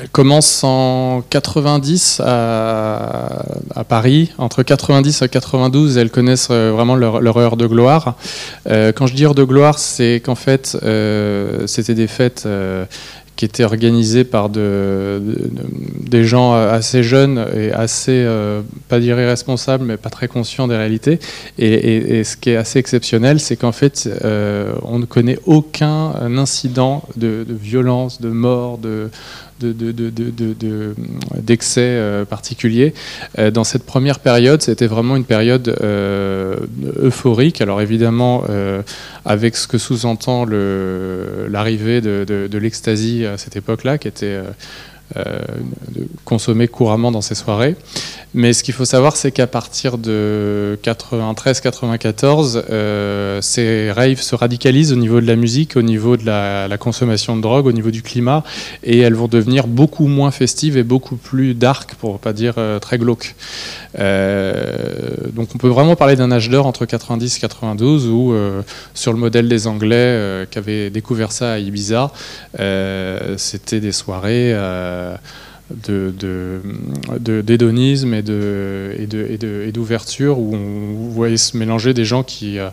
elles 0.00 0.08
commencent 0.10 0.62
en 0.62 1.22
90 1.28 2.22
à, 2.24 3.84
Paris. 3.88 4.30
Entre 4.38 4.62
90 4.62 5.22
et 5.22 5.28
92, 5.28 5.98
elles 5.98 6.10
connaissent 6.10 6.48
euh, 6.52 6.70
vraiment 6.72 6.94
leur, 6.94 7.36
heure 7.36 7.56
de 7.56 7.66
gloire. 7.66 8.14
Euh, 8.68 8.92
quand 8.92 9.08
je 9.08 9.14
dis 9.14 9.24
heure 9.24 9.34
de 9.34 9.42
gloire, 9.42 9.78
c'est 9.80 10.22
qu'en 10.24 10.36
fait, 10.36 10.78
euh, 10.84 11.66
c'était 11.66 11.94
des 11.94 12.06
fêtes 12.06 12.44
euh, 12.46 12.84
qui 13.38 13.44
étaient 13.44 13.62
organisées 13.62 14.24
par 14.24 14.48
de- 14.50 15.22
de- 15.24 15.50
des 16.10 16.24
gens 16.24 16.54
assez 16.54 17.04
jeunes 17.04 17.46
et 17.56 17.70
assez, 17.70 18.10
euh, 18.26 18.62
pas 18.88 18.98
dire 18.98 19.18
irresponsables, 19.20 19.84
mais 19.84 19.96
pas 19.96 20.10
très 20.10 20.26
conscients 20.26 20.66
des 20.66 20.76
réalités. 20.76 21.20
Et 21.56 22.24
ce 22.24 22.36
qui 22.36 22.50
est 22.50 22.56
assez 22.56 22.80
exceptionnel, 22.80 23.38
c'est 23.38 23.54
qu'en 23.56 23.70
fait, 23.70 24.08
euh, 24.24 24.72
on 24.82 24.98
ne 24.98 25.04
connaît 25.04 25.38
aucun 25.46 26.14
incident 26.36 27.04
de, 27.16 27.44
de 27.48 27.54
violence, 27.54 28.20
de 28.20 28.28
mort, 28.30 28.76
de 28.78 29.08
de- 29.60 29.72
de- 29.72 29.92
de- 29.92 30.52
de- 30.52 30.94
d'excès 31.40 31.80
euh. 31.80 32.24
Euh, 33.38 33.50
dans 33.50 33.64
cette 33.64 33.84
première 33.84 34.18
période, 34.18 34.62
c'était 34.62 34.86
vraiment 34.86 35.16
une 35.16 35.24
période 35.24 35.68
euh, 35.82 36.56
euphorique. 37.00 37.60
Alors 37.60 37.80
évidemment, 37.80 38.44
avec 39.24 39.56
ce 39.56 39.66
que 39.66 39.78
sous-entend 39.78 40.44
l'arrivée 40.46 42.00
de, 42.00 42.58
l'ecstasy 42.58 43.24
à 43.26 43.38
cette 43.38 43.56
époque-là, 43.56 43.98
qui 43.98 44.08
était 44.08 44.38
de- 45.14 46.06
consommée 46.24 46.68
couramment 46.68 47.10
dans 47.10 47.22
ces 47.22 47.34
soirées. 47.34 47.76
Mais 48.34 48.52
ce 48.52 48.62
qu'il 48.62 48.74
faut 48.74 48.84
savoir, 48.84 49.16
c'est 49.16 49.32
qu'à 49.32 49.46
partir 49.46 49.96
de 49.96 50.78
93-94, 50.82 52.62
euh, 52.70 53.40
ces 53.40 53.90
raves 53.90 54.20
se 54.20 54.34
radicalisent 54.34 54.92
au 54.92 54.96
niveau 54.96 55.20
de 55.22 55.26
la 55.26 55.36
musique, 55.36 55.76
au 55.76 55.82
niveau 55.82 56.16
de 56.18 56.26
la, 56.26 56.68
consommation 56.78 57.36
de 57.36 57.42
drogue, 57.42 57.66
au 57.66 57.72
niveau 57.72 57.90
du 57.90 58.02
climat, 58.02 58.44
et 58.84 58.98
elles 58.98 59.14
vont 59.14 59.28
devenir 59.28 59.66
beaucoup 59.66 60.06
moins 60.06 60.30
festives 60.30 60.76
et 60.76 60.82
beaucoup 60.82 61.16
plus 61.16 61.54
dark, 61.54 61.94
pour 61.94 62.18
pas 62.18 62.32
dire 62.34 62.54
euh, 62.58 62.78
très 62.78 62.98
glauques. 62.98 63.34
Euh, 63.98 64.76
donc 65.32 65.48
on 65.54 65.58
peut 65.58 65.68
vraiment 65.68 65.96
parler 65.96 66.14
d'un 66.14 66.30
âge 66.30 66.50
d'or 66.50 66.66
entre 66.66 66.84
90 66.84 67.36
et 67.36 67.40
92, 67.40 68.08
où 68.08 68.32
euh, 68.32 68.60
sur 68.94 69.12
le 69.12 69.18
modèle 69.18 69.48
des 69.48 69.66
Anglais 69.66 69.96
euh, 69.96 70.44
qui 70.48 70.58
avaient 70.58 70.90
découvert 70.90 71.32
ça 71.32 71.54
à 71.54 71.58
Ibiza, 71.58 72.12
euh, 72.60 73.34
c'était 73.38 73.80
des 73.80 73.92
soirées. 73.92 74.52
Euh, 74.98 75.16
d'hédonisme 77.18 78.14
et, 78.14 78.22
de, 78.22 78.92
de, 79.08 79.66
et, 79.66 79.72
d'ouverture 79.72 80.38
où 80.38 80.54
on 80.54 81.08
voyait 81.10 81.36
se 81.36 81.56
mélanger 81.56 81.92
des 81.94 82.04
gens 82.04 82.22
qui, 82.22 82.58
euh, 82.58 82.70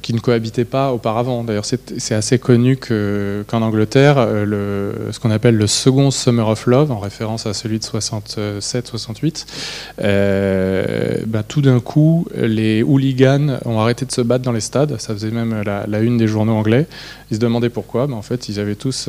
qui 0.00 0.12
ne, 0.14 0.20
cohabitaient 0.20 0.64
pas 0.64 0.92
auparavant. 0.92 1.44
D'ailleurs, 1.44 1.66
c'est 1.66 2.14
assez 2.14 2.38
connu 2.38 2.76
que- 2.76 3.44
qu'en 3.46 3.62
Angleterre, 3.62 4.16
euh, 4.18 5.12
ce 5.12 5.20
qu'on 5.20 5.30
appelle 5.30 5.56
le 5.56 5.66
second 5.66 6.10
Summer 6.10 6.48
of 6.48 6.66
Love, 6.66 6.90
en 6.90 6.98
référence 6.98 7.46
à 7.46 7.52
celui 7.54 7.78
de 7.78 7.84
67-68, 7.84 9.46
euh, 10.02 11.18
bah, 11.26 11.42
tout 11.46 11.60
d'un 11.60 11.78
coup, 11.80 12.26
les 12.34 12.82
hooligans 12.82 13.58
ont 13.64 13.78
arrêté 13.78 14.06
de 14.06 14.12
se 14.12 14.22
battre 14.22 14.44
dans 14.44 14.52
les 14.52 14.60
stades. 14.60 14.98
Ça 14.98 15.12
faisait 15.12 15.30
même 15.30 15.62
la, 15.64 16.00
une 16.00 16.16
des 16.16 16.26
journaux 16.26 16.54
anglais. 16.54 16.86
Ils 17.30 17.34
se 17.34 17.40
demandaient 17.40 17.70
pourquoi. 17.70 18.10
En 18.10 18.22
fait, 18.22 18.48
ils 18.48 18.58
avaient 18.58 18.74
tous 18.74 19.08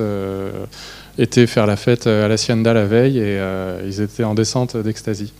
été 1.18 1.47
faire 1.47 1.65
la 1.65 1.76
fête 1.76 2.07
à 2.07 2.28
l'Hacienda 2.28 2.74
la 2.74 2.86
veille 2.86 3.18
et 3.18 3.38
euh, 3.39 3.82
ils 3.86 4.01
étaient 4.01 4.24
en 4.24 4.36
descente 4.36 4.78
d'extasie. 4.78 5.34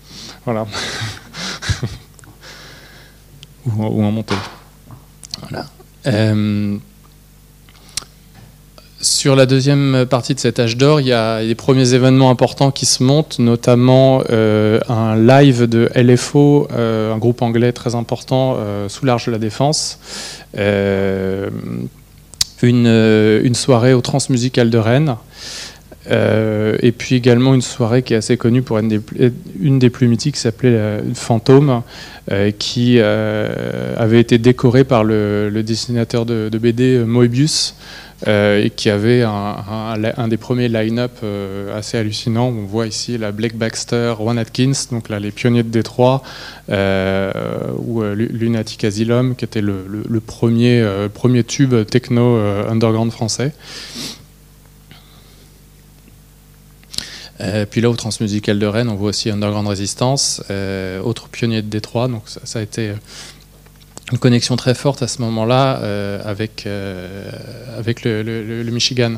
Voilà. 0.46 0.66
ou, 3.66 4.04
en- 4.04 4.12
montée. 4.12 4.36
Voilà. 5.42 5.66
Euh, 6.08 6.78
sur 9.00 9.36
la 9.36 9.46
deuxième 9.46 10.08
partie 10.10 10.34
de 10.34 10.40
cet 10.40 10.60
âge 10.60 10.76
d'or, 10.76 11.00
il 11.02 11.08
y 11.08 11.14
a 11.14 11.42
les 11.44 11.54
premiers 11.54 11.94
événements 11.94 12.32
importants 12.32 12.72
qui 12.72 12.88
se 12.88 13.04
montent, 13.04 13.38
notamment 13.38 14.24
euh, 14.32 14.80
un 14.90 15.16
live 15.16 15.68
de 15.68 15.92
LFO, 15.96 16.68
euh, 16.72 17.14
un 17.14 17.18
groupe 17.20 17.44
anglais 17.44 17.72
très 17.74 17.94
important 17.94 18.56
euh, 18.58 18.90
sous 18.90 19.06
l'Arche 19.06 19.28
de 19.28 19.32
la 19.32 19.38
Défense, 19.38 20.00
euh, 20.58 21.50
une, 22.62 22.88
euh, 22.88 23.42
une 23.44 23.56
soirée 23.56 23.94
au 23.94 24.02
Transmusical 24.02 24.70
de 24.70 24.78
Rennes, 24.78 25.16
euh, 26.10 26.78
et 26.82 26.92
puis 26.92 27.16
également 27.16 27.54
une 27.54 27.62
soirée 27.62 28.02
qui 28.02 28.14
est 28.14 28.18
assez 28.18 28.38
connue 28.38 28.62
pour 28.62 28.78
une 28.80 28.88
des, 28.88 29.00
plus- 29.00 29.34
une 29.60 29.78
des 29.78 29.90
plus 29.90 30.08
mythiques 30.08 30.36
qui 30.36 30.42
s'appelait 30.42 30.70
euh, 30.70 31.02
Fantôme, 31.14 31.82
euh, 32.32 32.52
qui 32.58 32.96
euh, 33.00 33.94
avait 33.98 34.20
été 34.20 34.38
décorée 34.38 34.84
par 34.86 35.04
le, 35.04 35.52
dessinateur 35.64 36.26
de, 36.26 36.50
BD 36.58 37.04
Moebius, 37.06 37.76
euh, 37.76 38.07
et 38.26 38.72
qui 38.76 38.90
avait 38.90 39.22
un, 39.22 40.28
des 40.28 40.38
premiers 40.38 40.70
line-up 40.70 41.12
euh, 41.24 41.78
assez 41.78 41.98
hallucinants. 41.98 42.48
On 42.48 42.66
voit 42.66 42.88
ici 42.88 43.18
la 43.18 43.32
Blake 43.32 43.56
Baxter, 43.56 44.16
Ron 44.18 44.38
Atkins, 44.38 44.72
donc 44.92 45.10
là 45.10 45.20
les 45.20 45.32
pionniers 45.32 45.64
de 45.64 45.70
Détroit, 45.70 46.24
euh, 46.70 47.32
ou 47.78 48.02
euh, 48.02 48.16
Lu- 48.16 48.30
Lunatic 48.32 48.84
Asylum, 48.84 49.36
qui 49.36 49.46
était 49.46 49.62
le, 49.62 50.20
premier, 50.20 50.82
euh, 50.82 51.10
premier 51.10 51.44
tube 51.44 51.76
techno 51.86 52.38
euh, 52.38 52.68
underground 52.70 53.12
français. 53.12 53.54
Euh, 57.40 57.68
puis 57.70 57.82
là, 57.82 57.90
au 57.92 57.96
Transmusical 57.96 58.58
de 58.58 58.66
Rennes, 58.66 58.90
on 58.90 58.96
voit 58.96 59.10
aussi 59.10 59.30
Underground 59.30 59.68
Resistance, 59.68 60.42
euh, 60.50 61.00
autre 61.02 61.30
pionnier 61.30 61.62
de 61.62 61.68
Détroit. 61.68 62.08
Donc 62.08 62.24
ça, 62.26 62.58
a 62.58 62.62
été 62.64 62.90
euh, 62.90 62.94
une 64.12 64.18
connexion 64.18 64.56
très 64.56 64.74
forte 64.74 65.02
à 65.02 65.08
ce 65.08 65.22
moment-là 65.22 65.80
euh, 65.82 66.22
avec, 66.24 66.66
euh, 66.66 67.30
avec 67.78 68.04
le, 68.04 68.64
Michigan. 68.72 69.16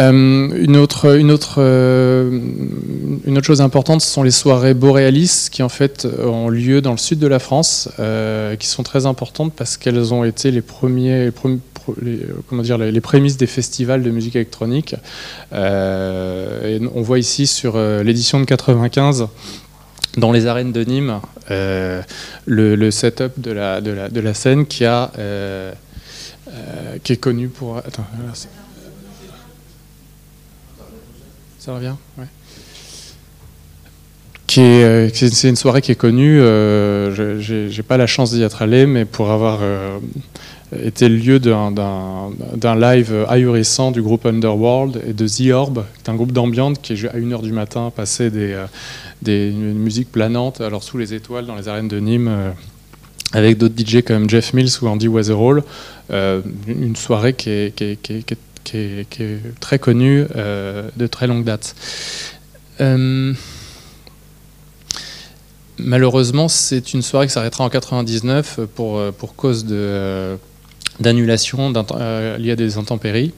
Euh, 0.00 0.12
une, 0.12 0.76
autre, 0.76 1.16
une, 1.16 1.30
autre, 1.30 1.60
une 1.60 3.38
autre 3.38 3.46
chose 3.46 3.60
importante, 3.60 4.00
ce 4.00 4.08
sont 4.10 4.24
les 4.24 4.32
soirées 4.32 4.74
boréalis 4.74 5.48
qui 5.52 5.62
en 5.62 5.68
fait 5.68 6.08
ont 6.20 6.48
lieu 6.48 6.80
dans 6.80 6.90
le 6.90 6.98
sud 6.98 7.20
de 7.20 7.28
la 7.28 7.38
France, 7.38 7.88
qui 8.58 8.66
sont 8.66 8.82
très 8.82 9.06
importantes 9.06 9.52
parce 9.54 9.76
qu'elles 9.76 10.12
ont 10.12 10.24
été 10.24 10.50
les 10.50 10.62
premiers, 10.62 11.30
les 12.02 12.20
comment 12.48 12.62
dire, 12.62 12.78
les, 12.78 13.00
prémices 13.00 13.36
des 13.36 13.46
festivals 13.46 14.02
de 14.02 14.10
musique 14.10 14.34
électronique. 14.34 14.96
On 15.52 17.02
voit 17.02 17.20
ici 17.20 17.46
sur 17.46 17.78
l'édition 17.78 18.40
de 18.40 18.46
95 18.46 19.28
dans 20.16 20.32
les 20.32 20.46
arènes 20.46 20.72
de 20.72 20.84
Nîmes 20.84 21.20
euh, 21.50 22.02
le, 22.46 22.90
setup 22.90 23.32
de 23.38 23.50
la, 23.50 24.34
scène 24.34 24.66
qui, 24.66 24.84
a, 24.84 25.10
euh, 25.18 25.72
euh, 26.48 26.96
est 27.08 27.16
connu 27.16 27.48
pour. 27.48 27.78
Attends, 27.78 28.06
ça 31.58 31.74
revient 31.74 31.94
ouais. 32.18 32.24
C'est 34.46 35.48
une 35.48 35.56
soirée 35.56 35.80
qui 35.82 35.90
est 35.90 35.96
connue. 35.96 36.40
euh, 36.40 37.40
j'ai 37.40 37.82
pas 37.82 37.96
la 37.96 38.06
chance 38.06 38.32
d'y 38.32 38.42
être 38.42 38.62
allé, 38.62 38.86
mais 38.86 39.04
pour 39.04 39.30
avoir 39.32 39.60
été 40.80 41.08
le 41.08 41.16
lieu 41.16 41.40
d'un- 41.40 42.30
live 42.76 43.26
ahurissant 43.28 43.90
du 43.90 44.00
groupe 44.00 44.26
Underworld 44.26 45.02
et 45.08 45.12
de 45.12 45.26
The 45.26 45.50
Orb, 45.52 45.84
qui 45.94 46.02
est 46.04 46.10
un 46.10 46.14
groupe 46.14 46.30
d'ambiance 46.30 46.78
qui 46.80 46.92
à 46.92 47.16
1h 47.16 47.42
du 47.42 47.52
matin 47.52 47.90
passait 47.94 48.30
des, 48.30 48.56
des 49.24 49.50
une 49.50 49.74
musique 49.74 50.12
planante, 50.12 50.60
alors 50.60 50.82
sous 50.82 50.98
les 50.98 51.14
étoiles 51.14 51.46
dans 51.46 51.56
les 51.56 51.68
arènes 51.68 51.88
de 51.88 51.98
Nîmes, 51.98 52.28
euh, 52.28 52.50
avec 53.32 53.58
d'autres 53.58 53.74
DJ 53.76 54.02
comme 54.02 54.30
Jeff 54.30 54.52
Mills 54.52 54.70
ou 54.82 54.86
Andy 54.86 55.08
Weatherall. 55.08 55.64
Euh, 56.10 56.42
une 56.68 56.94
soirée 56.96 57.32
qui 57.32 57.50
est, 57.50 58.36
très 59.60 59.78
connue 59.78 60.26
euh, 60.36 60.88
de 60.96 61.06
très 61.06 61.26
longue 61.26 61.44
date. 61.44 61.74
Malheureusement, 65.76 66.48
c'est 66.48 66.94
une 66.94 67.02
soirée 67.02 67.26
qui 67.26 67.32
s'arrêtera 67.32 67.64
en 67.64 67.68
99 67.68 68.60
pour, 68.76 69.00
cause 69.36 69.66
d'annulation 71.00 71.72
liée 72.38 72.52
à 72.52 72.56
des 72.56 72.78
intempéries. 72.78 73.32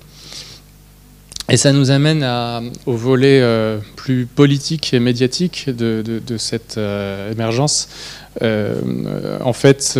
Et 1.49 1.57
ça 1.57 1.73
nous 1.73 1.93
amène 1.93 2.27
au 2.87 2.95
volet 2.95 3.41
euh, 3.41 3.79
plus 3.95 4.27
politique 4.27 4.93
et 4.93 4.99
médiatique 4.99 5.71
de, 5.71 6.37
cette 6.39 6.77
euh, 6.77 7.31
émergence. 7.31 7.89
Euh, 8.43 9.39
en 9.45 9.53
fait, 9.53 9.99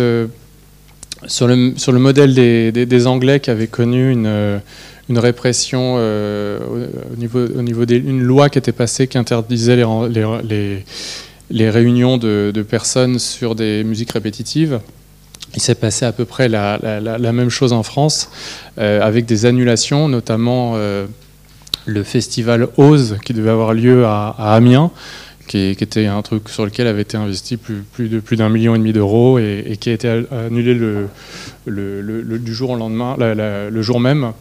sur, 1.27 1.47
le, 1.47 1.99
modèle 1.99 2.33
des, 2.33 3.07
Anglais 3.07 3.39
qui 3.39 3.49
avaient 3.49 3.67
connu 3.67 4.11
une, 4.11 4.59
répression 5.09 5.95
au, 5.95 5.99
au 5.99 7.15
niveau, 7.15 7.45
au 7.45 8.11
loi 8.19 8.49
qui 8.49 8.57
était 8.57 8.73
passée 8.73 9.07
qui 9.07 9.17
interdisait 9.17 9.77
les, 9.77 11.69
réunions 11.69 12.17
de, 12.17 12.65
personnes 12.69 13.19
sur 13.19 13.55
des 13.55 13.85
musiques 13.85 14.11
répétitives. 14.11 14.81
Il 15.55 15.61
s'est 15.61 15.75
passé 15.75 16.05
à 16.05 16.11
peu 16.11 16.25
près 16.25 16.49
la, 16.49 16.77
même 17.31 17.49
chose 17.49 17.71
en 17.71 17.83
France, 17.83 18.29
avec 18.75 19.25
des 19.25 19.45
annulations, 19.45 20.09
notamment 20.09 20.75
le 21.87 22.03
festival 22.03 22.67
Ose 22.77 23.17
qui 23.25 23.33
devait 23.33 23.49
avoir 23.49 23.73
lieu 23.73 24.05
à, 24.05 24.35
Amiens, 24.37 24.91
qui, 25.47 25.69
était 25.69 26.05
un 26.05 26.21
truc 26.21 26.49
sur 26.49 26.65
lequel 26.65 26.85
avait 26.85 27.01
été 27.01 27.17
investi 27.17 27.57
plus, 27.57 28.09
de 28.09 28.19
plus 28.19 28.35
d'un 28.35 28.49
million 28.49 28.75
et 28.75 28.77
demi 28.77 28.93
d'euros 28.93 29.39
et, 29.39 29.77
qui 29.79 29.89
a 29.89 29.93
été 29.93 30.25
annulé 30.31 30.75
le, 30.75 31.07
du 31.65 32.53
jour 32.53 32.71
au 32.71 32.75
lendemain, 32.75 33.15
le 33.17 33.81
jour 33.81 33.99
même, 33.99 34.33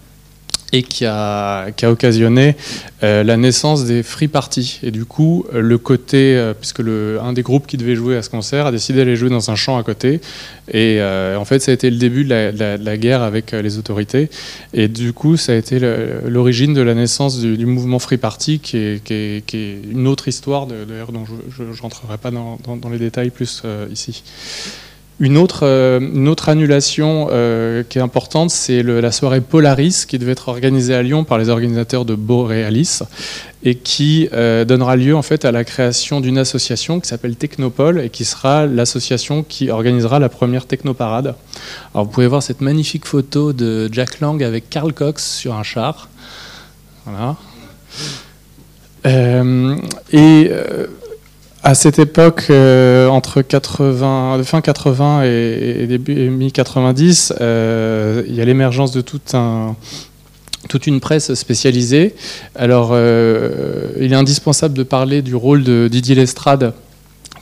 et 0.72 0.82
qui 0.82 1.04
a, 1.06 1.68
occasionné 1.84 2.56
euh, 3.02 3.22
la 3.22 3.36
naissance 3.36 3.84
des 3.84 4.02
free 4.02 4.28
parties. 4.28 4.80
Et 4.82 4.90
du 4.90 5.04
coup, 5.04 5.46
le 5.52 5.78
côté, 5.78 6.36
euh, 6.36 6.54
puisque 6.54 6.80
un 6.80 7.32
des 7.32 7.42
groupes 7.42 7.66
qui 7.66 7.76
devait 7.76 7.94
jouer 7.94 8.16
à 8.16 8.22
ce 8.22 8.30
concert 8.30 8.66
a 8.66 8.72
décidé 8.72 8.98
d'aller 8.98 9.16
jouer 9.16 9.30
dans 9.30 9.50
un 9.50 9.54
champ 9.54 9.78
à 9.78 9.82
côté, 9.82 10.20
et 10.68 10.98
euh, 11.00 11.36
en 11.36 11.44
fait, 11.44 11.60
ça 11.60 11.70
a 11.70 11.74
été 11.74 11.90
le 11.90 11.96
début 11.96 12.24
de 12.24 12.30
la, 12.84 12.96
guerre 12.96 13.22
avec 13.22 13.52
les 13.52 13.78
autorités. 13.78 14.28
Et 14.74 14.88
du 14.88 15.12
coup, 15.12 15.36
ça 15.36 15.52
a 15.52 15.54
été 15.54 15.78
l'origine 16.26 16.74
de 16.74 16.82
la 16.82 16.94
naissance 16.94 17.38
du, 17.38 17.66
mouvement 17.66 17.98
Free 17.98 18.16
Party, 18.16 18.58
qui 18.58 18.76
est, 18.78 19.54
une 19.54 20.08
autre 20.08 20.28
histoire, 20.28 20.66
d'ailleurs, 20.66 21.12
dont 21.12 21.24
je 21.24 21.62
ne 21.62 21.80
rentrerai 21.80 22.18
pas 22.18 22.30
dans, 22.30 22.88
les 22.90 22.98
détails 22.98 23.30
plus 23.30 23.62
ici. 23.92 24.22
Une 25.18 25.38
autre, 25.38 25.60
euh, 25.62 25.98
une 25.98 26.28
autre 26.28 26.50
annulation 26.50 27.28
euh, 27.30 27.82
qui 27.88 27.96
est 27.96 28.02
importante, 28.02 28.50
c'est 28.50 28.82
la 28.82 29.10
soirée 29.10 29.40
Polaris 29.40 30.04
qui 30.06 30.18
devait 30.18 30.32
être 30.32 30.48
organisée 30.48 30.94
à 30.94 31.02
Lyon 31.02 31.24
par 31.24 31.38
les 31.38 31.48
organisateurs 31.48 32.04
de 32.04 32.14
Borealis 32.14 33.00
et 33.62 33.76
qui 33.76 34.28
euh, 34.34 34.66
donnera 34.66 34.94
lieu 34.94 35.16
en 35.16 35.22
fait 35.22 35.46
à 35.46 35.52
la 35.52 35.64
création 35.64 36.20
d'une 36.20 36.36
association 36.36 37.00
qui 37.00 37.08
s'appelle 37.08 37.34
Technopole 37.34 38.02
et 38.02 38.10
qui 38.10 38.26
sera 38.26 38.66
l'association 38.66 39.42
qui 39.42 39.70
organisera 39.70 40.18
la 40.18 40.28
première 40.28 40.66
technoparade. 40.66 41.34
Alors 41.94 42.04
vous 42.04 42.12
pouvez 42.12 42.26
voir 42.26 42.42
cette 42.42 42.60
magnifique 42.60 43.06
photo 43.06 43.54
de 43.54 43.88
Jack 43.90 44.20
Lang 44.20 44.42
avec 44.42 44.68
Carl 44.68 44.92
Cox 44.92 45.24
sur 45.24 45.54
un 45.54 45.62
char. 45.62 46.10
Voilà. 47.06 47.36
Et 50.12 50.50
à 51.66 51.74
cette 51.74 51.98
époque, 51.98 52.44
euh, 52.50 53.08
entre 53.08 53.42
80, 53.42 54.40
fin 54.44 54.60
80 54.60 55.24
et, 55.24 55.86
début 55.88 56.12
et 56.12 56.28
mi-90, 56.28 57.32
euh, 57.40 58.22
il 58.28 58.36
y 58.36 58.40
a 58.40 58.44
l'émergence 58.44 58.92
de 58.92 59.00
toute 59.00 60.86
une 60.86 61.00
presse 61.00 61.34
spécialisée. 61.34 62.14
Alors, 62.54 62.90
euh, 62.92 63.88
il 64.00 64.12
est 64.12 64.16
indispensable 64.16 64.74
de 64.74 64.84
parler 64.84 65.22
du 65.22 65.34
rôle 65.34 65.64
de 65.64 65.88
Didier 65.90 66.14
Lestrade, 66.14 66.72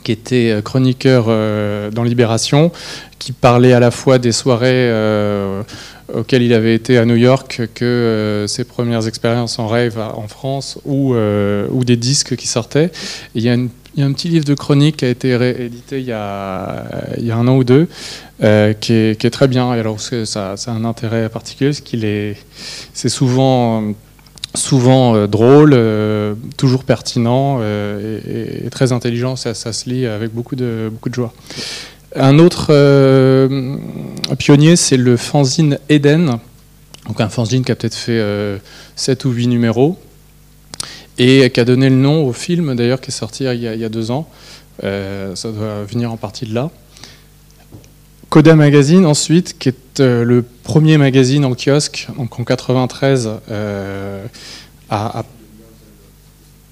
qui 0.03 0.11
était 0.11 0.59
chroniqueur 0.65 1.25
dans 1.91 2.03
Libération, 2.03 2.71
qui 3.19 3.31
parlait 3.31 3.73
à 3.73 3.79
la 3.79 3.91
fois 3.91 4.17
des 4.17 4.31
soirées 4.31 4.91
auxquelles 6.11 6.41
il 6.41 6.53
avait 6.53 6.73
été 6.73 6.97
à 6.97 7.05
New 7.05 7.15
York 7.15 7.61
que 7.75 8.45
ses 8.47 8.63
premières 8.63 9.07
expériences 9.07 9.59
en 9.59 9.67
rave 9.67 9.99
à- 9.99 10.15
en 10.17 10.27
France 10.27 10.79
ou, 10.83 11.13
des 11.83 11.95
disques 11.95 12.35
qui 12.35 12.47
sortaient. 12.47 12.91
Il 13.35 13.43
y 13.43 13.49
a 13.49 13.53
une, 13.53 13.69
Il 13.95 14.01
y 14.01 14.03
a 14.03 14.07
un 14.07 14.11
petit 14.11 14.27
livre 14.27 14.43
de 14.43 14.55
chronique 14.55 14.97
qui 14.97 15.05
a 15.05 15.09
été 15.09 15.37
réédité 15.37 15.99
il 16.01 16.05
y 16.05 16.11
a, 16.11 16.83
un 17.31 17.47
an 17.47 17.55
ou 17.55 17.63
deux, 17.63 17.87
euh, 18.43 18.73
qui, 18.73 18.91
est, 18.91 19.29
très 19.31 19.47
bien. 19.47 19.73
Et 19.73 19.79
alors, 19.79 20.01
ça, 20.01 20.25
ça 20.25 20.55
a 20.67 20.71
un 20.71 20.83
intérêt 20.83 21.29
particulier, 21.29 21.69
parce 21.69 21.79
qu'il 21.79 22.03
est, 22.03 22.35
c'est 22.93 23.07
souvent, 23.07 23.85
euh, 23.85 25.27
drôle, 25.27 25.71
euh, 25.73 26.35
toujours 26.57 26.83
pertinent 26.83 27.61
et, 27.61 28.67
très 28.69 28.91
intelligent. 28.91 29.37
Ça, 29.37 29.53
se 29.53 29.89
lit 29.89 30.05
avec 30.05 30.33
beaucoup 30.33 30.57
de, 30.57 30.89
beaucoup 30.91 31.07
de 31.07 31.15
joie. 31.15 31.33
Un 32.17 32.37
autre 32.37 32.67
pionnier, 34.37 34.75
c'est 34.75 34.97
le 34.97 35.15
fanzine 35.15 35.79
Eden. 35.87 36.39
Donc 37.07 37.21
un 37.21 37.29
fanzine 37.29 37.63
qui 37.63 37.71
a 37.71 37.75
peut-être 37.75 37.95
fait 37.95 38.21
7 38.97 39.23
ou 39.23 39.31
8 39.31 39.47
numéros 39.47 39.97
et 41.17 41.49
qui 41.49 41.59
a 41.59 41.65
donné 41.65 41.89
le 41.89 41.95
nom 41.95 42.25
au 42.25 42.33
film 42.33 42.75
d'ailleurs 42.75 43.01
qui 43.01 43.09
est 43.09 43.13
sorti 43.13 43.45
il 43.45 43.61
y 43.61 43.85
a, 43.85 43.89
deux 43.89 44.11
ans. 44.11 44.27
Euh, 44.83 45.35
ça 45.35 45.51
doit 45.51 45.83
venir 45.83 46.11
en 46.11 46.17
partie 46.17 46.45
de 46.45 46.53
là. 46.53 46.69
Coda 48.29 48.55
Magazine 48.55 49.05
ensuite, 49.05 49.57
qui 49.57 49.69
est 49.69 49.99
euh, 50.01 50.25
le 50.25 50.43
premier 50.43 50.97
magazine 50.97 51.45
en 51.45 51.55
kiosque, 51.55 52.07
donc 52.17 52.37
en 52.37 52.43
93. 52.43 53.29
euh, 53.49 54.25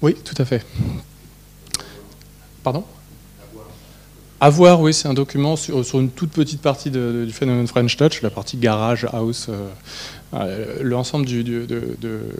Oui, 0.02 0.14
tout 0.22 0.34
à 0.36 0.44
fait. 0.44 0.62
Pardon? 2.62 2.84
Avoir, 4.40 4.80
oui, 4.82 4.92
c'est 4.92 5.08
un 5.08 5.14
document 5.14 5.56
sur, 5.56 5.98
une 5.98 6.10
toute 6.10 6.32
petite 6.32 6.60
partie 6.60 6.90
du 6.90 7.32
phénomène 7.32 7.66
French 7.66 7.96
Touch, 7.96 8.20
la 8.20 8.28
partie 8.28 8.58
garage, 8.58 9.06
house, 9.10 9.46
euh, 9.48 9.70
l'ensemble 10.80 11.26
du, 11.26 11.42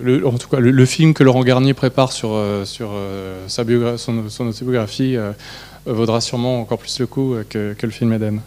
le- 0.03 0.27
en 0.27 0.39
tout 0.39 0.49
cas, 0.49 0.59
le, 0.59 0.87
film 0.87 1.15
que 1.15 1.23
Laurent 1.23 1.45
Garnier 1.45 1.75
prépare 1.75 2.13
sur, 2.13 2.31
euh, 2.33 2.65
euh, 2.81 3.45
sa 3.49 3.65
son, 3.97 4.47
autobiographie 4.49 5.17
euh, 5.17 5.33
vaudra 5.87 6.21
sûrement 6.21 6.61
encore 6.61 6.79
plus 6.79 6.99
le 7.01 7.07
coup 7.07 7.37
que, 7.49 7.75
le 7.81 7.91
film 7.91 8.13
Eden. 8.13 8.41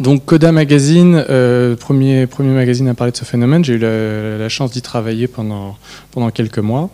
Donc 0.00 0.24
Coda 0.24 0.50
Magazine, 0.50 1.22
euh, 1.28 1.76
premier, 1.76 2.26
premier 2.26 2.54
magazine 2.54 2.88
à 2.88 2.94
parler 2.94 3.12
de 3.12 3.18
ce 3.18 3.26
phénomène, 3.26 3.62
j'ai 3.62 3.74
eu 3.74 3.78
la, 3.78 4.48
chance 4.48 4.70
d'y 4.70 4.80
travailler 4.80 5.28
pendant, 5.28 5.76
pendant 6.10 6.30
quelques 6.30 6.58
mois. 6.58 6.88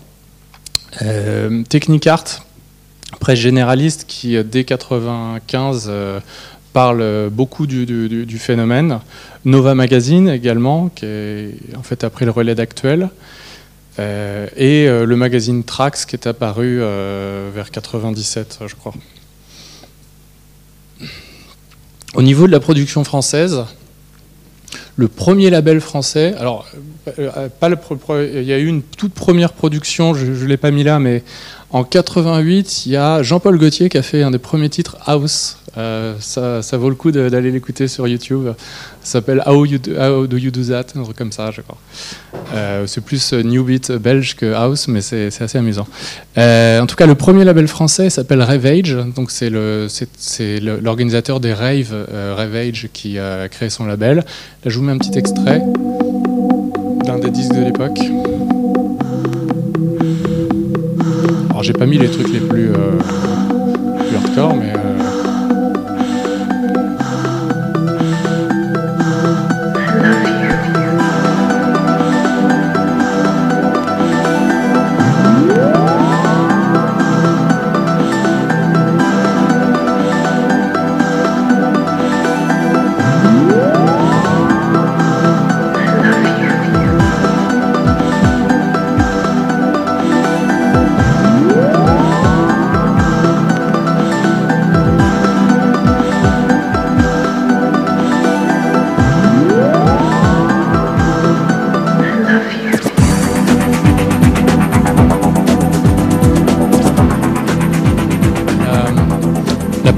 Euh, 1.03 1.62
Technicart, 1.68 2.24
presse 3.20 3.38
généraliste 3.38 4.07
qui, 4.09 4.36
dès 4.42 4.64
95, 4.64 5.86
euh, 5.88 6.18
parle 6.77 7.31
beaucoup 7.31 7.66
du, 7.66 8.39
phénomène. 8.39 9.01
Nova 9.47 9.74
Magazine 9.74 10.29
également, 10.29 10.91
qui 10.91 11.07
est 11.07 11.74
en 11.74 11.83
fait 11.83 12.05
le 12.20 12.31
relais 12.31 12.55
d'actuel. 12.55 13.09
Euh, 13.99 14.47
et 14.59 14.87
euh, 14.87 15.07
le 15.07 15.16
magazine 15.16 15.64
Trax 15.64 16.05
qui 16.05 16.16
est 16.16 16.27
apparu 16.27 16.81
euh, 16.83 17.49
vers 17.55 17.70
97, 17.70 18.59
je 18.66 18.74
crois. 18.74 18.93
Au 22.14 22.20
niveau 22.20 22.47
de 22.47 22.53
la 22.53 22.61
production 22.61 23.05
française, 23.05 23.64
le 24.97 25.09
premier 25.09 25.51
label 25.51 25.81
français, 25.81 26.35
alors 26.39 26.66
euh, 27.18 27.31
euh, 27.37 27.49
pas 27.49 27.68
le 27.68 27.79
il 28.35 28.45
y 28.45 28.53
a 28.53 28.59
eu 28.59 28.66
une 28.66 28.83
toute 28.83 29.12
première 29.12 29.53
production, 29.53 30.14
je 30.14 30.24
ne 30.24 30.47
l'ai 30.47 30.57
pas 30.57 30.70
mis 30.70 30.83
là, 30.83 30.99
mais 30.99 31.22
en 31.77 31.85
88, 31.85 32.87
il 32.87 32.93
y 32.93 32.97
a 32.97 33.22
Jean-Paul 33.22 33.59
Gaultier 33.59 33.91
qui 33.91 33.99
a 33.99 34.03
fait 34.03 34.22
un 34.22 34.31
des 34.31 34.39
premiers 34.39 34.70
titres 34.70 34.97
House. 35.05 35.59
Euh, 35.77 36.14
ça, 36.20 36.62
vaut 36.79 36.89
le 36.89 36.95
coup 36.95 37.11
d'aller 37.11 37.51
l'écouter 37.51 37.87
sur 37.87 38.09
YouTube. 38.09 38.47
Ça 39.03 39.18
s'appelle 39.18 39.43
How, 39.47 39.66
Do- 39.66 40.37
You 40.39 40.51
Do 40.51 40.64
That, 40.64 40.99
un 40.99 41.03
truc 41.03 41.18
comme 41.18 41.33
ça, 41.33 41.51
je 41.51 41.61
crois. 41.61 41.77
Euh, 42.55 42.87
c'est 42.87 43.03
plus 43.03 43.35
euh, 43.35 43.43
New 43.43 43.62
Beat 43.62 43.93
belge 43.93 44.37
que 44.37 44.55
House, 44.55 44.89
mais 44.89 45.03
c'est 45.03 45.27
assez 45.39 45.59
amusant. 45.59 45.87
En 46.39 46.87
tout 46.87 46.97
cas, 46.97 47.05
le 47.05 47.14
premier 47.14 47.45
label 47.45 47.68
français 47.68 48.09
s'appelle 48.09 48.41
Ravage. 48.41 48.97
C'est 50.16 50.61
l'organisateur 50.61 51.41
des 51.41 51.53
raves, 51.53 51.95
Ravage, 52.37 52.89
qui 52.95 53.18
a 53.18 53.51
créé 53.51 53.68
son 53.68 53.85
label. 53.85 54.16
Là, 54.64 54.70
je 54.70 54.79
vous 54.79 54.83
mets 54.83 54.93
un 54.93 54.99
petit 54.99 55.18
extrait 55.18 55.61
d'un 57.05 57.18
des 57.18 57.29
disques 57.31 57.53
de 57.53 57.64
l'époque. 57.64 57.99
Alors 61.57 61.65
j'ai 61.65 61.73
pas 61.73 61.87
mis 61.87 61.97
les 61.97 62.11
trucs 62.11 62.29
les 62.29 62.41
plus, 62.41 62.69
euh, 62.69 62.99
hardcore, 64.15 64.57
mais 64.57 64.75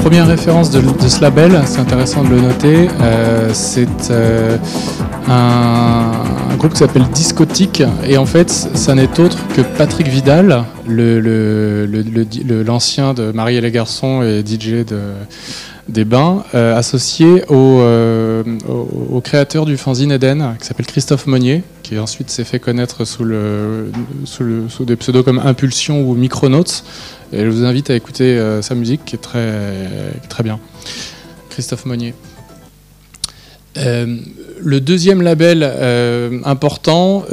première 0.08 0.26
référence 0.26 0.70
de, 0.70 0.80
ce 1.06 1.20
label, 1.20 1.60
c'est 1.66 1.80
intéressant 1.80 2.24
de 2.24 2.30
le 2.30 2.40
noter, 2.40 2.88
euh, 3.02 3.50
c'est 3.52 4.10
euh, 4.10 4.56
un, 5.28 6.56
groupe 6.56 6.72
qui 6.72 6.78
s'appelle 6.78 7.06
Discotique 7.12 7.82
et 8.06 8.16
en 8.16 8.24
fait 8.24 8.48
ça 8.48 8.94
n'est 8.94 9.20
autre 9.20 9.36
que 9.54 9.60
Patrick 9.60 10.08
Vidal, 10.08 10.64
l'ancien 12.66 13.12
de 13.12 13.32
Marie 13.32 13.56
et 13.56 13.60
les 13.60 13.70
garçons 13.70 14.22
et 14.22 14.40
DJ 14.40 14.86
de, 14.86 14.98
des 15.88 16.04
Bains, 16.04 16.44
euh, 16.54 16.74
associé 16.74 17.44
au, 17.48 19.20
créateur 19.20 19.66
du 19.66 19.76
fanzine 19.76 20.12
Eden 20.12 20.56
qui 20.58 20.66
s'appelle 20.66 20.86
Christophe 20.86 21.26
Monnier, 21.26 21.62
qui 21.82 21.98
ensuite 21.98 22.30
s'est 22.30 22.44
fait 22.44 22.60
connaître 22.60 23.04
sous 23.04 23.24
des 24.84 24.96
pseudos 24.96 25.22
comme 25.22 25.38
Impulsion 25.38 26.08
ou 26.08 26.14
Micronauts. 26.14 26.82
Et 27.32 27.44
je 27.44 27.48
vous 27.50 27.64
invite 27.64 27.90
à 27.90 27.94
écouter 27.94 28.38
euh, 28.38 28.62
sa 28.62 28.74
musique 28.74 29.04
qui 29.04 29.14
est 29.16 29.20
très, 29.20 29.86
très 30.30 30.42
bien. 30.42 30.58
Christophe 31.50 31.84
Monnier. 31.84 32.14
Euh, 33.76 34.16
le 34.60 34.80
deuxième 34.80 35.20
label 35.20 35.62
euh, 35.62 36.40
important 36.44 37.24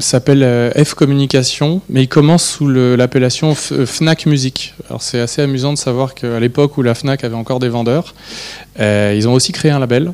s'appelle 0.00 0.72
F 0.84 0.94
Communication, 0.94 1.80
mais 1.88 2.02
il 2.02 2.08
commence 2.08 2.44
sous 2.44 2.68
l'appellation 2.68 3.54
Fnac 3.54 4.26
Music. 4.26 4.74
Alors 4.88 5.00
c'est 5.00 5.20
assez 5.20 5.42
amusant 5.42 5.72
de 5.72 5.78
savoir 5.78 6.14
qu'à 6.14 6.40
l'époque 6.40 6.76
où 6.76 6.82
la 6.82 6.94
Fnac 6.94 7.22
avait 7.22 7.36
encore 7.36 7.60
des 7.60 7.68
vendeurs, 7.68 8.14
ils 8.78 9.28
ont 9.28 9.32
aussi 9.32 9.52
créé 9.52 9.70
un 9.70 9.78
label. 9.78 10.12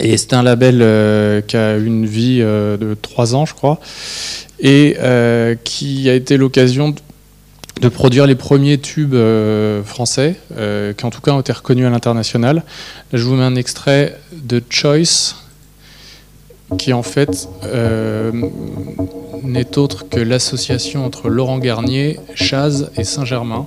Et 0.00 0.16
c'est 0.16 0.32
un 0.32 0.42
label 0.42 0.78
qui 1.46 1.56
a 1.56 1.76
une 1.76 2.06
vie 2.06 2.38
de 2.38 2.96
trois 3.02 3.34
ans, 3.34 3.44
je 3.44 3.54
crois, 3.54 3.80
et 4.60 4.96
qui 5.64 6.08
a 6.08 6.14
été 6.14 6.38
l'occasion 6.38 6.94
de 7.80 7.88
produire 7.88 8.26
les 8.26 8.34
premiers 8.34 8.78
tubes 8.78 9.14
euh, 9.14 9.82
français, 9.82 10.36
euh, 10.56 10.92
qui 10.92 11.04
en 11.04 11.10
tout 11.10 11.20
cas 11.20 11.32
ont 11.32 11.40
été 11.40 11.52
reconnus 11.52 11.86
à 11.86 11.90
l'international. 11.90 12.62
Je 13.12 13.22
vous 13.22 13.34
mets 13.34 13.44
un 13.44 13.54
extrait 13.54 14.18
de 14.32 14.62
Choice, 14.68 15.34
qui 16.78 16.92
en 16.92 17.02
fait 17.02 17.48
euh, 17.64 18.32
n'est 19.42 19.78
autre 19.78 20.08
que 20.08 20.20
l'association 20.20 21.04
entre 21.04 21.28
Laurent 21.28 21.58
Garnier, 21.58 22.18
Chaz 22.34 22.90
et 22.96 23.04
Saint-Germain. 23.04 23.66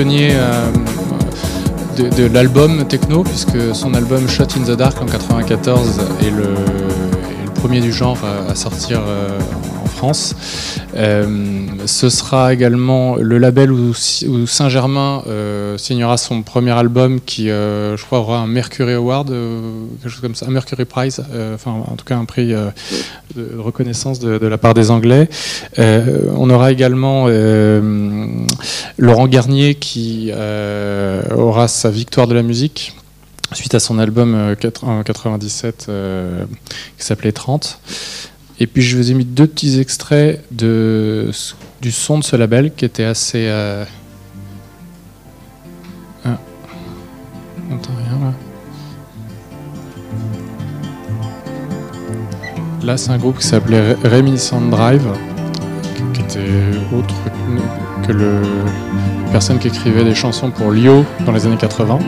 Euh, 0.00 0.70
de, 1.96 2.26
l'album 2.32 2.86
techno, 2.86 3.24
puisque 3.24 3.74
son 3.74 3.94
album 3.94 4.28
Shot 4.28 4.44
in 4.56 4.62
the 4.64 4.76
Dark 4.76 5.00
en 5.02 5.06
94 5.06 6.00
est 6.22 6.30
le, 6.30 6.44
est 6.44 7.50
premier 7.54 7.80
du 7.80 7.92
genre 7.92 8.18
à, 8.24 8.52
à 8.52 8.54
sortir 8.54 9.00
euh, 9.04 9.40
en 9.82 9.88
France. 9.88 10.34
Euh, 10.98 11.66
ce 11.86 12.08
sera 12.08 12.52
également 12.52 13.16
le 13.16 13.38
label 13.38 13.70
où, 13.70 13.94
Saint-Germain 13.94 15.22
euh, 15.26 15.78
signera 15.78 16.16
son 16.16 16.42
premier 16.42 16.72
album 16.72 17.20
qui, 17.20 17.50
euh, 17.50 17.96
je 17.96 18.04
crois, 18.04 18.18
aura 18.18 18.38
un 18.40 18.48
Mercury 18.48 18.94
Award, 18.94 19.32
quelque 20.02 20.44
un 20.46 20.50
Mercury 20.50 20.84
Prize, 20.84 21.22
enfin 21.54 21.70
en 21.70 21.94
tout 21.94 22.04
cas 22.04 22.16
un 22.16 22.24
prix 22.24 22.48
de 22.48 23.58
reconnaissance 23.58 24.18
de, 24.18 24.46
la 24.46 24.58
part 24.58 24.74
des 24.74 24.90
Anglais. 24.90 25.28
On 25.78 26.50
aura 26.50 26.72
également 26.72 27.28
Laurent 28.98 29.28
Garnier 29.28 29.74
qui 29.74 30.32
aura 30.32 31.68
sa 31.68 31.90
victoire 31.90 32.26
de 32.26 32.34
la 32.34 32.42
musique 32.42 32.94
suite 33.54 33.74
à 33.74 33.80
son 33.80 33.98
album 33.98 34.54
en 34.82 35.02
97 35.02 35.90
qui 36.98 37.04
s'appelait 37.04 37.32
30. 37.32 37.80
Et 38.60 38.66
puis 38.66 38.82
je 38.82 38.96
vous 38.96 39.10
ai 39.10 39.14
mis 39.14 39.24
deux 39.24 39.46
petits 39.46 39.78
extraits 39.78 40.42
de, 40.50 41.30
du 41.80 41.92
son 41.92 42.18
de 42.18 42.24
ce 42.24 42.34
label 42.36 42.72
qui 42.74 42.84
était 42.84 43.04
assez... 43.04 43.44
euh, 43.46 43.84
ah. 46.24 46.38
On 47.70 47.74
rien 47.74 48.18
là. 48.20 48.32
Là 52.84 52.96
c'est 52.96 53.10
un 53.10 53.18
groupe 53.18 53.38
qui 53.38 53.46
s'appelait 53.46 53.94
Re- 53.94 54.08
Reminiscent 54.08 54.60
Drive, 54.62 55.06
qui 56.12 56.20
était 56.22 56.40
autre 56.96 57.14
que 58.06 58.12
le 58.12 58.40
personne 59.30 59.58
qui 59.58 59.68
écrivait 59.68 60.04
des 60.04 60.14
chansons 60.14 60.50
pour 60.50 60.72
Lio 60.72 61.04
dans 61.26 61.32
les 61.32 61.46
années 61.46 61.56
80 61.58 61.98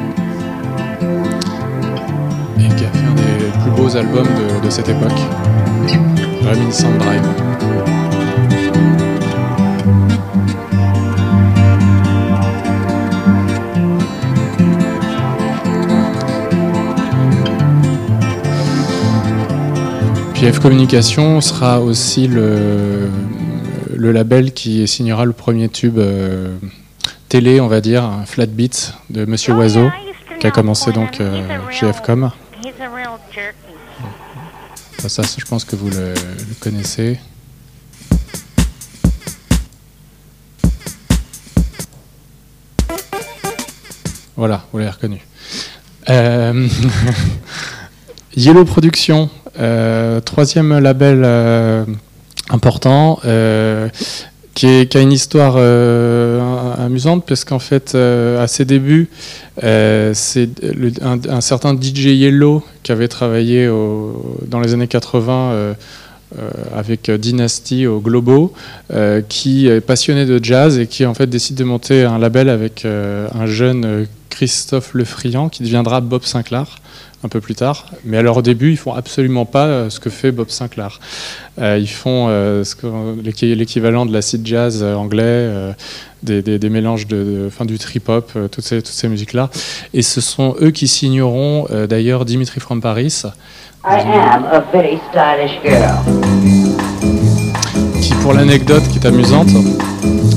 et 2.59 2.69
qui 2.75 2.85
a 2.85 2.91
fait 2.91 3.05
un 3.07 3.15
des 3.15 3.59
plus 3.63 3.71
beaux 3.77 3.97
albums 3.97 4.27
de, 4.27 4.65
de 4.65 4.71
cette 4.71 4.89
époque, 4.89 5.13
Reminiscent 6.43 6.91
Drive. 6.99 7.23
Puis 20.35 20.51
F 20.51 20.59
Communication 20.59 21.41
sera 21.43 21.81
aussi 21.81 22.27
le, 22.27 23.11
le 23.95 24.13
label 24.13 24.53
qui 24.53 24.89
signera 24.89 25.27
le 25.27 25.33
premier 25.33 25.69
tube 25.69 25.99
euh, 25.99 26.57
télé, 27.29 27.61
on 27.61 27.69
va 27.69 27.83
dire, 27.83 28.05
un 28.05 28.25
flat 28.25 28.47
beat 28.47 28.95
de 29.11 29.27
Monsieur 29.27 29.53
Oiseau, 29.53 29.91
qui 30.41 30.47
a 30.47 30.51
commencé 30.51 30.93
donc 30.93 31.21
euh, 31.21 31.43
chez 31.71 31.93
FCOM. 31.93 32.31
Ça, 35.09 35.23
je 35.37 35.45
pense 35.45 35.65
que 35.65 35.77
vous 35.77 35.89
le, 35.89 36.15
connaissez. 36.61 37.19
Voilà, 44.37 44.65
vous 44.71 44.79
l'avez 44.79 44.91
reconnu. 44.91 45.21
Euh, 46.09 46.69
Yellow 48.37 48.65
Production, 48.65 49.31
euh, 49.59 50.21
troisième 50.21 50.79
label 50.79 51.23
euh, 51.25 51.85
important, 52.51 53.21
qui, 54.55 54.67
a 54.67 55.01
une 55.01 55.13
histoire 55.13 55.55
amusante, 56.79 57.25
parce 57.27 57.45
qu'en 57.45 57.59
fait, 57.59 57.95
euh, 57.95 58.43
à 58.43 58.47
ses 58.47 58.65
débuts, 58.65 59.09
euh, 59.63 60.13
c'est 60.15 60.49
un, 61.03 61.41
certain 61.41 61.75
DJ 61.75 62.07
Yellow 62.07 62.65
qui 62.83 62.93
avait 62.93 63.09
travaillé 63.09 63.67
dans 64.47 64.61
les 64.61 64.75
années 64.75 64.89
80 64.89 65.53
euh, 65.53 65.75
avec 66.75 67.11
Dynasty 67.11 67.87
au 67.87 68.01
Globo, 68.01 68.53
qui 69.29 69.67
est 69.67 69.81
passionné 69.81 70.27
de 70.27 70.43
jazz 70.43 70.79
et 70.79 70.87
qui 70.87 71.05
en 71.05 71.15
fait 71.15 71.27
décide 71.27 71.57
de 71.57 71.65
monter 71.65 72.05
un 72.05 72.19
label 72.19 72.49
avec 72.49 72.85
un 72.85 73.47
jeune 73.47 74.07
Christophe 74.31 74.95
Lefriand 74.95 75.49
qui 75.51 75.63
deviendra 75.63 76.01
Bob 76.01 76.23
Sinclair 76.25 76.77
un 77.23 77.29
peu 77.29 77.41
plus 77.43 77.55
tard. 77.55 77.85
Mais 78.07 78.17
alors 78.17 78.39
au 78.39 78.43
début, 78.43 78.71
ils 78.71 78.79
font 78.79 78.95
absolument 78.95 79.45
pas 79.45 79.67
euh, 79.67 79.91
ce 79.91 80.01
que 80.01 80.09
fait 80.09 80.33
Bob 80.33 80.49
Sinclair. 80.49 81.01
Euh, 81.61 81.77
ils 81.79 81.87
font 81.91 82.29
euh, 82.31 82.65
l'équivalent 83.23 84.07
de 84.07 84.13
l'acid 84.15 84.47
jazz 84.47 84.83
anglais, 84.83 85.23
euh, 85.27 85.73
des, 86.23 86.41
des- 86.41 86.59
des 86.59 86.69
mélanges 86.71 87.07
de, 87.07 87.17
de- 87.17 87.45
enfin, 87.49 87.67
du 87.67 87.79
trip-hop, 87.79 88.31
euh, 88.37 88.49
toutes 88.49 88.65
ces, 88.65 88.79
toutes 88.81 88.95
ces 88.95 89.09
musiques-là. 89.09 89.51
Et 89.93 90.01
ce 90.01 90.23
sont 90.23 90.57
eux 90.63 90.71
qui 90.71 90.89
signeront 90.89 91.67
d'ailleurs 91.89 92.25
Dimitri 92.25 92.59
from 92.61 92.81
Paris, 92.81 93.23
I 93.85 94.01
am 94.01 94.45
a 94.51 94.61
very 94.73 94.99
stylish 95.11 95.59
girl. 95.63 95.97
qui 98.01 98.15
pour 98.23 98.33
l'anecdote 98.33 98.83
qui 98.89 98.99
est 98.99 99.07
amusante, 99.07 99.49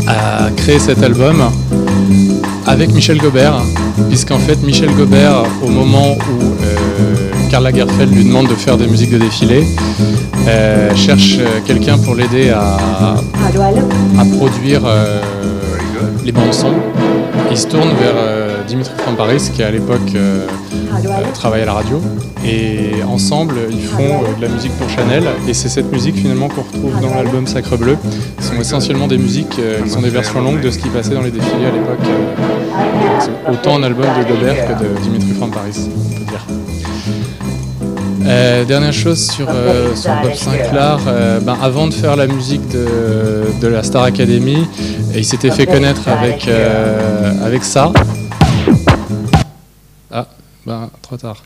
a 0.08 0.50
créé 0.58 0.80
cet 0.80 1.02
album 1.02 1.50
avec 2.66 2.92
Michel 2.94 3.18
Gobert, 3.18 3.62
puisqu'en 4.10 4.40
fait 4.40 4.62
Michel 4.64 4.90
Gobert, 4.96 5.44
au 5.62 5.70
moment 5.70 6.14
où 6.16 6.44
euh, 6.64 7.32
Karl 7.50 7.64
Lagerfeld 7.64 8.14
lui 8.14 8.24
demande 8.26 8.48
de 8.48 8.56
faire 8.56 8.78
des 8.78 8.88
musiques 8.88 9.12
de 9.12 9.18
défilé, 9.18 9.64
euh, 10.48 10.96
cherche 10.96 11.38
euh, 11.40 11.60
quelqu'un 11.66 11.98
pour 11.98 12.16
l'aider 12.16 12.50
à, 12.50 12.78
à 14.20 14.26
produire 14.38 14.82
euh, 14.86 15.22
les 16.26 16.32
bandes 16.32 16.54
son. 16.54 16.74
Il 17.54 17.60
se 17.60 17.68
tourne 17.68 17.90
vers 18.00 18.16
euh, 18.16 18.64
Dimitri 18.64 18.96
from 18.98 19.16
Paris, 19.16 19.52
qui 19.54 19.62
à 19.62 19.70
l'époque 19.70 20.00
euh, 20.16 20.48
euh, 21.06 21.32
travaille 21.36 21.62
à 21.62 21.66
la 21.66 21.74
radio. 21.74 22.02
Et 22.44 23.04
ensemble, 23.08 23.54
ils 23.70 23.86
font 23.86 24.02
euh, 24.02 24.36
de 24.36 24.42
la 24.42 24.48
musique 24.48 24.72
pour 24.80 24.90
Chanel. 24.90 25.24
Et 25.48 25.54
c'est 25.54 25.70
cette 25.70 25.92
musique 25.92 26.16
finalement 26.16 26.48
qu'on 26.48 26.64
retrouve 26.64 27.00
dans 27.00 27.14
l'album 27.14 27.46
Sacre 27.46 27.78
Bleu. 27.78 27.96
Ce 28.40 28.48
sont 28.48 28.60
essentiellement 28.60 29.06
des 29.06 29.20
musiques 29.20 29.56
qui 29.84 29.90
sont 29.92 30.02
des 30.02 30.10
versions 30.10 30.42
longues 30.42 30.62
de 30.62 30.72
ce 30.72 30.80
qui 30.80 30.90
passait 30.90 31.14
dans 31.14 31.22
les 31.22 31.30
défilés 31.30 31.68
à 31.68 31.72
l'époque. 31.72 33.32
autant 33.52 33.78
un 33.78 33.84
album 33.84 34.08
de 34.18 34.28
Gobert 34.28 34.68
que 34.70 34.84
de 34.84 35.00
Dimitri 35.04 35.34
from 35.34 35.52
Paris, 35.52 35.78
on 35.96 36.18
peut 36.18 36.26
dire. 36.26 36.48
Euh, 38.26 38.64
dernière 38.64 38.94
chose 38.94 39.32
sur, 39.32 39.48
euh, 39.50 39.90
Bob 40.24 40.34
Sinclair, 40.34 40.98
euh, 41.08 41.40
ben, 41.42 41.58
avant 41.62 41.88
de 41.88 41.94
faire 41.94 42.16
la 42.16 42.28
musique 42.28 42.68
de, 42.70 43.68
la 43.68 43.84
Star 43.84 44.04
Academy, 44.04 44.68
il 45.16 45.26
s'était 45.26 45.52
fait 45.52 45.66
connaître 45.66 46.08
avec, 46.08 46.48
avec 47.44 47.64
ça. 47.64 47.92
Ah, 50.12 50.28
ben, 50.66 50.90
trop 51.02 51.18
tard. 51.18 51.44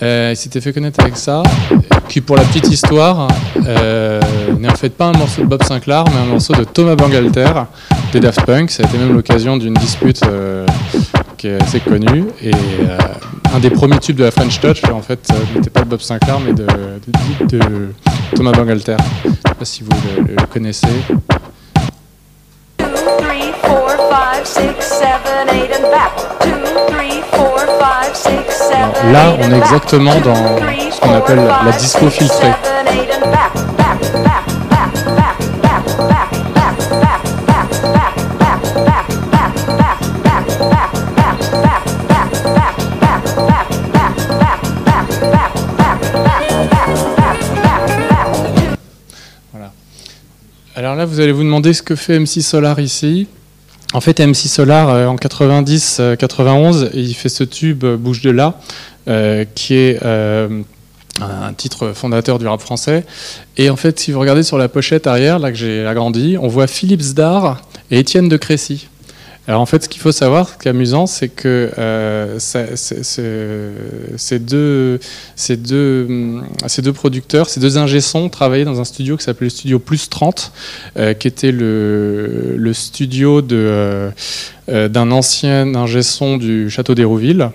Il 0.00 0.36
s'était 0.36 0.60
fait 0.60 0.72
connaître 0.72 1.00
avec 1.00 1.16
ça, 1.16 1.42
qui 2.08 2.20
pour 2.20 2.36
la 2.36 2.44
petite 2.44 2.68
histoire 2.68 3.28
n'est 3.56 4.70
en 4.70 4.76
fait 4.76 4.90
pas 4.90 5.06
un 5.06 5.12
morceau 5.12 5.42
de 5.42 5.46
Bob 5.46 5.62
Sinclair, 5.62 6.04
mais 6.06 6.20
un 6.20 6.26
morceau 6.32 6.54
de 6.54 6.64
Thomas 6.64 6.94
Bangalter 6.94 7.50
des 8.12 8.20
Daft 8.20 8.44
Punk. 8.44 8.70
Ça 8.70 8.82
a 8.82 8.86
été 8.86 8.98
même 8.98 9.14
l'occasion 9.14 9.56
d'une 9.56 9.74
dispute 9.74 10.22
qui 11.36 11.48
est 11.48 11.62
assez 11.62 11.80
connue. 11.80 12.26
Un 13.54 13.58
des 13.60 13.70
premiers 13.70 13.98
tubes 13.98 14.16
de 14.16 14.24
la 14.24 14.30
French 14.30 14.60
Touch, 14.60 14.82
en 14.92 15.02
fait, 15.02 15.28
euh, 15.32 15.36
n'était 15.54 15.70
pas 15.70 15.80
de 15.80 15.86
Bob 15.86 16.00
Sinclair, 16.00 16.38
mais 16.40 16.52
de, 16.52 16.66
Thomas 18.34 18.52
Bangalter. 18.52 18.96
Je 19.24 19.28
ne 19.28 19.34
sais 19.34 19.54
pas 19.58 19.64
si 19.64 19.82
vous 19.82 19.90
le, 20.26 20.46
connaissez. 20.46 20.86
Là, 29.12 29.34
on 29.40 29.52
est 29.52 29.58
exactement 29.58 30.20
dans 30.20 30.34
ce 30.34 31.00
qu'on 31.00 31.14
appelle 31.14 31.40
la 31.64 31.72
disco 31.72 32.10
filtrée. 32.10 32.52
Vous 51.04 51.20
allez 51.20 51.32
vous 51.32 51.42
demander 51.42 51.72
ce 51.72 51.82
que 51.82 51.94
fait 51.94 52.18
MC 52.18 52.40
Solar 52.42 52.80
ici. 52.80 53.26
En 53.94 54.00
fait, 54.00 54.20
MC 54.20 54.48
Solar, 54.48 54.90
euh, 54.90 55.06
en 55.06 55.16
90-91, 55.16 56.90
il 56.94 57.14
fait 57.14 57.28
ce 57.28 57.44
tube 57.44 57.84
euh, 57.84 57.96
Bouge 57.96 58.20
de 58.20 58.30
là, 58.30 58.60
euh, 59.08 59.44
qui 59.54 59.74
est 59.74 59.98
euh, 60.04 60.62
un 61.20 61.52
titre 61.54 61.92
fondateur 61.94 62.38
du 62.38 62.46
rap 62.46 62.60
français. 62.60 63.04
Et 63.56 63.70
en 63.70 63.76
fait, 63.76 63.98
si 63.98 64.12
vous 64.12 64.20
regardez 64.20 64.42
sur 64.42 64.58
la 64.58 64.68
pochette 64.68 65.06
arrière, 65.06 65.38
là 65.38 65.50
que 65.50 65.56
j'ai 65.56 65.86
agrandi, 65.86 66.36
on 66.40 66.48
voit 66.48 66.66
Philippe 66.66 67.00
Zdar 67.00 67.62
et 67.90 68.00
Étienne 68.00 68.28
de 68.28 68.36
Crécy. 68.36 68.88
Alors 69.48 69.62
en 69.62 69.66
fait, 69.66 69.84
ce 69.84 69.88
qu'il 69.88 70.02
faut 70.02 70.12
savoir, 70.12 70.50
ce 70.50 70.58
qui 70.58 70.68
est 70.68 70.72
amusant, 70.72 71.06
c'est 71.06 71.30
que 71.30 71.70
euh, 71.78 72.38
hum, 76.06 76.46
ces 76.66 76.82
deux 76.82 76.92
producteurs, 76.92 77.48
ces 77.48 77.58
deux 77.58 77.78
ingé-sons 77.78 78.28
travaillaient 78.28 78.66
dans 78.66 78.82
un 78.82 78.84
studio 78.84 79.16
qui 79.16 79.24
s'appelait 79.24 79.46
le 79.46 79.50
studio 79.50 79.78
Plus 79.78 80.10
30, 80.10 80.52
euh, 80.98 81.14
qui 81.14 81.28
était 81.28 81.50
le, 81.50 82.70
studio 82.74 83.42
euh, 83.50 84.10
d'un 84.68 85.10
ancien 85.10 85.74
ingé-son 85.74 86.36
du 86.36 86.68
château 86.68 86.94
d'Hérouville, 86.94 87.48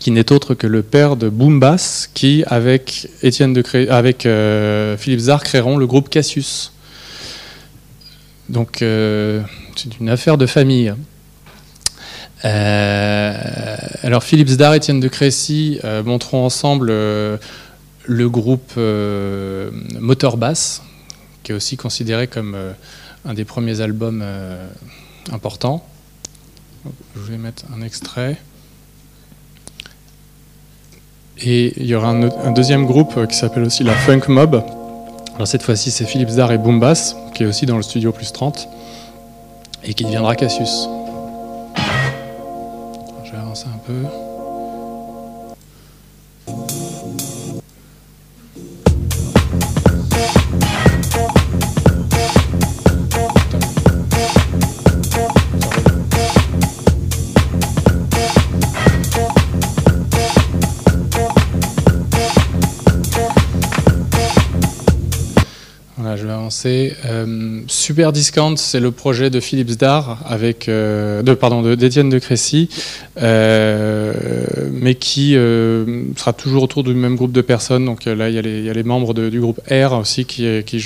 qui 0.00 0.10
n'est 0.10 0.32
autre 0.32 0.54
que 0.54 0.66
le 0.66 0.82
père 0.82 1.14
de 1.14 1.28
Boom 1.28 1.60
Bass, 1.60 2.10
qui, 2.12 2.42
avec, 2.48 3.08
Philippe 3.20 5.20
Zar, 5.20 5.44
créeront 5.44 5.76
le 5.76 5.86
groupe 5.86 6.08
Cassius. 6.08 6.72
Donc, 8.48 8.78
c'est 8.78 10.00
une 10.00 10.08
affaire 10.08 10.36
de 10.36 10.46
famille. 10.46 10.92
Euh, 12.44 13.76
alors, 14.02 14.22
Philippe 14.22 14.48
Zdar 14.48 14.74
et 14.74 14.78
Étienne 14.78 15.00
de 15.00 15.08
Crécy 15.08 15.78
euh, 15.84 16.02
monteront 16.02 16.44
ensemble 16.44 16.88
euh, 16.90 17.36
le 18.06 18.28
groupe 18.28 18.76
Motor 20.00 20.36
Bass, 20.36 20.82
qui 21.42 21.52
est 21.52 21.54
aussi 21.54 21.76
considéré 21.76 22.26
comme 22.26 22.56
un 23.24 23.34
des 23.34 23.44
premiers 23.44 23.80
albums 23.80 24.24
importants. 25.30 25.86
Je 27.14 27.20
vais 27.20 27.38
mettre 27.38 27.62
un 27.72 27.80
extrait. 27.80 28.38
Et 31.38 31.80
il 31.80 31.86
y 31.86 31.94
aura 31.94 32.08
un, 32.08 32.22
un 32.24 32.50
deuxième 32.50 32.86
groupe 32.86 33.28
qui 33.28 33.36
s'appelle 33.36 33.62
aussi 33.62 33.84
la 33.84 33.94
Funk 33.94 34.22
Mob. 34.28 34.64
Alors 35.36 35.46
cette 35.46 35.62
fois-ci, 35.62 35.92
c'est 35.92 36.04
Philippe 36.04 36.30
Zdar 36.30 36.50
et 36.50 36.58
Boom 36.58 36.80
Bass, 36.80 37.14
qui 37.34 37.44
est 37.44 37.46
aussi 37.46 37.66
dans 37.66 37.76
le 37.76 37.82
studio 37.82 38.10
plus 38.10 38.32
30, 38.32 38.68
et 39.84 39.94
qui 39.94 40.02
deviendra 40.02 40.34
Cassius. 40.34 40.88
Je 43.88 44.21
Euh, 66.64 67.60
Super 67.68 68.12
Discount, 68.12 68.56
c'est 68.56 68.80
le 68.80 68.90
projet 68.90 69.30
de 69.30 69.40
Philippe 69.40 69.70
Zdar 69.70 70.18
avec, 70.26 70.68
euh, 70.68 71.22
de, 71.22 71.34
pardon, 71.34 71.62
d'Étienne 71.74 72.08
de 72.08 72.18
Crécy, 72.18 72.68
euh, 73.20 74.12
mais 74.72 74.94
qui 74.94 75.32
sera 76.16 76.32
toujours 76.32 76.62
autour 76.64 76.84
du 76.84 76.94
même 76.94 77.16
groupe 77.16 77.32
de 77.32 77.40
personnes. 77.40 77.84
Donc 77.84 78.04
là, 78.04 78.28
il 78.28 78.34
y 78.34 78.38
a 78.38 78.72
les, 78.72 78.82
membres 78.82 79.14
du 79.14 79.40
groupe 79.40 79.60
R 79.70 79.92
aussi 79.92 80.24
qui, 80.24 80.62
qui 80.64 80.78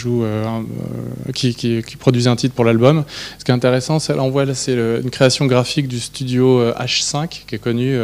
qui, 1.82 1.96
produisent 1.98 2.28
un 2.28 2.36
titre 2.36 2.54
pour 2.54 2.64
l'album. 2.64 3.04
Ce 3.38 3.44
qui 3.44 3.50
est 3.50 3.54
intéressant, 3.54 3.98
c'est, 3.98 4.14
là, 4.14 4.22
on 4.22 4.30
voit 4.30 4.44
là, 4.44 4.54
c'est 4.54 4.74
une 4.74 5.10
création 5.10 5.46
graphique 5.46 5.88
du 5.88 6.00
studio 6.00 6.60
euh, 6.60 6.74
H5 6.78 7.28
qui 7.46 7.54
est 7.54 7.58
connu. 7.58 7.96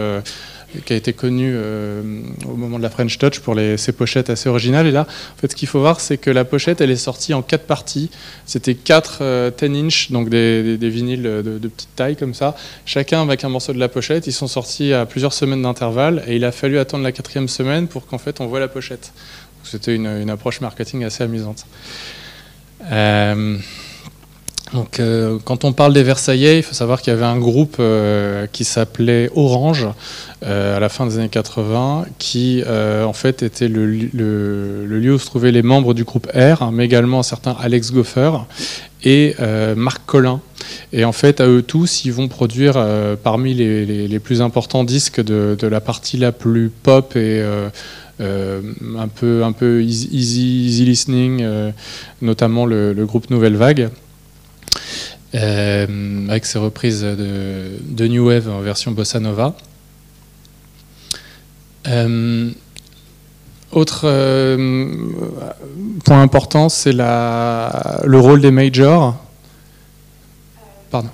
Euh, 0.74 0.80
qui 0.84 0.92
a 0.92 0.96
été 0.96 1.12
connu 1.12 1.52
euh, 1.54 2.02
au 2.46 2.56
moment 2.56 2.78
de 2.78 2.82
la 2.82 2.90
French 2.90 3.18
Touch 3.18 3.40
pour 3.40 3.56
ses 3.76 3.92
pochettes 3.92 4.30
assez 4.30 4.48
originales. 4.48 4.86
Et 4.86 4.90
là, 4.90 5.06
en 5.08 5.40
fait, 5.40 5.50
ce 5.50 5.56
qu'il 5.56 5.68
faut 5.68 5.80
voir, 5.80 6.00
c'est 6.00 6.18
que 6.18 6.30
la 6.30 6.44
pochette, 6.44 6.80
elle 6.80 6.90
est 6.90 6.96
sortie 6.96 7.34
en 7.34 7.42
quatre 7.42 7.66
parties. 7.66 8.10
C'était 8.46 8.74
quatre 8.74 9.18
euh, 9.22 9.50
10 9.50 9.66
inch, 9.78 10.10
donc 10.10 10.28
des, 10.28 10.76
des- 10.76 10.90
vinyles 10.90 11.22
de, 11.22 11.58
petite 11.68 11.94
taille 11.96 12.16
comme 12.16 12.34
ça, 12.34 12.56
chacun 12.86 13.22
avec 13.22 13.44
un 13.44 13.48
morceau 13.48 13.72
de 13.72 13.78
la 13.78 13.88
pochette. 13.88 14.26
Ils 14.26 14.32
sont 14.32 14.46
sortis 14.48 14.92
à 14.92 15.06
plusieurs 15.06 15.32
semaines 15.32 15.62
d'intervalle 15.62 16.22
et 16.26 16.36
il 16.36 16.44
a 16.44 16.52
fallu 16.52 16.78
attendre 16.78 17.04
la 17.04 17.12
quatrième 17.12 17.48
semaine 17.48 17.88
pour 17.88 18.06
qu'en 18.06 18.18
fait 18.18 18.40
on 18.40 18.46
voit 18.46 18.60
la 18.60 18.68
pochette. 18.68 19.12
C'était 19.64 19.94
une, 19.94 20.06
une 20.06 20.30
approche 20.30 20.60
marketing 20.60 21.04
assez 21.04 21.22
amusante. 21.22 21.66
Euh, 22.90 23.56
donc, 24.74 25.00
euh, 25.00 25.38
quand 25.44 25.64
on 25.64 25.72
parle 25.72 25.92
des 25.92 26.02
Versaillais, 26.02 26.58
il 26.58 26.62
faut 26.62 26.72
savoir 26.74 27.02
qu'il 27.02 27.12
y 27.12 27.16
avait 27.16 27.24
un 27.26 27.38
groupe 27.38 27.76
euh, 27.78 28.46
qui 28.50 28.64
s'appelait 28.64 29.28
Orange 29.34 29.86
euh, 30.44 30.76
à 30.76 30.80
la 30.80 30.88
fin 30.88 31.06
des 31.06 31.18
années 31.18 31.28
80, 31.28 32.06
qui 32.18 32.62
euh, 32.66 33.04
en 33.04 33.12
fait 33.12 33.42
était 33.42 33.68
le, 33.68 33.86
le- 33.86 34.86
le 34.86 34.98
lieu 34.98 35.14
où 35.14 35.18
se 35.18 35.26
trouvaient 35.26 35.52
les 35.52 35.62
membres 35.62 35.92
du 35.94 36.04
groupe 36.04 36.26
R, 36.34 36.62
hein, 36.62 36.70
mais 36.72 36.84
également 36.86 37.18
un 37.18 37.22
certain 37.22 37.54
Alex 37.60 37.92
Goffer 37.92 38.30
et 39.04 39.34
euh, 39.40 39.74
Marc 39.74 40.02
Collin. 40.06 40.40
Et 40.94 41.04
en 41.04 41.12
fait, 41.12 41.40
à 41.40 41.46
eux 41.48 41.62
tous, 41.62 42.04
ils 42.04 42.12
vont 42.12 42.28
produire 42.28 42.74
euh, 42.76 43.14
parmi 43.22 43.52
les, 43.52 43.84
les- 43.84 44.08
les 44.08 44.18
plus 44.20 44.40
importants 44.40 44.84
disques 44.84 45.20
de, 45.22 45.54
de 45.58 45.66
la 45.66 45.80
partie 45.80 46.16
la 46.16 46.32
plus 46.32 46.70
pop 46.70 47.14
et 47.16 47.42
euh, 48.20 48.60
un 48.98 49.08
peu, 49.08 49.42
un 49.44 49.52
peu 49.52 49.82
easy, 49.82 50.08
easy, 50.12 50.66
easy 50.66 50.84
listening, 50.84 51.40
euh, 51.42 51.70
notamment 52.20 52.64
le, 52.66 52.92
le 52.92 53.04
groupe 53.06 53.28
Nouvelle 53.30 53.56
Vague. 53.56 53.90
Euh, 55.34 56.28
avec 56.28 56.44
ses 56.44 56.58
reprises 56.58 57.00
de, 57.00 58.06
New 58.06 58.26
Wave 58.26 58.50
en 58.50 58.60
version 58.60 58.92
bossa 58.92 59.18
nova. 59.18 59.54
Euh, 61.88 62.50
autre 63.70 64.02
euh, 64.04 65.08
point 66.04 66.20
important, 66.20 66.68
c'est 66.68 66.92
le 66.92 68.18
rôle 68.18 68.42
des 68.42 68.50
majors. 68.50 69.16
Pardon. 70.90 71.08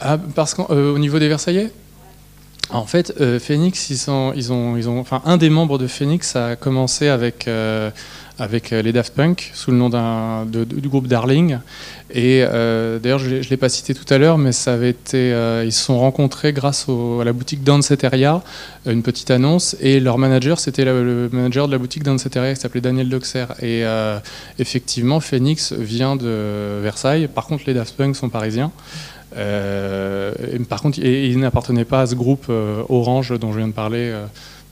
Ah, 0.00 0.16
parce 0.34 0.54
qu'au 0.54 0.98
niveau 0.98 1.18
des 1.18 1.28
Versaillais? 1.28 1.70
En 2.70 2.86
fait, 2.86 3.12
Phoenix, 3.40 3.90
ils 3.90 4.10
ont, 4.10 4.32
ils 4.34 4.52
ont, 4.52 5.04
un 5.24 5.36
des 5.36 5.50
membres 5.50 5.76
de 5.76 5.86
Phoenix 5.86 6.34
a 6.36 6.56
commencé 6.56 7.08
avec, 7.08 7.48
avec 8.38 8.72
euh, 8.72 8.82
les 8.82 8.92
Daft 8.92 9.14
Punk 9.14 9.50
sous 9.52 9.70
le 9.70 9.76
nom 9.76 9.90
du 10.44 10.88
groupe 10.88 11.08
Darling. 11.08 11.58
Et 12.10 12.42
euh, 12.42 12.98
d'ailleurs, 12.98 13.18
je 13.18 13.36
ne 13.36 13.40
l'ai 13.40 13.56
pas 13.56 13.68
cité 13.68 13.94
tout 13.94 14.06
à 14.12 14.18
l'heure, 14.18 14.38
mais 14.38 14.52
ça 14.52 14.74
avait 14.74 14.90
été, 14.90 15.32
euh, 15.32 15.64
ils 15.64 15.72
se 15.72 15.84
sont 15.84 15.98
rencontrés 15.98 16.52
grâce 16.52 16.86
à 16.88 17.24
la 17.24 17.32
boutique 17.32 17.64
Danceteria, 17.64 18.42
une 18.86 19.02
petite 19.02 19.30
annonce, 19.30 19.76
et 19.80 20.00
leur 20.00 20.18
manager, 20.18 20.58
c'était 20.60 20.84
le 20.84 21.28
manager 21.32 21.66
de 21.66 21.72
la 21.72 21.78
boutique 21.78 22.04
Danceteria 22.04 22.54
qui 22.54 22.60
s'appelait 22.60 22.80
Daniel 22.80 23.08
Doxer. 23.08 23.46
Et 23.60 23.84
effectivement, 24.58 25.20
Phoenix 25.20 25.72
vient 25.72 26.16
de 26.16 26.80
Versailles. 26.82 27.28
Par 27.28 27.46
contre, 27.46 27.64
les 27.66 27.74
Daft 27.74 27.94
Punk 27.96 28.16
sont 28.16 28.28
parisiens. 28.28 28.70
Par 29.34 30.82
contre, 30.82 30.98
ils 30.98 31.38
n'appartenaient 31.38 31.84
pas 31.84 32.02
à 32.02 32.06
ce 32.06 32.14
groupe 32.14 32.50
Orange 32.88 33.38
dont 33.38 33.52
je 33.52 33.58
viens 33.58 33.68
de 33.68 33.72
parler. 33.72 34.14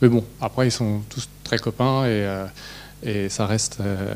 mais 0.01 0.09
bon, 0.09 0.25
après, 0.41 0.69
ils 0.69 0.73
sont 0.73 1.01
tous 1.11 1.29
très 1.45 1.59
copains 1.59 2.07
et, 2.07 2.25
et 3.03 3.29
ça 3.29 3.47
reste. 3.47 3.79
euh, 3.81 4.15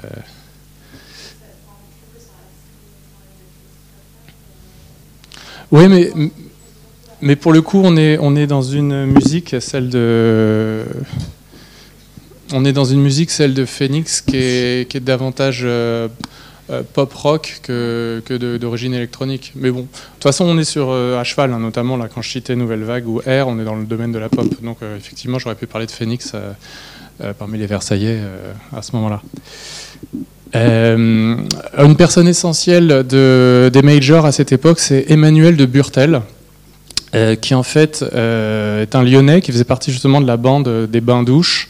Oui, 5.72 5.86
mais, 5.88 6.10
mais 7.20 7.36
pour 7.36 7.52
le 7.52 7.62
coup, 7.62 7.80
on 7.84 7.96
est, 7.96 8.18
on 8.20 8.34
est 8.34 8.48
dans 8.48 8.62
une 8.62 9.06
musique, 9.06 9.54
celle 9.60 9.88
de. 9.88 10.84
On 12.52 12.64
est 12.64 12.72
dans 12.72 12.84
une 12.84 13.00
musique, 13.00 13.30
celle 13.30 13.54
de 13.54 13.64
Phoenix, 13.64 14.20
qui 14.20 14.36
est, 14.36 14.90
qui 14.90 14.96
est 14.96 15.00
davantage 15.00 15.60
euh, 15.62 16.08
euh, 16.70 16.82
pop 16.82 17.12
rock 17.14 17.60
que, 17.62 18.20
que 18.26 18.56
d'origine 18.56 18.92
électronique. 18.94 19.52
Mais 19.54 19.70
bon, 19.70 19.82
de 19.82 19.86
toute 19.86 20.22
façon, 20.24 20.44
on 20.44 20.58
est 20.58 20.64
sur 20.64 20.88
euh, 20.90 21.20
à 21.20 21.22
cheval, 21.22 21.52
hein, 21.52 21.60
notamment 21.60 21.96
là, 21.96 22.08
quand 22.12 22.22
je 22.22 22.30
citais 22.30 22.56
Nouvelle 22.56 22.82
Vague 22.82 23.06
ou 23.06 23.22
Air, 23.24 23.46
on 23.46 23.60
est 23.60 23.64
dans 23.64 23.76
le 23.76 23.84
domaine 23.84 24.10
de 24.10 24.18
la 24.18 24.28
pop. 24.28 24.48
Donc 24.64 24.78
effectivement, 24.96 25.38
j'aurais 25.38 25.54
pu 25.54 25.68
parler 25.68 25.86
de 25.86 25.92
Phoenix 25.92 26.32
parmi 27.38 27.58
les 27.58 27.66
Versaillais 27.66 28.18
euh, 28.20 28.52
à 28.76 28.82
ce 28.82 28.94
moment-là. 28.96 29.22
Euh, 30.54 31.36
une 31.78 31.96
personne 31.96 32.26
essentielle 32.26 33.04
de, 33.08 33.70
des 33.72 33.82
majors 33.82 34.26
à 34.26 34.32
cette 34.32 34.52
époque, 34.52 34.80
c'est 34.80 35.06
Emmanuel 35.08 35.56
de 35.56 35.64
Burtel, 35.64 36.22
euh, 37.14 37.34
qui 37.36 37.54
en 37.54 37.62
fait 37.62 38.04
euh, 38.14 38.82
est 38.82 38.94
un 38.94 39.02
Lyonnais 39.02 39.40
qui 39.40 39.52
faisait 39.52 39.64
partie 39.64 39.92
justement 39.92 40.20
de 40.20 40.26
la 40.26 40.36
bande 40.36 40.86
des 40.88 41.00
Bains 41.00 41.22
Douches 41.22 41.68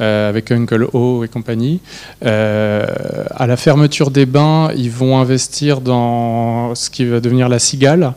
euh, 0.00 0.28
avec 0.28 0.50
Uncle 0.50 0.86
O 0.92 1.24
et 1.24 1.28
compagnie. 1.28 1.80
Euh, 2.24 2.86
à 3.30 3.46
la 3.46 3.56
fermeture 3.56 4.10
des 4.10 4.26
bains, 4.26 4.70
ils 4.76 4.90
vont 4.90 5.18
investir 5.18 5.80
dans 5.80 6.74
ce 6.74 6.90
qui 6.90 7.04
va 7.04 7.20
devenir 7.20 7.48
la 7.48 7.58
Cigale. 7.58 8.12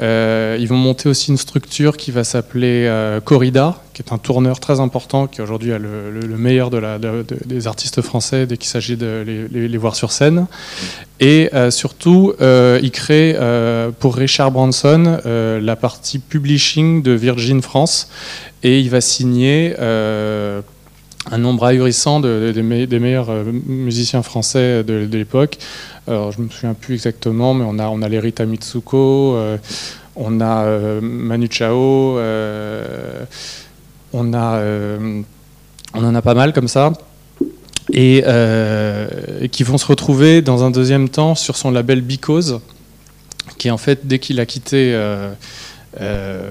Euh, 0.00 0.56
ils 0.60 0.68
vont 0.68 0.76
monter 0.76 1.08
aussi 1.08 1.30
une 1.30 1.36
structure 1.38 1.96
qui 1.96 2.12
va 2.12 2.22
s'appeler 2.22 2.86
euh, 2.86 3.20
Corrida, 3.20 3.82
qui 3.94 4.02
est 4.02 4.12
un 4.12 4.18
tourneur 4.18 4.60
très 4.60 4.78
important, 4.78 5.26
qui 5.26 5.40
aujourd'hui 5.42 5.70
est 5.70 5.78
le, 5.80 6.12
le- 6.12 6.26
le 6.26 6.36
meilleur 6.36 6.70
des 6.70 7.66
artistes 7.66 8.00
français 8.00 8.46
dès 8.46 8.56
qu'il 8.56 8.68
s'agit 8.68 8.96
de 8.96 9.24
les, 9.50 9.76
voir 9.76 9.96
sur 9.96 10.12
scène. 10.12 10.46
Et 11.18 11.50
euh, 11.52 11.72
surtout, 11.72 12.32
euh, 12.40 12.78
il 12.82 12.92
crée 12.92 13.36
pour 13.98 14.14
Richard 14.14 14.52
Branson 14.52 15.18
la 15.24 15.76
partie 15.76 16.20
publishing 16.20 17.02
de 17.02 17.12
Virgin 17.12 17.60
France, 17.60 18.08
et 18.62 18.78
il 18.80 18.90
va 18.90 19.00
signer 19.00 19.74
un 21.30 21.38
nombre 21.38 21.64
ahurissant 21.64 22.20
de- 22.20 22.46
de- 22.46 22.52
des 22.52 22.62
me- 22.62 22.86
des 22.86 22.98
meilleurs 23.00 23.30
musiciens 23.66 24.22
français 24.22 24.84
de 24.84 25.08
l'époque. 25.12 25.58
Alors, 26.08 26.32
je 26.32 26.40
me 26.40 26.48
souviens 26.48 26.72
plus 26.72 26.94
exactement, 26.94 27.52
mais 27.52 27.66
on 27.68 27.78
a, 27.78 27.88
on 27.88 28.00
a 28.00 28.08
les 28.08 28.18
Rita 28.18 28.46
Mitsuko, 28.46 29.36
euh, 29.36 29.58
on 30.16 30.40
a 30.40 30.64
euh, 30.64 31.00
Manu 31.02 31.48
Chao, 31.50 32.16
euh, 32.16 33.26
on, 34.14 34.32
a, 34.32 34.62
on 35.92 36.04
en 36.04 36.14
a 36.14 36.22
pas 36.22 36.32
mal 36.32 36.54
comme 36.54 36.68
ça. 36.68 36.94
Et, 37.92 38.24
et 39.40 39.48
qui 39.50 39.64
vont 39.64 39.76
se 39.76 39.86
retrouver 39.86 40.40
dans 40.40 40.64
un 40.64 40.70
deuxième 40.70 41.10
temps 41.10 41.34
sur 41.34 41.56
son 41.56 41.70
label 41.70 42.00
Because, 42.00 42.60
qui 43.58 43.70
en 43.70 43.78
fait, 43.78 44.06
dès 44.06 44.18
qu'il 44.18 44.40
a 44.40 44.46
quitté, 44.46 44.98
euh, 46.00 46.50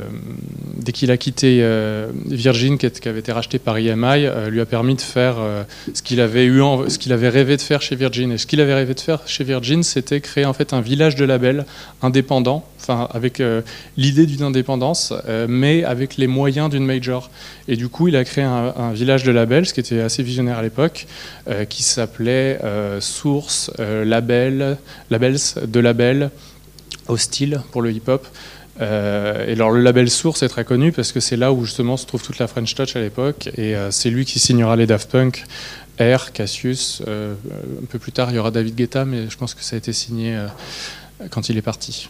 dès 0.75 0.91
qu'il 0.91 1.11
a 1.11 1.17
quitté 1.17 1.59
euh, 1.61 2.09
Virgin, 2.25 2.77
qui, 2.77 2.87
avait 3.07 3.19
été 3.19 3.31
racheté 3.31 3.59
par 3.59 3.77
EMI, 3.77 4.25
euh, 4.25 4.49
lui 4.49 4.61
a 4.61 4.65
permis 4.65 4.95
de 4.95 5.01
faire 5.01 5.35
ce 5.93 6.01
qu'il 6.01 6.21
avait 6.21 6.45
eu, 6.45 6.59
ce 6.87 6.97
qu'il 6.97 7.13
avait 7.13 7.29
rêvé 7.29 7.57
de 7.57 7.61
faire 7.61 7.81
chez 7.81 7.95
Virgin. 7.95 8.31
Et 8.31 8.37
ce 8.37 8.45
qu'il 8.45 8.61
avait 8.61 8.73
rêvé 8.73 8.93
de 8.93 8.99
faire 8.99 9.27
chez 9.27 9.43
Virgin, 9.43 9.83
c'était 9.83 10.21
créer 10.21 10.45
en 10.45 10.53
fait 10.53 10.73
un 10.73 10.81
village 10.81 11.15
de 11.15 11.25
labels 11.25 11.65
indépendant, 12.01 12.65
enfin 12.79 13.07
avec 13.13 13.41
l'idée 13.97 14.25
d'une 14.25 14.43
indépendance, 14.43 15.13
mais 15.47 15.83
avec 15.83 16.17
les 16.17 16.27
moyens 16.27 16.69
d'une 16.69 16.85
major. 16.85 17.29
Et 17.67 17.75
du 17.75 17.89
coup, 17.89 18.07
il 18.07 18.15
a 18.15 18.23
créé 18.23 18.43
un, 18.43 18.91
village 18.93 19.23
de 19.23 19.31
labels, 19.31 19.65
ce 19.65 19.73
qui 19.73 19.79
était 19.79 20.01
assez 20.01 20.23
visionnaire 20.23 20.57
à 20.57 20.61
l'époque, 20.61 21.07
qui 21.69 21.83
s'appelait 21.83 22.59
Source, 22.99 23.71
Label, 23.77 24.77
Labels, 25.09 25.37
de 25.65 25.79
labels, 25.79 26.31
Hostile 27.07 27.61
pour 27.71 27.81
le 27.81 27.91
hip-hop. 27.91 28.27
Euh, 28.81 29.47
et 29.47 29.53
alors 29.53 29.71
le 29.71 29.81
label 29.81 30.09
Source 30.09 30.43
est 30.43 30.49
très 30.49 30.63
connu 30.63 30.91
parce 30.91 31.11
que 31.11 31.19
c'est 31.19 31.37
là 31.37 31.51
où 31.51 31.65
justement 31.65 31.97
se 31.97 32.05
trouve 32.05 32.21
toute 32.21 32.37
la 32.37 32.47
French 32.47 32.75
Touch 32.75 32.95
à 32.95 32.99
l'époque 32.99 33.49
et 33.57 33.75
euh, 33.75 33.89
c'est 33.91 34.09
lui 34.09 34.25
qui 34.25 34.39
signera 34.39 34.75
les 34.75 34.85
Daft 34.85 35.09
Punk, 35.09 35.45
Air, 35.97 36.31
Cassius. 36.31 37.01
euh, 37.07 37.33
un 37.81 37.85
peu 37.85 37.97
plus 37.97 38.11
tard 38.11 38.29
il 38.29 38.35
y 38.35 38.39
aura 38.39 38.51
David 38.51 38.75
Guetta 38.75 39.05
mais 39.05 39.29
je 39.29 39.37
pense 39.37 39.55
que 39.55 39.63
ça 39.63 39.75
a 39.75 39.77
été 39.77 39.93
signé 39.93 40.37
quand 41.31 41.49
il 41.49 41.57
est 41.57 41.63
parti. 41.63 42.09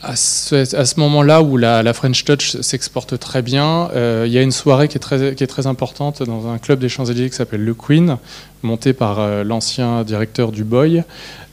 À 0.00 0.14
ce, 0.14 1.00
moment-là 1.00 1.42
où 1.42 1.56
la, 1.56 1.92
French 1.92 2.24
Touch 2.24 2.60
s'exporte 2.60 3.18
très 3.18 3.42
bien, 3.42 3.90
il 3.94 4.30
y 4.30 4.38
a 4.38 4.42
une 4.42 4.52
soirée 4.52 4.86
qui 4.86 4.96
est 4.96 5.46
très, 5.46 5.66
importante 5.66 6.22
dans 6.22 6.46
un 6.46 6.58
club 6.58 6.78
des 6.78 6.88
Champs-Élysées 6.88 7.30
qui 7.30 7.36
s'appelle 7.36 7.64
Le 7.64 7.74
Queen, 7.74 8.18
monté 8.62 8.92
par 8.92 9.44
l'ancien 9.44 10.04
directeur 10.04 10.52
du 10.52 10.62
Boy. 10.62 11.02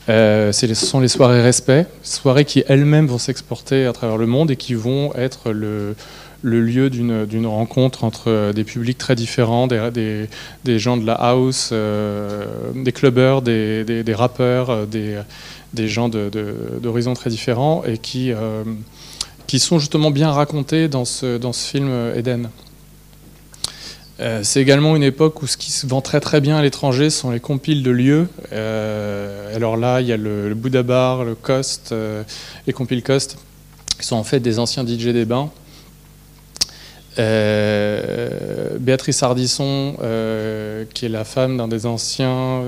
Euh, 0.08 0.52
ce 0.52 0.72
sont 0.74 1.00
les 1.00 1.08
soirées 1.08 1.42
respect, 1.42 1.86
soirées 2.02 2.44
qui 2.44 2.62
elles-mêmes 2.68 3.06
vont 3.06 3.18
s'exporter 3.18 3.86
à 3.86 3.92
travers 3.92 4.16
le 4.16 4.26
monde 4.26 4.50
et 4.50 4.56
qui 4.56 4.74
vont 4.74 5.12
être 5.14 5.50
le, 5.50 5.96
lieu 6.42 6.90
d'une 6.90 7.46
rencontre 7.46 8.04
entre 8.04 8.52
des 8.52 8.64
publics 8.64 8.98
très 8.98 9.16
différents, 9.16 9.66
des, 9.66 10.28
gens 10.78 10.96
de 10.96 11.04
la 11.04 11.14
house, 11.14 11.70
euh, 11.72 12.46
des 12.74 12.92
clubbers, 12.92 13.42
des, 13.42 14.04
rappeurs, 14.14 14.70
euh, 14.70 14.86
des, 15.74 15.88
gens 15.88 16.08
d'horizons 16.08 17.14
très 17.14 17.30
différents 17.30 17.82
et 17.84 17.98
qui, 17.98 18.32
sont 19.58 19.78
justement 19.80 20.12
bien 20.12 20.30
racontés 20.30 20.86
dans 20.86 21.04
ce, 21.04 21.36
dans 21.36 21.52
ce 21.52 21.68
film 21.68 21.90
Eden. 22.14 22.48
Euh, 24.18 24.40
c'est 24.42 24.62
également 24.62 24.96
une 24.96 25.02
époque 25.02 25.42
où 25.42 25.46
ce 25.46 25.58
qui 25.58 25.70
se 25.70 25.86
vend 25.86 26.00
très 26.00 26.20
très 26.20 26.40
bien 26.40 26.56
à 26.56 26.62
l'étranger 26.62 27.10
sont 27.10 27.30
les 27.30 27.40
compiles 27.40 27.82
de 27.82 27.90
lieux. 27.90 28.28
Euh, 28.52 29.54
alors 29.54 29.76
là, 29.76 30.00
il 30.00 30.06
y 30.06 30.12
a 30.12 30.16
le, 30.16 30.48
le 30.48 30.54
Buddha 30.54 30.82
Bar, 30.82 31.24
le 31.24 31.34
Cost, 31.34 31.92
euh, 31.92 32.22
les 32.66 32.72
compiles 32.72 33.02
Cost, 33.02 33.36
qui 33.98 34.06
sont 34.06 34.16
en 34.16 34.24
fait 34.24 34.40
des 34.40 34.58
anciens 34.58 34.86
DJ 34.86 35.08
des 35.08 35.26
bains. 35.26 35.50
Béatrice 38.78 39.22
Ardisson, 39.22 39.96
qui 40.92 41.06
est 41.06 41.08
la 41.08 41.24
femme 41.24 41.56
d'un 41.56 41.66
des 41.66 41.86
anciens 41.86 42.62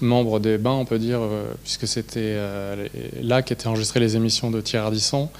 membres 0.00 0.38
des 0.38 0.56
bains, 0.56 0.70
on 0.74 0.84
peut 0.84 1.00
dire, 1.00 1.18
puisque 1.64 1.88
c'était 1.88 2.36
là 3.20 3.42
qu'étaient 3.42 3.66
enregistrées 3.66 3.98
les 3.98 4.14
émissions 4.14 4.52
de 4.52 4.60
Thierry 4.60 4.84
Ardisson. 4.84 5.30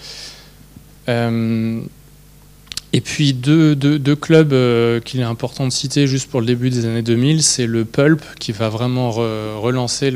Et 2.93 3.01
puis 3.01 3.35
deux, 3.35 3.77
clubs 4.21 4.53
euh, 4.53 5.01
qu'il 5.01 5.21
est 5.21 5.25
important 5.25 5.67
de 5.67 5.73
citer 5.73 6.07
juste 6.07 6.31
pour 6.31 6.41
le 6.41 6.47
début 6.47 6.71
des 6.71 6.87
années 6.87 7.03
2000, 7.03 7.43
c'est 7.43 7.67
le 7.67 7.85
Pulp 7.85 8.23
qui 8.39 8.53
va 8.53 8.69
vraiment 8.69 9.11
re- 9.11 9.57
relancer 9.59 10.11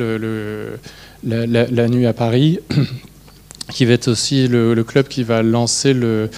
la, 1.25 1.89
nuit 1.89 2.07
à 2.07 2.13
Paris, 2.13 2.61
qui 3.71 3.85
va 3.85 3.93
être 3.95 4.09
aussi 4.09 4.49
le, 4.49 4.83
club 4.85 5.09
qui 5.09 5.25
va 5.25 5.43
lancer 5.43 5.95
euh, 5.95 6.29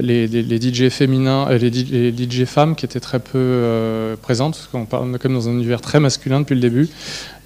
les, 0.00 0.26
DJ 0.72 0.88
féminins, 0.88 1.48
euh, 1.50 1.58
les, 1.58 2.12
DJ 2.12 2.44
femmes 2.44 2.74
qui 2.76 2.86
étaient 2.86 3.00
très 3.00 3.20
peu 3.20 4.16
présentes, 4.22 4.54
parce 4.54 4.68
qu'on 4.68 4.86
parle 4.86 5.18
comme 5.18 5.34
dans 5.34 5.48
un 5.48 5.52
univers 5.52 5.80
très 5.80 6.00
masculin 6.00 6.40
depuis 6.40 6.54
le 6.54 6.60
début, 6.60 6.88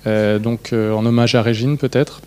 donc 0.04 0.72
en 0.72 1.04
hommage 1.04 1.34
à 1.34 1.42
Régine 1.42 1.78
peut-être. 1.78 2.20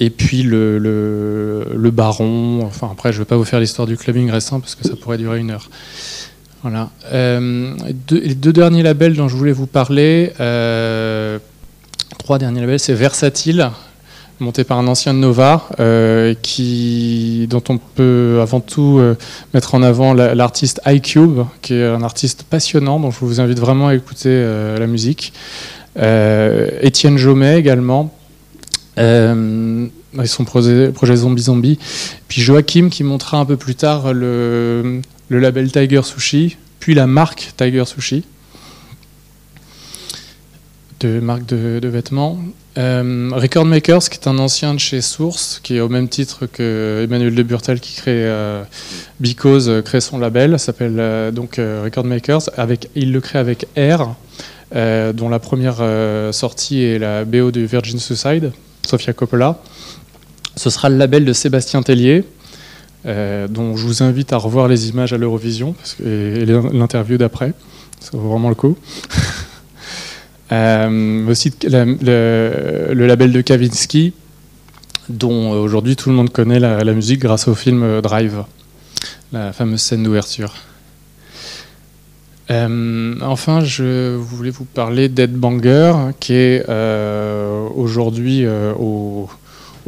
Et 0.00 0.10
puis 0.10 0.42
le, 0.42 0.78
le, 0.78 1.90
baron, 1.90 2.62
enfin 2.64 2.88
après 2.90 3.12
je 3.12 3.18
ne 3.18 3.20
vais 3.20 3.28
pas 3.28 3.36
vous 3.36 3.44
faire 3.44 3.60
l'histoire 3.60 3.86
du 3.86 3.96
clubbing 3.96 4.30
récent 4.30 4.58
parce 4.60 4.74
que 4.74 4.84
ça 4.86 4.96
pourrait 4.96 5.18
durer 5.18 5.38
une 5.38 5.50
heure. 5.50 5.70
Voilà. 6.62 6.90
Euh, 7.12 7.74
les 8.10 8.34
deux 8.34 8.52
derniers 8.52 8.82
labels 8.82 9.14
dont 9.14 9.28
je 9.28 9.36
voulais 9.36 9.52
vous 9.52 9.66
parler, 9.66 10.32
euh, 10.40 11.38
trois 12.18 12.38
derniers 12.38 12.60
labels, 12.60 12.80
c'est 12.80 12.94
Versatile, 12.94 13.70
monté 14.40 14.64
par 14.64 14.78
un 14.78 14.86
ancien 14.88 15.14
de 15.14 15.18
Nova, 15.18 15.68
euh, 15.78 16.34
qui, 16.40 17.46
dont 17.50 17.62
on 17.68 17.78
peut 17.78 18.38
avant 18.40 18.60
tout 18.60 19.00
mettre 19.52 19.74
en 19.74 19.82
avant 19.82 20.14
la- 20.14 20.34
l'artiste 20.34 20.80
iCube, 20.86 21.40
qui 21.62 21.74
est 21.74 21.84
un 21.86 22.02
artiste 22.02 22.44
passionnant, 22.44 22.98
dont 22.98 23.10
je 23.10 23.20
vous 23.20 23.40
invite 23.40 23.60
vraiment 23.60 23.88
à 23.88 23.94
écouter 23.94 24.42
la 24.78 24.86
musique. 24.86 25.34
Étienne 25.96 27.18
Jomet 27.18 27.58
également, 27.58 28.12
euh, 28.98 29.86
son 30.24 30.44
projet, 30.44 30.90
projet 30.92 31.16
Zombie 31.16 31.42
Zombie. 31.42 31.78
Puis 32.28 32.42
Joachim 32.42 32.88
qui 32.90 33.04
montrera 33.04 33.38
un 33.38 33.44
peu 33.44 33.56
plus 33.56 33.74
tard 33.74 34.12
le, 34.12 35.00
label 35.30 35.70
Tiger 35.70 36.02
Sushi, 36.02 36.56
puis 36.80 36.94
la 36.94 37.06
marque 37.06 37.52
Tiger 37.56 37.84
Sushi, 37.84 38.24
de 41.00 41.20
marque 41.20 41.46
de, 41.46 41.88
vêtements. 41.88 42.38
Euh, 42.76 43.30
Record 43.32 43.66
Makers, 43.66 44.08
qui 44.10 44.18
est 44.18 44.28
un 44.28 44.38
ancien 44.38 44.74
de 44.74 44.80
chez 44.80 45.00
Source, 45.00 45.60
qui 45.62 45.76
est 45.76 45.80
au 45.80 45.88
même 45.88 46.08
titre 46.08 46.46
que 46.46 47.02
Emmanuel 47.04 47.34
de 47.34 47.42
Burtel 47.42 47.78
qui 47.78 47.94
crée 47.94 48.24
euh, 48.24 48.64
Because, 49.20 49.68
euh, 49.68 49.82
crée 49.82 50.00
son 50.00 50.18
label, 50.18 50.58
s'appelle 50.58 50.96
euh, 50.98 51.30
donc 51.30 51.56
Record 51.56 52.04
Makers. 52.04 52.50
Avec, 52.56 52.88
il 52.94 53.12
le 53.12 53.20
crée 53.20 53.38
avec 53.38 53.66
R, 53.76 54.14
dont 54.72 55.28
la 55.28 55.38
première 55.38 55.82
sortie 56.32 56.82
est 56.82 56.98
la 56.98 57.24
BO 57.24 57.52
de 57.52 57.60
Virgin 57.60 57.98
Suicide, 58.00 58.50
Sofia 58.86 59.12
Coppola. 59.12 59.60
Ce 60.56 60.70
sera 60.70 60.88
le 60.88 60.96
label 60.96 61.24
de 61.24 61.32
Sébastien 61.32 61.82
Tellier, 61.82 62.24
euh, 63.06 63.48
dont 63.48 63.76
je 63.76 63.84
vous 63.86 64.02
invite 64.02 64.32
à 64.32 64.36
revoir 64.36 64.68
les 64.68 64.88
images 64.88 65.12
à 65.12 65.18
l'Eurovision 65.18 65.74
et, 66.04 66.44
l'interview 66.46 67.18
d'après. 67.18 67.52
Ça 68.00 68.10
vaut 68.12 68.30
vraiment 68.30 68.48
le 68.48 68.54
coup. 68.54 68.76
Euh, 70.52 71.26
aussi 71.26 71.50
le, 71.64 72.92
label 73.06 73.32
de 73.32 73.40
Kavinsky, 73.40 74.12
dont 75.08 75.54
euh, 75.54 75.56
aujourd'hui 75.56 75.96
tout 75.96 76.10
le 76.10 76.14
monde 76.14 76.30
connaît 76.30 76.60
la, 76.60 76.84
musique 76.92 77.20
grâce 77.20 77.48
au 77.48 77.54
film 77.54 78.02
Drive, 78.02 78.44
la 79.32 79.54
fameuse 79.54 79.80
scène 79.80 80.02
d'ouverture. 80.02 80.54
Euh, 82.50 83.14
enfin, 83.22 83.64
je 83.64 84.14
voulais 84.16 84.50
vous 84.50 84.64
parler 84.64 85.08
d'Ed 85.08 85.32
Banger, 85.32 85.94
qui 86.20 86.34
est 86.34 86.64
euh, 86.68 87.66
aujourd'hui 87.74 88.44
euh, 88.44 88.74
au, 88.74 89.28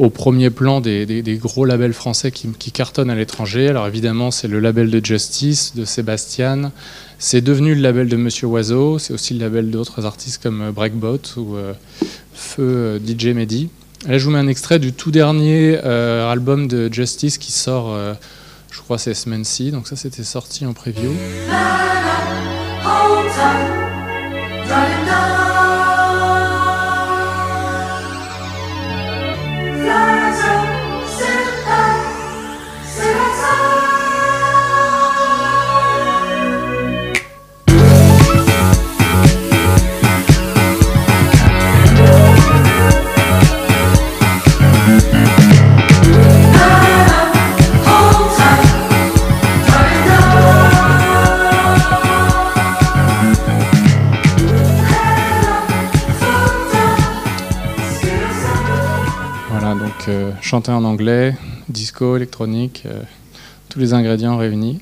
premier 0.09 0.49
plan 0.49 0.81
des, 0.81 1.39
gros 1.41 1.65
labels 1.65 1.93
français 1.93 2.31
qui, 2.31 2.49
qui 2.57 2.71
cartonnent 2.71 3.09
à 3.09 3.15
l'étranger. 3.15 3.67
Alors 3.67 3.87
évidemment, 3.87 4.31
c'est 4.31 4.47
le 4.47 4.59
label 4.59 4.89
de 4.89 5.03
Justice, 5.03 5.75
de 5.75 5.85
Sébastien. 5.85 6.71
C'est 7.19 7.41
devenu 7.41 7.75
le 7.75 7.81
label 7.81 8.07
de 8.07 8.15
Monsieur 8.15 8.47
Oiseau. 8.47 8.99
C'est 8.99 9.13
aussi 9.13 9.33
le 9.33 9.39
label 9.39 9.69
d'autres 9.69 10.05
artistes 10.05 10.41
comme 10.41 10.71
Breakbot 10.71 11.19
ou 11.37 11.55
Feu 12.33 13.01
DJ 13.05 13.27
Mehdi. 13.27 13.69
Là, 14.07 14.17
je 14.17 14.25
vous 14.25 14.31
mets 14.31 14.37
un 14.37 14.47
extrait 14.47 14.77
du 14.79 14.93
tout 14.93 15.09
dernier 15.09 15.77
album 15.77 16.67
de 16.67 16.93
Justice 16.93 17.37
qui 17.39 17.51
sort, 17.51 17.97
je 18.77 18.83
crois, 18.83 18.99
ces 18.99 19.15
semaines-ci. 19.15 19.71
Donc 19.71 19.87
ça, 19.87 19.95
c'était 19.95 20.23
sorti 20.23 20.65
en 20.65 20.73
preview. 20.73 21.11
Euh, 60.07 60.31
chanter 60.41 60.71
en 60.71 60.83
anglais, 60.83 61.35
disco, 61.69 62.15
électronique, 62.15 62.83
euh, 62.85 63.01
tous 63.69 63.79
les 63.79 63.93
ingrédients 63.93 64.37
réunis. 64.37 64.79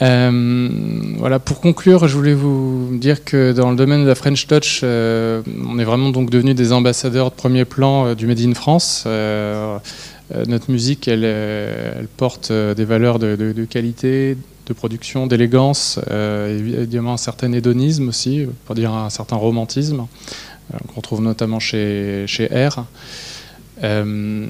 Euh, 0.00 0.68
voilà, 1.18 1.38
pour 1.38 1.60
conclure, 1.60 2.08
je 2.08 2.16
voulais 2.16 2.34
vous 2.34 2.96
dire 2.98 3.24
que 3.24 3.52
dans 3.52 3.70
le 3.70 3.76
domaine 3.76 4.02
de 4.02 4.08
la 4.08 4.14
French 4.14 4.46
Touch, 4.46 4.82
on 4.82 5.78
est 5.78 5.84
vraiment 5.84 6.10
donc 6.10 6.30
devenus 6.30 6.56
des 6.56 6.72
ambassadeurs 6.72 7.30
de 7.30 7.36
premier 7.36 7.64
plan 7.64 8.14
du 8.14 8.26
Made 8.26 8.40
in 8.40 8.54
France. 8.54 9.06
Notre 9.06 10.70
musique, 10.70 11.06
elle, 11.06 12.08
porte 12.16 12.50
des 12.50 12.84
valeurs 12.84 13.20
de, 13.20 13.64
qualité, 13.70 14.36
de 14.66 14.72
production, 14.72 15.28
d'élégance, 15.28 16.00
évidemment 16.10 17.12
un 17.12 17.18
certain 17.18 17.52
hédonisme 17.52 18.08
aussi, 18.08 18.48
pour 18.66 18.74
dire 18.74 18.92
un 18.92 19.10
certain 19.10 19.36
romantisme, 19.36 20.06
qu'on 20.92 21.00
trouve 21.00 21.22
notamment 21.22 21.60
chez, 21.60 22.24
chez 22.26 22.46
R. 22.46 22.86
Euh, 23.82 24.46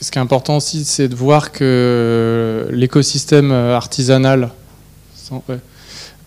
ce 0.00 0.10
qui 0.10 0.18
est 0.18 0.22
important 0.22 0.56
aussi, 0.56 0.84
c'est 0.84 1.08
de 1.08 1.14
voir 1.14 1.52
que 1.52 2.68
l'écosystème 2.70 3.52
artisanal 3.52 4.50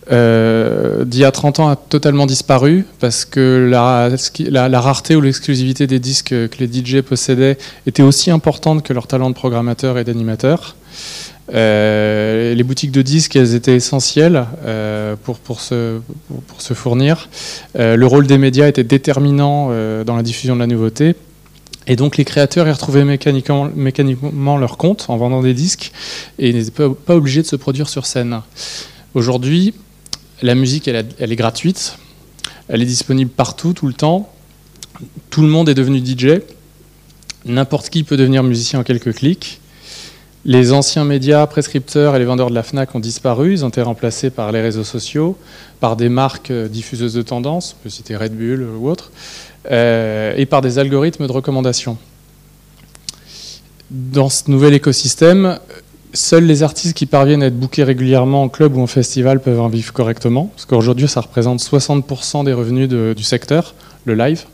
euh, 0.09 1.03
d'il 1.03 1.19
y 1.19 1.25
a 1.25 1.31
30 1.31 1.59
ans 1.59 1.67
a 1.67 1.75
totalement 1.75 2.25
disparu 2.25 2.85
parce 2.99 3.25
que 3.25 3.67
la, 3.69 4.79
rareté 4.79 5.15
ou 5.15 5.21
l'exclusivité 5.21 5.85
des 5.85 5.99
disques 5.99 6.29
que 6.29 6.57
les 6.59 6.67
DJ 6.67 7.01
possédaient 7.01 7.57
était 7.85 8.03
aussi 8.03 8.31
importante 8.31 8.83
que 8.83 8.93
leur 8.93 9.07
talent 9.07 9.29
de 9.29 9.35
programmateur 9.35 9.97
et 9.97 10.03
d'animateur. 10.03 10.75
Euh, 11.53 12.53
les 12.53 12.63
boutiques 12.63 12.91
de 12.91 13.01
disques, 13.01 13.35
elles 13.35 13.53
étaient 13.53 13.75
essentielles 13.75 14.45
pour, 15.23 15.59
se, 15.61 15.99
fournir. 16.73 17.29
Le 17.75 18.05
rôle 18.05 18.27
des 18.27 18.37
médias 18.37 18.67
était 18.67 18.83
déterminant 18.83 19.69
dans 20.03 20.15
la 20.15 20.23
diffusion 20.23 20.55
de 20.55 20.61
la 20.61 20.67
nouveauté. 20.67 21.15
Et 21.87 21.95
donc 21.95 22.17
les 22.17 22.25
créateurs 22.25 22.67
y 22.67 22.71
retrouvaient 22.71 23.05
mécaniquement, 23.05 24.57
leur 24.57 24.77
compte 24.77 25.05
en 25.07 25.15
vendant 25.15 25.41
des 25.41 25.53
disques 25.53 25.93
et 26.37 26.51
n'étaient 26.51 26.89
pas, 26.89 27.15
obligés 27.15 27.41
de 27.41 27.47
se 27.47 27.55
produire 27.55 27.87
sur 27.87 28.05
scène. 28.05 28.41
Aujourd'hui, 29.13 29.73
la 30.41 30.53
musique, 30.53 30.89
elle, 30.89 31.05
est 31.19 31.35
gratuite, 31.35 31.97
elle 32.67 32.81
est 32.81 32.85
disponible 32.85 33.31
partout, 33.31 33.73
tout 33.73 33.87
le 33.87 33.93
temps. 33.93 34.31
Tout 35.29 35.41
le 35.41 35.47
monde 35.47 35.69
est 35.69 35.73
devenu 35.73 35.99
DJ. 35.99 36.41
N'importe 37.45 37.89
qui 37.89 38.03
peut 38.03 38.17
devenir 38.17 38.43
musicien 38.43 38.81
en 38.81 38.83
quelques 38.83 39.13
clics. 39.13 39.61
Les 40.45 40.71
anciens 40.71 41.03
médias, 41.03 41.45
prescripteurs 41.45 42.15
et 42.15 42.19
les 42.19 42.25
vendeurs 42.25 42.49
de 42.49 42.55
la 42.55 42.63
FNAC 42.63 42.95
ont 42.95 42.99
disparu. 42.99 43.51
Ils 43.51 43.65
ont 43.65 43.69
été 43.69 43.81
remplacés 43.81 44.29
par 44.29 44.51
les 44.51 44.61
réseaux 44.61 44.85
sociaux, 44.85 45.37
par 45.79 45.97
des 45.97 46.07
marques 46.07 46.51
euh, 46.51 46.69
diffuseuses 46.69 47.15
de 47.15 47.21
tendances, 47.21 47.75
on 47.77 47.83
peut 47.83 47.89
citer 47.89 48.15
Red 48.15 48.33
Bull 48.33 48.63
ou 48.63 48.87
autres, 48.87 49.11
euh, 49.11 49.56
et 49.69 50.45
par 50.49 50.61
des 50.61 50.79
algorithmes 50.79 51.27
de 51.27 51.31
recommandation. 51.31 51.97
Dans 53.89 54.29
ce 54.29 54.49
nouvel 54.51 54.73
écosystème, 54.73 55.59
seuls 56.13 56.45
les 56.45 56.63
artistes 56.63 56.95
qui 56.95 57.05
parviennent 57.05 57.43
à 57.43 57.47
être 57.47 57.57
bookés 57.57 57.83
régulièrement 57.83 58.43
en 58.43 58.49
club 58.49 58.75
ou 58.75 58.81
en 58.81 58.87
festival 58.87 59.39
peuvent 59.39 59.61
en 59.61 59.69
vivre 59.69 59.93
correctement, 59.93 60.51
parce 60.53 60.65
qu'aujourd'hui, 60.65 61.07
ça 61.07 61.21
représente 61.21 61.59
60% 61.61 62.43
des 62.43 62.53
revenus 62.53 62.89
du 62.89 63.23
secteur, 63.23 63.75
le 64.05 64.15
live. 64.15 64.45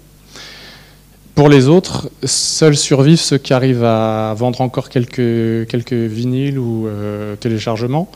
Pour 1.36 1.50
les 1.50 1.68
autres, 1.68 2.12
seuls 2.24 2.78
survivent 2.78 3.20
ceux 3.20 3.40
qui 3.40 3.54
arrivent 3.54 3.84
à 3.84 4.36
vendre 4.38 4.62
encore 4.62 4.90
quelques, 4.90 5.68
quelques 5.68 5.94
vinyles 5.94 6.60
ou 6.60 6.88
euh, 6.88 7.36
téléchargements, 7.38 8.12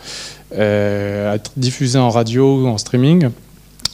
euh, 0.56 1.32
à 1.32 1.36
être 1.36 1.52
diffusés 1.58 1.98
en 1.98 2.12
radio 2.12 2.62
ou 2.62 2.68
en 2.68 2.78
streaming, 2.78 3.30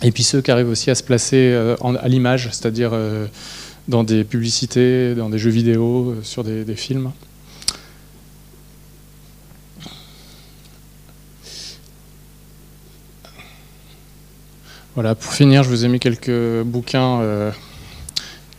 et 0.02 0.12
puis 0.12 0.24
ceux 0.24 0.42
qui 0.42 0.52
arrivent 0.52 0.70
aussi 0.70 0.90
à 0.90 0.96
se 0.96 1.04
placer 1.04 1.52
euh, 1.54 1.76
à 1.82 2.08
l'image, 2.08 2.50
c'est-à-dire 2.52 2.92
euh, 2.94 3.28
dans 3.88 4.04
des 4.04 4.24
publicités, 4.24 5.16
dans 5.16 5.30
des 5.30 5.38
jeux 5.38 5.52
vidéo, 5.52 6.12
euh, 6.12 6.24
sur 6.24 6.44
des, 6.44 6.76
films. 6.76 7.12
Voilà, 14.96 15.16
pour 15.16 15.34
finir, 15.34 15.64
je 15.64 15.70
vous 15.70 15.86
ai 15.86 15.88
mis 15.88 16.00
quelques 16.00 16.62
bouquins 16.64 17.52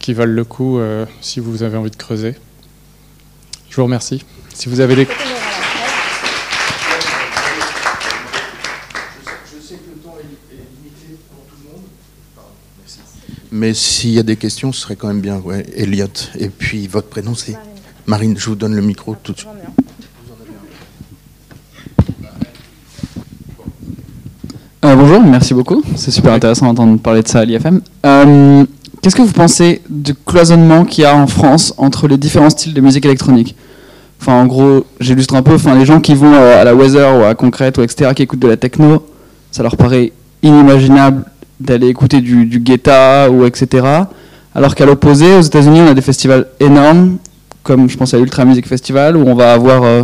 qui 0.01 0.15
valent 0.15 0.33
le 0.33 0.45
coup 0.45 0.81
si 1.21 1.39
vous 1.39 1.63
avez 1.63 1.77
envie 1.77 1.93
de 1.93 1.97
creuser. 1.97 2.35
Je 3.71 3.77
vous 3.77 3.85
remercie. 3.85 4.25
Si 4.53 4.69
vous 4.69 4.81
avez 4.81 4.97
les... 4.97 5.07
Mais 13.57 13.73
s'il 13.73 14.11
y 14.11 14.19
a 14.19 14.25
des 14.25 14.35
questions, 14.35 14.73
ce 14.73 14.81
serait 14.81 14.97
quand 14.97 15.07
même 15.07 15.21
bien. 15.21 15.39
Ouais, 15.39 15.65
Elliot. 15.77 16.09
Et 16.37 16.49
puis 16.49 16.89
votre 16.89 17.07
prénom, 17.07 17.37
c'est 17.37 17.57
Marine. 18.05 18.35
Je 18.37 18.47
vous 18.47 18.57
donne 18.57 18.75
le 18.75 18.83
micro 18.83 19.15
tout 19.23 19.33
de 19.33 19.39
suite. 19.39 19.49
Euh, 24.85 24.97
bonjour, 24.97 25.23
merci 25.23 25.55
beaucoup. 25.55 25.85
C'est 25.95 26.11
super 26.11 26.33
intéressant 26.33 26.67
d'entendre 26.67 26.99
parler 26.99 27.23
de 27.23 27.29
ça 27.29 27.39
à 27.39 27.45
l'IFM. 27.45 27.81
Euh, 28.05 28.67
Qu'est-ce 29.01 29.15
que 29.15 29.23
vous 29.23 29.33
pensez 29.33 29.83
du 29.89 30.17
cloisonnement 30.17 30.85
qu'il 30.85 31.05
y 31.05 31.07
a 31.07 31.17
en 31.17 31.29
France 31.29 31.75
entre 31.77 32.09
les 32.09 32.17
différents 32.17 32.51
styles 32.51 32.75
de 32.75 32.81
musique 32.81 33.05
électronique? 33.05 33.55
Enfin, 34.21 34.33
en 34.33 34.47
gros, 34.47 34.85
j'illustre 34.99 35.37
un 35.37 35.43
peu. 35.43 35.55
Enfin, 35.55 35.77
les 35.77 35.87
gens 35.87 36.01
qui 36.01 36.17
vont 36.17 36.35
euh, 36.35 36.61
à 36.61 36.65
la 36.65 36.75
Weather 36.75 37.21
ou 37.21 37.23
à 37.23 37.37
Concrete 37.37 37.79
ou 37.79 37.83
etc., 37.83 38.11
qui 38.17 38.23
écoutent 38.23 38.41
de 38.41 38.49
la 38.49 38.57
techno, 38.57 39.07
ça 39.53 39.63
leur 39.63 39.77
paraît 39.77 40.11
inimaginable 40.43 41.25
d'aller 41.61 41.89
écouter 41.89 42.21
du, 42.21 42.47
du 42.47 42.61
Guetta 42.61 43.31
ou 43.31 43.45
etc. 43.45 43.87
Alors 44.55 44.75
qu'à 44.75 44.87
l'opposé, 44.87 45.35
aux 45.37 45.41
États-Unis, 45.41 45.81
on 45.81 45.89
a 45.89 45.95
des 45.95 46.03
festivals 46.03 46.47
énormes, 46.61 47.19
comme 47.63 47.89
je 47.89 47.97
pense 47.97 48.15
à 48.15 48.19
l'Ultra 48.19 48.45
Music 48.45 48.67
Festival, 48.67 49.17
où 49.17 49.27
on 49.27 49.35
va 49.35 49.53
avoir 49.53 49.83
euh, 49.83 50.03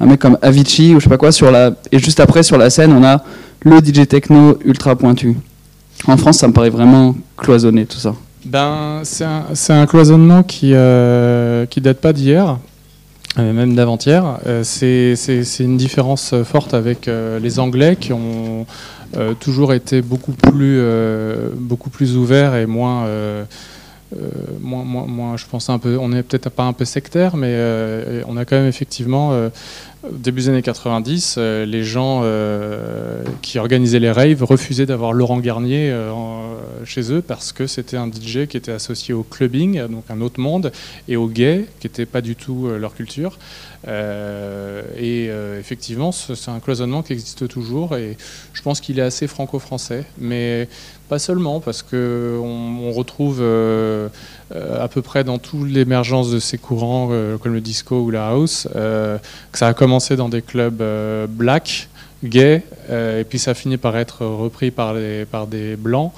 un 0.00 0.06
mec 0.06 0.20
comme 0.20 0.38
Avicii 0.42 0.94
ou 0.94 1.00
je 1.00 1.04
sais 1.04 1.10
pas 1.10 1.18
quoi 1.18 1.32
sur 1.32 1.50
la. 1.50 1.72
Et 1.92 1.98
juste 1.98 2.20
après, 2.20 2.42
sur 2.42 2.58
la 2.58 2.70
scène, 2.70 2.92
on 2.92 3.04
a 3.04 3.22
le 3.60 3.78
DJ 3.78 4.06
techno 4.06 4.58
ultra 4.64 4.96
pointu. 4.96 5.36
En 6.06 6.16
France, 6.16 6.38
ça 6.38 6.48
me 6.48 6.52
paraît 6.52 6.70
vraiment 6.70 7.14
cloisonné 7.36 7.86
tout 7.86 7.98
ça. 7.98 8.14
Ben, 8.44 9.00
c'est 9.04 9.24
un, 9.24 9.80
un 9.80 9.86
cloisonnement 9.86 10.42
qui 10.42 10.72
euh, 10.74 11.64
qui 11.66 11.80
date 11.80 11.98
pas 11.98 12.12
d'hier, 12.12 12.58
euh, 13.38 13.52
même 13.52 13.74
d'avant-hier. 13.74 14.38
Euh, 14.46 14.62
c'est 14.64 15.14
une 15.60 15.76
différence 15.76 16.32
euh, 16.34 16.44
forte 16.44 16.74
avec 16.74 17.08
euh, 17.08 17.38
les 17.38 17.58
Anglais 17.58 17.96
qui 17.98 18.12
ont 18.12 18.18
euh, 18.20 18.64
toujours 19.40 19.72
été 19.72 20.02
beaucoup 20.02 20.32
plus 20.32 20.78
euh, 20.80 21.50
beaucoup 21.54 21.90
plus 21.90 22.16
ouverts 22.16 22.54
et 22.56 22.66
moins 22.66 23.06
euh, 23.06 23.44
euh, 24.14 24.28
moins, 24.60 24.84
moins, 24.84 25.06
moins, 25.06 25.36
je 25.36 25.46
pense 25.46 25.70
un 25.70 25.78
peu, 25.78 25.96
on 25.98 26.12
est 26.12 26.22
peut-être 26.22 26.48
pas 26.50 26.64
un 26.64 26.72
peu 26.72 26.84
sectaire, 26.84 27.36
mais 27.36 27.48
euh, 27.50 28.22
on 28.28 28.36
a 28.36 28.44
quand 28.44 28.56
même 28.56 28.68
effectivement, 28.68 29.32
euh, 29.32 29.48
début 30.12 30.42
des 30.42 30.48
années 30.50 30.62
90, 30.62 31.36
euh, 31.38 31.64
les 31.66 31.82
gens 31.84 32.20
euh, 32.24 33.22
qui 33.42 33.58
organisaient 33.58 33.98
les 34.00 34.10
raves 34.10 34.42
refusaient 34.42 34.86
d'avoir 34.86 35.12
Laurent 35.12 35.38
Garnier 35.38 35.90
euh, 35.90 36.10
chez 36.84 37.12
eux 37.12 37.22
parce 37.22 37.52
que 37.52 37.66
c'était 37.66 37.96
un 37.96 38.08
DJ 38.08 38.46
qui 38.46 38.56
était 38.56 38.72
associé 38.72 39.14
au 39.14 39.22
clubbing, 39.22 39.86
donc 39.86 40.04
un 40.10 40.20
autre 40.20 40.40
monde, 40.40 40.72
et 41.08 41.16
aux 41.16 41.28
gays, 41.28 41.66
qui 41.80 41.86
n'était 41.86 42.06
pas 42.06 42.20
du 42.20 42.36
tout 42.36 42.68
leur 42.78 42.94
culture. 42.94 43.38
Et 43.86 45.30
effectivement, 45.58 46.12
ce- 46.12 46.34
c'est 46.34 46.50
un 46.50 46.60
cloisonnement 46.60 47.02
qui 47.02 47.12
existe 47.12 47.48
toujours, 47.48 47.96
et 47.96 48.16
je 48.52 48.62
pense 48.62 48.80
qu'il 48.80 48.98
est 48.98 49.02
assez 49.02 49.26
franco-français, 49.26 50.04
mais 50.18 50.68
pas 51.08 51.18
seulement, 51.18 51.60
parce 51.60 51.82
que 51.82 52.38
on, 52.42 52.88
on 52.88 52.92
retrouve 52.92 53.38
euh, 53.40 54.08
euh, 54.54 54.84
à 54.84 54.88
peu 54.88 55.02
près 55.02 55.24
dans 55.24 55.38
toute 55.38 55.68
l'émergence 55.68 56.30
de 56.30 56.38
ces 56.38 56.58
courants 56.58 57.08
euh, 57.10 57.38
comme 57.38 57.54
le 57.54 57.60
disco 57.60 58.00
ou 58.00 58.10
la 58.10 58.28
house, 58.28 58.68
que 58.72 59.18
ça 59.58 59.68
a 59.68 59.74
commencé 59.74 60.16
dans 60.16 60.28
des 60.28 60.42
clubs 60.42 60.82
black, 61.28 61.88
euh, 62.24 63.20
et 63.20 63.24
puis 63.24 63.38
ça 63.38 63.54
finit 63.54 63.76
par 63.76 63.96
être 63.96 64.24
repris 64.24 64.70
par, 64.70 64.94
des 64.94 65.76
blancs, 65.76 66.12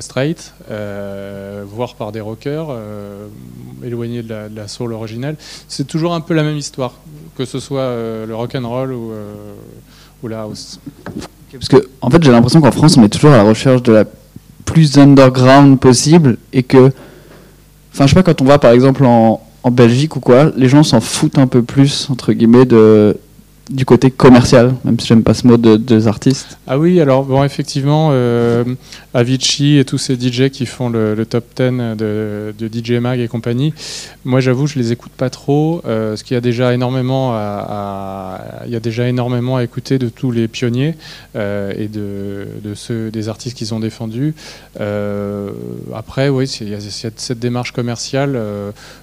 straight, 0.00 0.52
voire 0.68 1.94
par 1.96 2.12
des 2.12 2.20
rockers, 2.20 2.76
éloignés 3.84 4.22
de 4.22 4.28
la, 4.28 4.48
de 4.48 4.66
soul 4.66 4.92
originelle. 4.92 5.36
C'est 5.68 5.86
toujours 5.86 6.14
un 6.14 6.20
peu 6.20 6.34
la 6.34 6.42
même 6.42 6.56
histoire, 6.56 6.94
que 7.36 7.44
ce 7.44 7.60
soit 7.60 7.88
le 8.26 8.32
rock 8.34 8.54
and 8.54 8.68
roll 8.68 8.92
ou 8.92 10.28
la 10.28 10.42
house. 10.42 10.80
Parce 11.52 11.68
que, 11.68 11.88
en 12.00 12.10
fait, 12.10 12.22
j'ai 12.22 12.32
l'impression 12.32 12.60
qu'en 12.60 12.72
France, 12.72 12.96
on 12.96 13.04
est 13.04 13.08
toujours 13.08 13.32
à 13.32 13.36
la 13.36 13.42
recherche 13.42 13.82
de 13.82 13.92
la 13.92 14.04
plus 14.64 14.98
underground 14.98 15.78
possible 15.78 16.38
et 16.52 16.62
que, 16.62 16.90
enfin, 17.92 18.06
je 18.06 18.08
sais 18.08 18.14
pas, 18.14 18.22
quand 18.22 18.42
on 18.42 18.44
va 18.44 18.58
par 18.58 18.72
exemple 18.72 19.04
en, 19.04 19.40
en 19.62 19.70
Belgique 19.70 20.16
ou 20.16 20.20
quoi, 20.20 20.52
les 20.56 20.68
gens 20.68 20.82
s'en 20.82 21.00
foutent 21.00 21.38
un 21.38 21.46
peu 21.46 21.62
plus, 21.62 22.08
entre 22.10 22.32
guillemets, 22.32 22.66
de, 22.66 23.16
du 23.70 23.84
côté 23.84 24.10
commercial, 24.10 24.74
même 24.84 24.98
si 25.00 25.08
j'aime 25.08 25.22
pas 25.24 25.34
ce 25.34 25.46
mot 25.46 25.56
de, 25.56 25.76
des 25.76 26.06
artistes. 26.06 26.58
Ah 26.68 26.78
oui, 26.78 27.00
alors 27.00 27.24
bon, 27.24 27.42
effectivement, 27.42 28.10
euh, 28.12 28.64
Avicii 29.12 29.78
et 29.78 29.84
tous 29.84 29.98
ces 29.98 30.14
DJ 30.14 30.50
qui 30.50 30.66
font 30.66 30.88
le, 30.88 31.16
top 31.26 31.44
10 31.56 31.96
de, 31.96 32.54
DJ 32.72 32.92
Mag 32.92 33.18
et 33.18 33.26
compagnie, 33.28 33.74
moi 34.24 34.40
j'avoue, 34.40 34.66
je 34.66 34.78
les 34.78 34.92
écoute 34.92 35.12
pas 35.16 35.30
trop, 35.30 35.82
euh, 35.86 36.10
parce 36.10 36.22
qu'il 36.22 36.34
y 36.34 36.38
a 36.38 36.40
déjà 36.40 36.74
énormément 36.74 37.32
à, 37.34 38.40
il 38.66 38.72
y 38.72 38.76
a 38.76 38.80
déjà 38.80 39.08
énormément 39.08 39.56
à 39.56 39.64
écouter 39.64 39.98
de 39.98 40.08
tous 40.08 40.30
les 40.30 40.46
pionniers 40.46 40.94
euh, 41.34 41.72
et 41.76 41.88
de, 41.88 42.74
ceux 42.74 43.10
des 43.10 43.28
artistes 43.28 43.56
qu'ils 43.56 43.74
ont 43.74 43.80
défendus. 43.80 44.34
Euh, 44.80 45.50
après, 45.94 46.28
oui, 46.28 46.46
il 46.60 46.68
y 46.68 46.74
a 46.74 46.80
cette, 46.80 47.32
démarche 47.32 47.72
commerciale. 47.72 48.38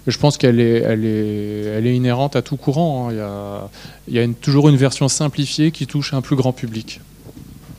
je 0.08 0.18
pense 0.18 0.38
qu'elle 0.38 0.60
est, 0.62 0.80
elle 0.80 1.06
est, 1.06 1.64
elle 1.78 1.88
est 1.88 1.96
inhérente 1.96 2.36
à 2.36 2.42
tout 2.42 2.56
courant. 2.56 3.10
hein. 3.10 3.12
Il 3.12 3.18
y 3.18 3.22
a, 3.22 3.70
il 4.08 4.14
y 4.14 4.20
a 4.20 4.24
une, 4.24 4.36
toujours 4.36 4.53
toujours 4.54 4.70
une 4.70 4.76
version 4.78 5.08
simplifiée 5.08 5.72
qui 5.72 5.88
touche 5.88 6.14
un 6.14 6.22
plus 6.22 6.36
grand 6.36 6.54
public. 6.54 7.02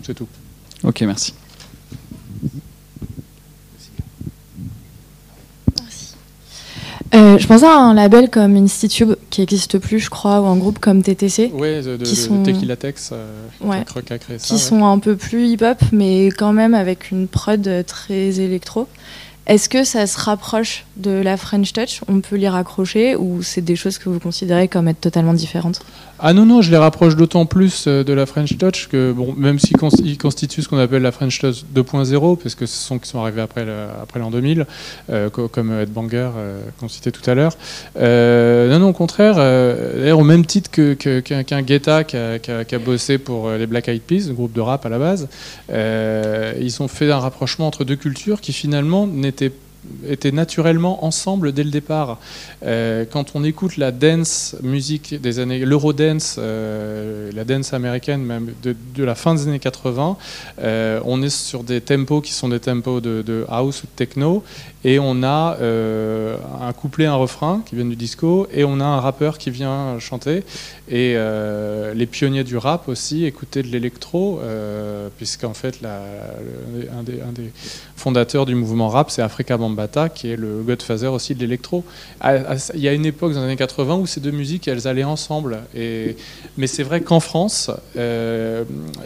C'est 0.02 0.12
tout. 0.14 0.26
Ok, 0.82 1.02
merci. 1.02 1.32
Euh, 7.14 7.38
je 7.38 7.46
pensais 7.46 7.64
à 7.66 7.76
un 7.78 7.94
label 7.94 8.28
comme 8.28 8.56
Institube 8.56 9.14
qui 9.30 9.40
n'existe 9.40 9.78
plus, 9.78 10.00
je 10.00 10.10
crois, 10.10 10.40
ou 10.40 10.46
un 10.46 10.56
groupe 10.56 10.80
comme 10.80 11.00
TTC, 11.02 11.52
Ouais, 11.54 11.80
de, 11.80 11.96
Qui 11.96 12.10
de 12.10 12.16
sont- 12.16 12.42
Tequila 12.42 12.74
Tex, 12.74 13.10
euh, 13.12 13.28
Ouais. 13.60 13.84
qui 13.84 14.12
a- 14.12 14.18
créé 14.18 14.38
ça. 14.40 14.46
qui 14.48 14.54
ouais. 14.54 14.58
sont 14.58 14.84
un 14.84 14.98
peu 14.98 15.14
plus 15.14 15.46
hip-hop, 15.46 15.78
mais 15.92 16.26
quand 16.36 16.52
même 16.52 16.74
avec 16.74 17.12
une 17.12 17.28
prod 17.28 17.84
très 17.86 18.40
électro. 18.40 18.88
Est-ce 19.46 19.68
que 19.68 19.84
ça 19.84 20.06
se 20.06 20.18
rapproche 20.18 20.86
de 20.96 21.10
la 21.10 21.36
French 21.36 21.72
Touch? 21.74 22.00
On 22.08 22.20
peut 22.20 22.36
l'y 22.36 22.48
raccrocher 22.48 23.14
ou 23.14 23.42
c'est 23.42 23.60
des 23.60 23.76
choses 23.76 23.98
que 23.98 24.08
vous 24.08 24.18
considérez 24.18 24.66
comme 24.68 24.88
être 24.88 25.00
totalement 25.02 25.34
différentes? 25.34 25.82
Ah 26.26 26.32
non, 26.32 26.46
non, 26.46 26.62
je 26.62 26.70
les 26.70 26.78
rapproche 26.78 27.16
d'autant 27.16 27.44
plus 27.44 27.84
euh, 27.86 28.02
de 28.02 28.14
la 28.14 28.24
French 28.24 28.56
Touch 28.56 28.88
que, 28.88 29.12
bon, 29.12 29.34
même 29.36 29.58
s'ils 29.58 29.76
cons- 29.76 29.90
ils 30.02 30.16
constituent 30.16 30.62
ce 30.62 30.70
qu'on 30.70 30.78
appelle 30.78 31.02
la 31.02 31.12
French 31.12 31.38
Touch 31.38 31.64
2.0, 31.74 32.38
parce 32.42 32.54
que 32.54 32.64
ce 32.64 32.78
sont 32.78 32.98
qui 32.98 33.10
sont 33.10 33.20
arrivés 33.20 33.42
après 33.42 33.66
l'an 34.18 34.30
2000, 34.30 34.64
euh, 35.10 35.28
co- 35.28 35.48
comme 35.48 35.78
Ed 35.78 35.90
Banger 35.92 36.30
euh, 36.34 36.60
qu'on 36.80 36.88
citait 36.88 37.10
tout 37.10 37.28
à 37.30 37.34
l'heure. 37.34 37.52
Euh, 37.98 38.70
non, 38.72 38.78
non, 38.78 38.88
au 38.88 38.92
contraire, 38.94 39.34
d'ailleurs, 39.34 40.18
au 40.18 40.24
même 40.24 40.46
titre 40.46 40.70
que- 40.70 40.94
que- 40.94 41.20
qu'un 41.20 41.42
qu'un 41.42 41.60
Guetta 41.60 42.04
qui 42.04 42.16
a, 42.16 42.78
bossé 42.82 43.18
pour 43.18 43.50
les 43.50 43.66
Black 43.66 43.88
Eyed 43.88 44.00
Peas, 44.00 44.28
le 44.28 44.32
groupe 44.32 44.54
de 44.54 44.62
rap 44.62 44.86
à 44.86 44.88
la 44.88 44.98
base, 44.98 45.28
ils 45.70 46.76
ont 46.80 46.88
fait 46.88 47.10
un 47.12 47.18
rapprochement 47.18 47.66
entre 47.66 47.84
deux 47.84 47.96
cultures 47.96 48.40
qui 48.40 48.54
finalement 48.54 49.06
n'étaient 49.06 49.52
étaient 50.08 50.32
naturellement 50.32 51.04
ensemble 51.04 51.52
dès 51.52 51.64
le 51.64 51.70
départ. 51.70 52.18
Euh, 52.64 53.04
quand 53.10 53.32
on 53.34 53.44
écoute 53.44 53.76
la 53.76 53.92
dance 53.92 54.56
musique 54.62 55.20
des 55.20 55.38
années, 55.38 55.64
l'eurodance, 55.64 56.36
euh, 56.38 57.30
la 57.32 57.44
dance 57.44 57.72
américaine 57.72 58.22
même 58.22 58.52
de, 58.62 59.04
la 59.04 59.14
fin 59.14 59.34
des 59.34 59.46
années 59.48 59.58
80, 59.58 60.16
euh, 60.60 61.00
on 61.04 61.22
est 61.22 61.30
sur 61.30 61.62
des 61.62 61.80
tempos 61.80 62.20
qui 62.20 62.32
sont 62.32 62.48
des 62.48 62.60
tempos 62.60 63.00
de 63.00 63.44
house 63.48 63.82
ou 63.82 63.86
de 63.86 63.92
techno, 63.96 64.44
et 64.84 64.98
on 64.98 65.22
a 65.22 65.56
euh, 65.60 66.36
un 66.60 66.72
couplet, 66.74 67.06
un 67.06 67.14
refrain 67.14 67.62
qui 67.64 67.74
viennent 67.74 67.88
du 67.88 67.96
disco, 67.96 68.46
et 68.52 68.64
on 68.64 68.80
a 68.80 68.84
un 68.84 69.00
rappeur 69.00 69.38
qui 69.38 69.50
vient 69.50 69.98
chanter. 69.98 70.44
Et 70.90 71.14
euh, 71.16 71.94
les 71.94 72.04
pionniers 72.04 72.44
du 72.44 72.58
rap 72.58 72.86
aussi 72.86 73.24
écoutaient 73.24 73.62
de 73.62 73.68
l'électro, 73.68 74.40
euh, 74.42 75.08
puisqu'en 75.16 75.54
fait 75.54 75.78
un, 75.84 77.02
des, 77.02 77.22
fondateurs 77.96 78.44
du 78.44 78.54
mouvement 78.54 78.90
rap, 78.90 79.10
c'est 79.10 79.22
Afrika 79.22 79.56
Bambaataa, 79.56 80.10
qui 80.10 80.30
est 80.30 80.36
le 80.36 80.60
godfather 80.62 81.08
aussi 81.08 81.34
de 81.34 81.40
l'électro. 81.40 81.82
Il 82.22 82.80
y 82.80 82.88
a 82.88 82.92
une 82.92 83.06
époque 83.06 83.32
dans 83.32 83.40
les 83.40 83.46
années 83.46 83.56
80 83.56 83.94
où 83.96 84.06
ces 84.06 84.20
deux 84.20 84.32
musiques, 84.32 84.68
elles 84.68 84.86
allaient 84.86 85.02
ensemble. 85.02 85.60
Mais 85.74 86.66
c'est 86.66 86.82
vrai 86.82 87.00
qu'en 87.00 87.20
France, 87.20 87.70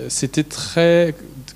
c'était 0.09 0.43
très 0.43 1.15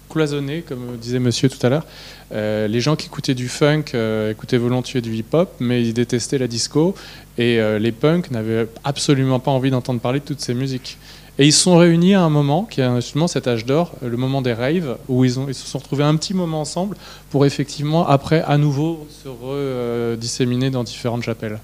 cloisonné, 0.09 0.63
comme 0.63 0.97
disait 0.97 1.19
monsieur 1.19 1.49
tout 1.49 1.65
à 1.67 1.71
l'heure. 1.71 1.87
Euh, 2.33 2.67
les 2.67 2.81
gens 2.81 2.97
qui 2.97 3.07
écoutaient 3.07 3.35
du 3.35 3.49
funk 3.49 3.85
euh, 3.95 4.31
écoutaient 4.31 4.57
volontiers 4.57 5.01
du 5.01 5.15
hip-hop, 5.15 5.51
mais 5.61 5.83
ils 5.83 5.93
détestaient 5.93 6.39
la 6.39 6.47
disco. 6.47 6.95
Et 7.39 7.61
euh, 7.61 7.79
les 7.79 7.93
punks 7.93 8.31
n'avaient 8.31 8.69
absolument 8.85 9.39
pas 9.39 9.51
envie 9.51 9.71
d'entendre 9.71 10.01
parler 10.01 10.21
de 10.21 10.25
toutes 10.25 10.41
ces 10.41 10.55
musiques. 10.55 10.99
Et 11.39 11.47
ils 11.47 11.53
se 11.53 11.63
sont 11.63 11.77
réunis 11.77 12.15
à 12.15 12.23
un 12.23 12.31
moment, 12.31 12.65
qui 12.65 12.81
est 12.81 12.95
justement 12.97 13.27
cet 13.27 13.47
âge 13.47 13.65
d'or, 13.65 13.93
le 14.03 14.17
moment 14.17 14.43
des 14.43 14.53
raves, 14.53 14.99
où 15.09 15.25
ils, 15.25 15.41
ont, 15.41 15.49
ils 15.49 15.55
se 15.55 15.67
sont 15.67 15.79
retrouvés 15.79 16.05
un 16.05 16.17
petit 16.17 16.35
moment 16.35 16.61
ensemble 16.61 16.97
pour 17.31 17.47
effectivement, 17.47 18.07
après, 18.07 18.43
à 18.43 18.59
nouveau, 18.59 19.07
se 19.11 19.29
redisséminer 19.29 20.71
dans 20.71 20.85
différentes 20.85 21.23
chapelles. 21.23 21.59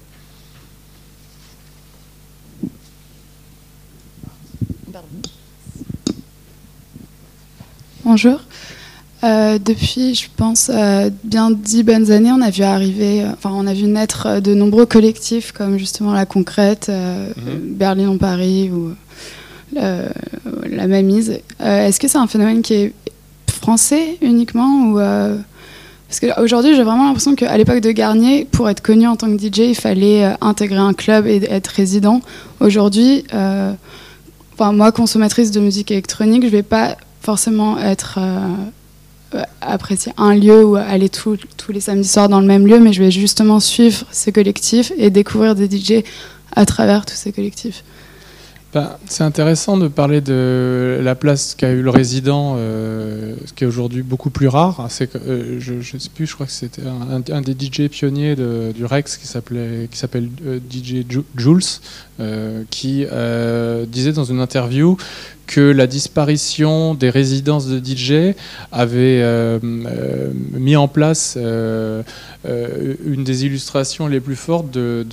Bonjour. 8.03 8.39
Euh, 9.23 9.59
depuis, 9.59 10.15
je 10.15 10.27
pense, 10.35 10.71
euh, 10.73 11.09
bien 11.23 11.51
dix 11.51 11.83
bonnes 11.83 12.11
années, 12.11 12.31
on 12.31 12.41
a 12.41 12.49
vu 12.49 12.63
arriver, 12.63 13.23
euh, 13.23 13.31
enfin, 13.33 13.51
on 13.53 13.67
a 13.67 13.73
vu 13.73 13.83
naître 13.83 14.39
de 14.39 14.53
nombreux 14.53 14.85
collectifs 14.85 15.51
comme 15.51 15.77
justement 15.77 16.13
la 16.13 16.25
Concrète, 16.25 16.89
Mhm. 16.89 17.73
Berlin 17.75 18.09
en 18.09 18.17
Paris 18.17 18.71
ou 18.71 18.93
la 19.73 20.87
Mamise. 20.87 21.39
Est-ce 21.59 21.99
que 21.99 22.07
c'est 22.07 22.17
un 22.17 22.27
phénomène 22.27 22.61
qui 22.61 22.73
est 22.73 22.93
français 23.47 24.17
uniquement 24.21 24.91
ou 24.91 24.99
parce 26.09 26.21
qu'aujourd'hui, 26.21 26.75
j'ai 26.75 26.81
vraiment 26.81 27.05
l'impression 27.05 27.35
qu'à 27.35 27.55
l'époque 27.55 27.81
de 27.81 27.91
Garnier, 27.91 28.47
pour 28.51 28.67
être 28.67 28.81
connu 28.81 29.05
en 29.05 29.15
tant 29.15 29.27
que 29.27 29.39
DJ, 29.39 29.59
il 29.59 29.75
fallait 29.75 30.25
euh, 30.25 30.33
intégrer 30.41 30.79
un 30.79 30.93
club 30.93 31.27
et 31.27 31.39
être 31.47 31.67
résident. 31.67 32.21
Aujourd'hui, 32.59 33.25
euh, 33.35 33.73
moi, 34.59 34.91
consommatrice 34.91 35.51
de 35.51 35.59
musique 35.59 35.91
électronique, 35.91 36.43
je 36.43 36.49
vais 36.49 36.63
pas 36.63 36.97
forcément 37.21 37.77
être 37.77 38.17
euh, 38.17 38.39
apprécier 39.61 40.11
un 40.17 40.35
lieu 40.35 40.63
ou 40.65 40.75
aller 40.75 41.09
tous 41.09 41.37
tous 41.57 41.71
les 41.71 41.79
samedis 41.79 42.07
soirs 42.07 42.29
dans 42.29 42.41
le 42.41 42.47
même 42.47 42.65
lieu, 42.65 42.79
mais 42.79 42.93
je 42.93 43.03
vais 43.03 43.11
justement 43.11 43.59
suivre 43.59 44.05
ces 44.11 44.31
collectifs 44.31 44.91
et 44.97 45.09
découvrir 45.09 45.55
des 45.55 45.69
DJ 45.69 46.03
à 46.55 46.65
travers 46.65 47.05
tous 47.05 47.15
ces 47.15 47.31
collectifs. 47.31 47.83
Ben, 48.71 48.97
c'est 49.07 49.23
intéressant 49.23 49.77
de 49.77 49.87
parler 49.87 50.21
de 50.21 50.99
la 51.01 51.15
place 51.15 51.55
qu'a 51.55 51.71
eu 51.71 51.81
le 51.81 51.89
résident, 51.89 52.53
euh, 52.59 53.33
ce 53.47 53.53
qui 53.53 53.63
est 53.63 53.67
aujourd'hui 53.67 54.03
beaucoup 54.03 54.29
plus 54.29 54.47
rare. 54.47 54.85
C'est 54.91 55.15
euh, 55.15 55.55
je 55.59 55.73
ne 55.73 55.81
sais 55.81 56.09
plus, 56.13 56.27
je 56.27 56.35
crois 56.35 56.45
que 56.45 56.51
c'était 56.51 56.83
un, 56.85 57.41
des 57.41 57.53
DJ 57.53 57.87
pionniers 57.89 58.35
du 58.35 58.85
Rex 58.85 59.17
qui 59.17 59.25
s'appelait 59.25 59.87
qui 59.89 59.97
s'appelle 59.97 60.29
euh, 60.45 60.59
DJ 60.71 61.03
Ju- 61.09 61.23
Jules, 61.35 61.63
qui 62.69 63.05
disait 63.87 64.11
dans 64.11 64.25
une 64.25 64.39
interview 64.41 64.97
que 65.47 65.61
la 65.61 65.87
disparition 65.87 66.93
des 66.93 67.09
résidences 67.09 67.65
de 67.65 67.79
DJ 67.83 68.35
avait 68.71 69.23
mis 69.63 70.75
en 70.75 70.87
place 70.89 71.37
une 71.37 72.03
des 73.23 73.45
illustrations 73.45 74.07
les 74.07 74.19
plus 74.19 74.35
fortes 74.35 74.69
de, 74.69 75.05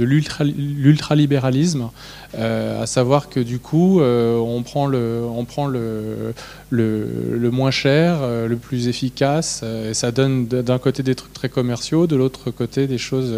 l'ultra- 0.00 0.44
l'ultralibéralisme, 0.44 1.90
à 2.38 2.86
savoir 2.86 3.28
que 3.28 3.40
du 3.40 3.58
coup, 3.58 4.00
euh, 4.00 4.36
on 4.36 4.62
prend 4.62 4.86
le, 4.86 5.22
on 5.28 5.44
prend 5.44 5.66
le, 5.66 6.34
le, 6.70 7.50
moins 7.50 7.70
cher, 7.70 8.18
euh, 8.22 8.48
le 8.48 8.56
plus 8.56 8.88
efficace, 8.88 9.60
euh, 9.62 9.90
et 9.90 9.94
ça 9.94 10.10
donne 10.10 10.46
d'un 10.46 10.78
côté 10.78 11.02
des 11.02 11.14
trucs 11.14 11.32
très 11.32 11.48
commerciaux, 11.48 12.06
de 12.06 12.16
l'autre 12.16 12.50
côté 12.50 12.86
des 12.86 12.98
choses 12.98 13.32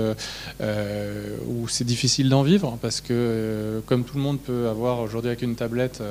euh, 0.60 1.36
où 1.46 1.68
c'est 1.68 1.84
difficile 1.84 2.28
d'en 2.28 2.42
vivre, 2.42 2.78
parce 2.80 3.00
que 3.00 3.82
comme 3.86 4.04
tout 4.04 4.16
le 4.16 4.22
monde 4.22 4.38
peut 4.40 4.68
avoir 4.68 5.00
aujourd'hui 5.00 5.28
avec 5.28 5.42
une 5.42 5.56
tablette 5.56 6.02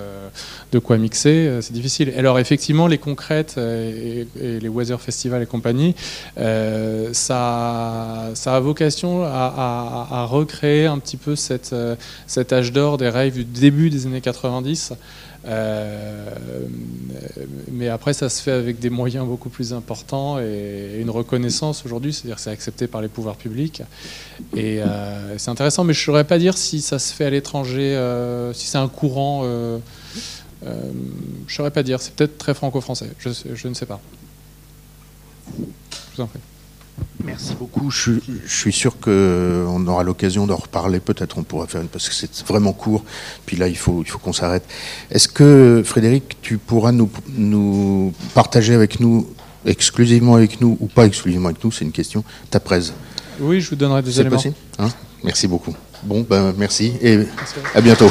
de 0.71 0.79
quoi 0.79 0.97
mixer, 0.97 1.59
c'est 1.61 1.73
difficile. 1.73 2.13
Alors 2.17 2.39
effectivement, 2.39 2.87
les 2.87 2.97
concrètes 2.97 3.57
et, 3.57 4.27
les 4.41 4.69
Weather 4.69 4.99
Festival 5.01 5.41
et 5.41 5.45
compagnie, 5.45 5.95
ça, 6.35 8.31
a 8.45 8.59
vocation 8.59 9.23
à, 9.23 10.27
recréer 10.29 10.85
un 10.85 10.99
petit 10.99 11.17
peu 11.17 11.35
cette, 11.35 11.75
cet 12.27 12.53
âge 12.53 12.71
d'or 12.71 12.97
des 12.97 13.09
raves 13.09 13.33
du 13.33 13.43
début 13.43 13.89
des 13.89 14.05
années 14.05 14.21
90. 14.21 14.93
Euh, 15.47 16.29
mais 17.71 17.87
après, 17.87 18.13
ça 18.13 18.29
se 18.29 18.41
fait 18.41 18.51
avec 18.51 18.79
des 18.79 18.89
moyens 18.89 19.25
beaucoup 19.25 19.49
plus 19.49 19.73
importants 19.73 20.39
et 20.39 20.97
une 20.99 21.09
reconnaissance 21.09 21.85
aujourd'hui, 21.85 22.13
c'est-à-dire 22.13 22.35
que 22.35 22.41
c'est 22.41 22.49
accepté 22.49 22.87
par 22.87 23.01
les 23.01 23.07
pouvoirs 23.07 23.37
publics. 23.37 23.83
Et 24.55 24.81
euh, 24.81 25.37
c'est 25.37 25.49
intéressant, 25.49 25.83
mais 25.83 25.93
je 25.93 26.01
ne 26.01 26.05
saurais 26.05 26.25
pas 26.25 26.39
dire 26.39 26.57
si 26.57 26.81
ça 26.81 26.99
se 26.99 27.13
fait 27.13 27.25
à 27.25 27.29
l'étranger, 27.29 27.95
euh, 27.95 28.53
si 28.53 28.67
c'est 28.67 28.77
un 28.77 28.89
courant. 28.89 29.43
je 29.43 29.79
ne 30.65 30.71
saurais 31.47 31.71
pas 31.71 31.83
dire, 31.83 32.01
c'est 32.01 32.13
peut-être 32.13 32.37
très 32.37 32.53
franco-français, 32.53 33.09
je, 33.19 33.29
je 33.53 33.67
ne 33.67 33.73
sais 33.73 33.85
pas. 33.85 34.01
Je 35.57 36.17
vous 36.17 36.21
en 36.23 36.27
prie. 36.27 36.39
Merci 37.23 37.55
beaucoup. 37.55 37.89
Je, 37.91 38.01
suis- 38.01 38.21
je 38.45 38.55
suis 38.57 38.71
sûr 38.71 38.99
qu'on 38.99 39.85
aura 39.87 40.03
l'occasion 40.03 40.47
d'en 40.47 40.55
reparler. 40.55 40.99
Peut-être 40.99 41.37
on 41.37 41.43
pourra 41.43 41.67
faire 41.67 41.81
une 41.81 41.87
parce 41.87 42.07
que 42.07 42.15
c'est 42.15 42.45
vraiment 42.47 42.73
court. 42.73 43.03
Puis 43.45 43.57
là, 43.57 43.67
il 43.67 43.77
faut, 43.77 44.01
il 44.05 44.09
faut 44.09 44.17
qu'on 44.19 44.33
s'arrête. 44.33 44.63
Est-ce 45.11 45.27
que 45.27 45.81
Frédéric, 45.85 46.37
tu 46.41 46.57
pourras 46.57 46.91
nous, 46.91 47.09
nous 47.29 48.13
partager 48.33 48.73
avec 48.73 48.99
nous, 48.99 49.27
exclusivement 49.65 50.35
avec 50.35 50.61
nous 50.61 50.77
ou 50.79 50.87
pas 50.87 51.05
exclusivement 51.05 51.49
avec 51.49 51.63
nous, 51.63 51.71
c'est 51.71 51.85
une 51.85 51.91
question, 51.91 52.23
ta 52.49 52.59
presse? 52.59 52.93
Oui, 53.39 53.59
je 53.61 53.69
vous 53.71 53.75
donnerai 53.75 54.01
des 54.01 54.11
C'est 54.11 54.21
éléments. 54.21 54.35
possible 54.37 54.55
Hein? 54.79 54.89
Merci 55.23 55.47
beaucoup. 55.47 55.75
Bon, 56.03 56.25
ben 56.27 56.53
merci 56.57 56.93
et 57.01 57.19
à 57.75 57.81
bientôt. 57.81 58.09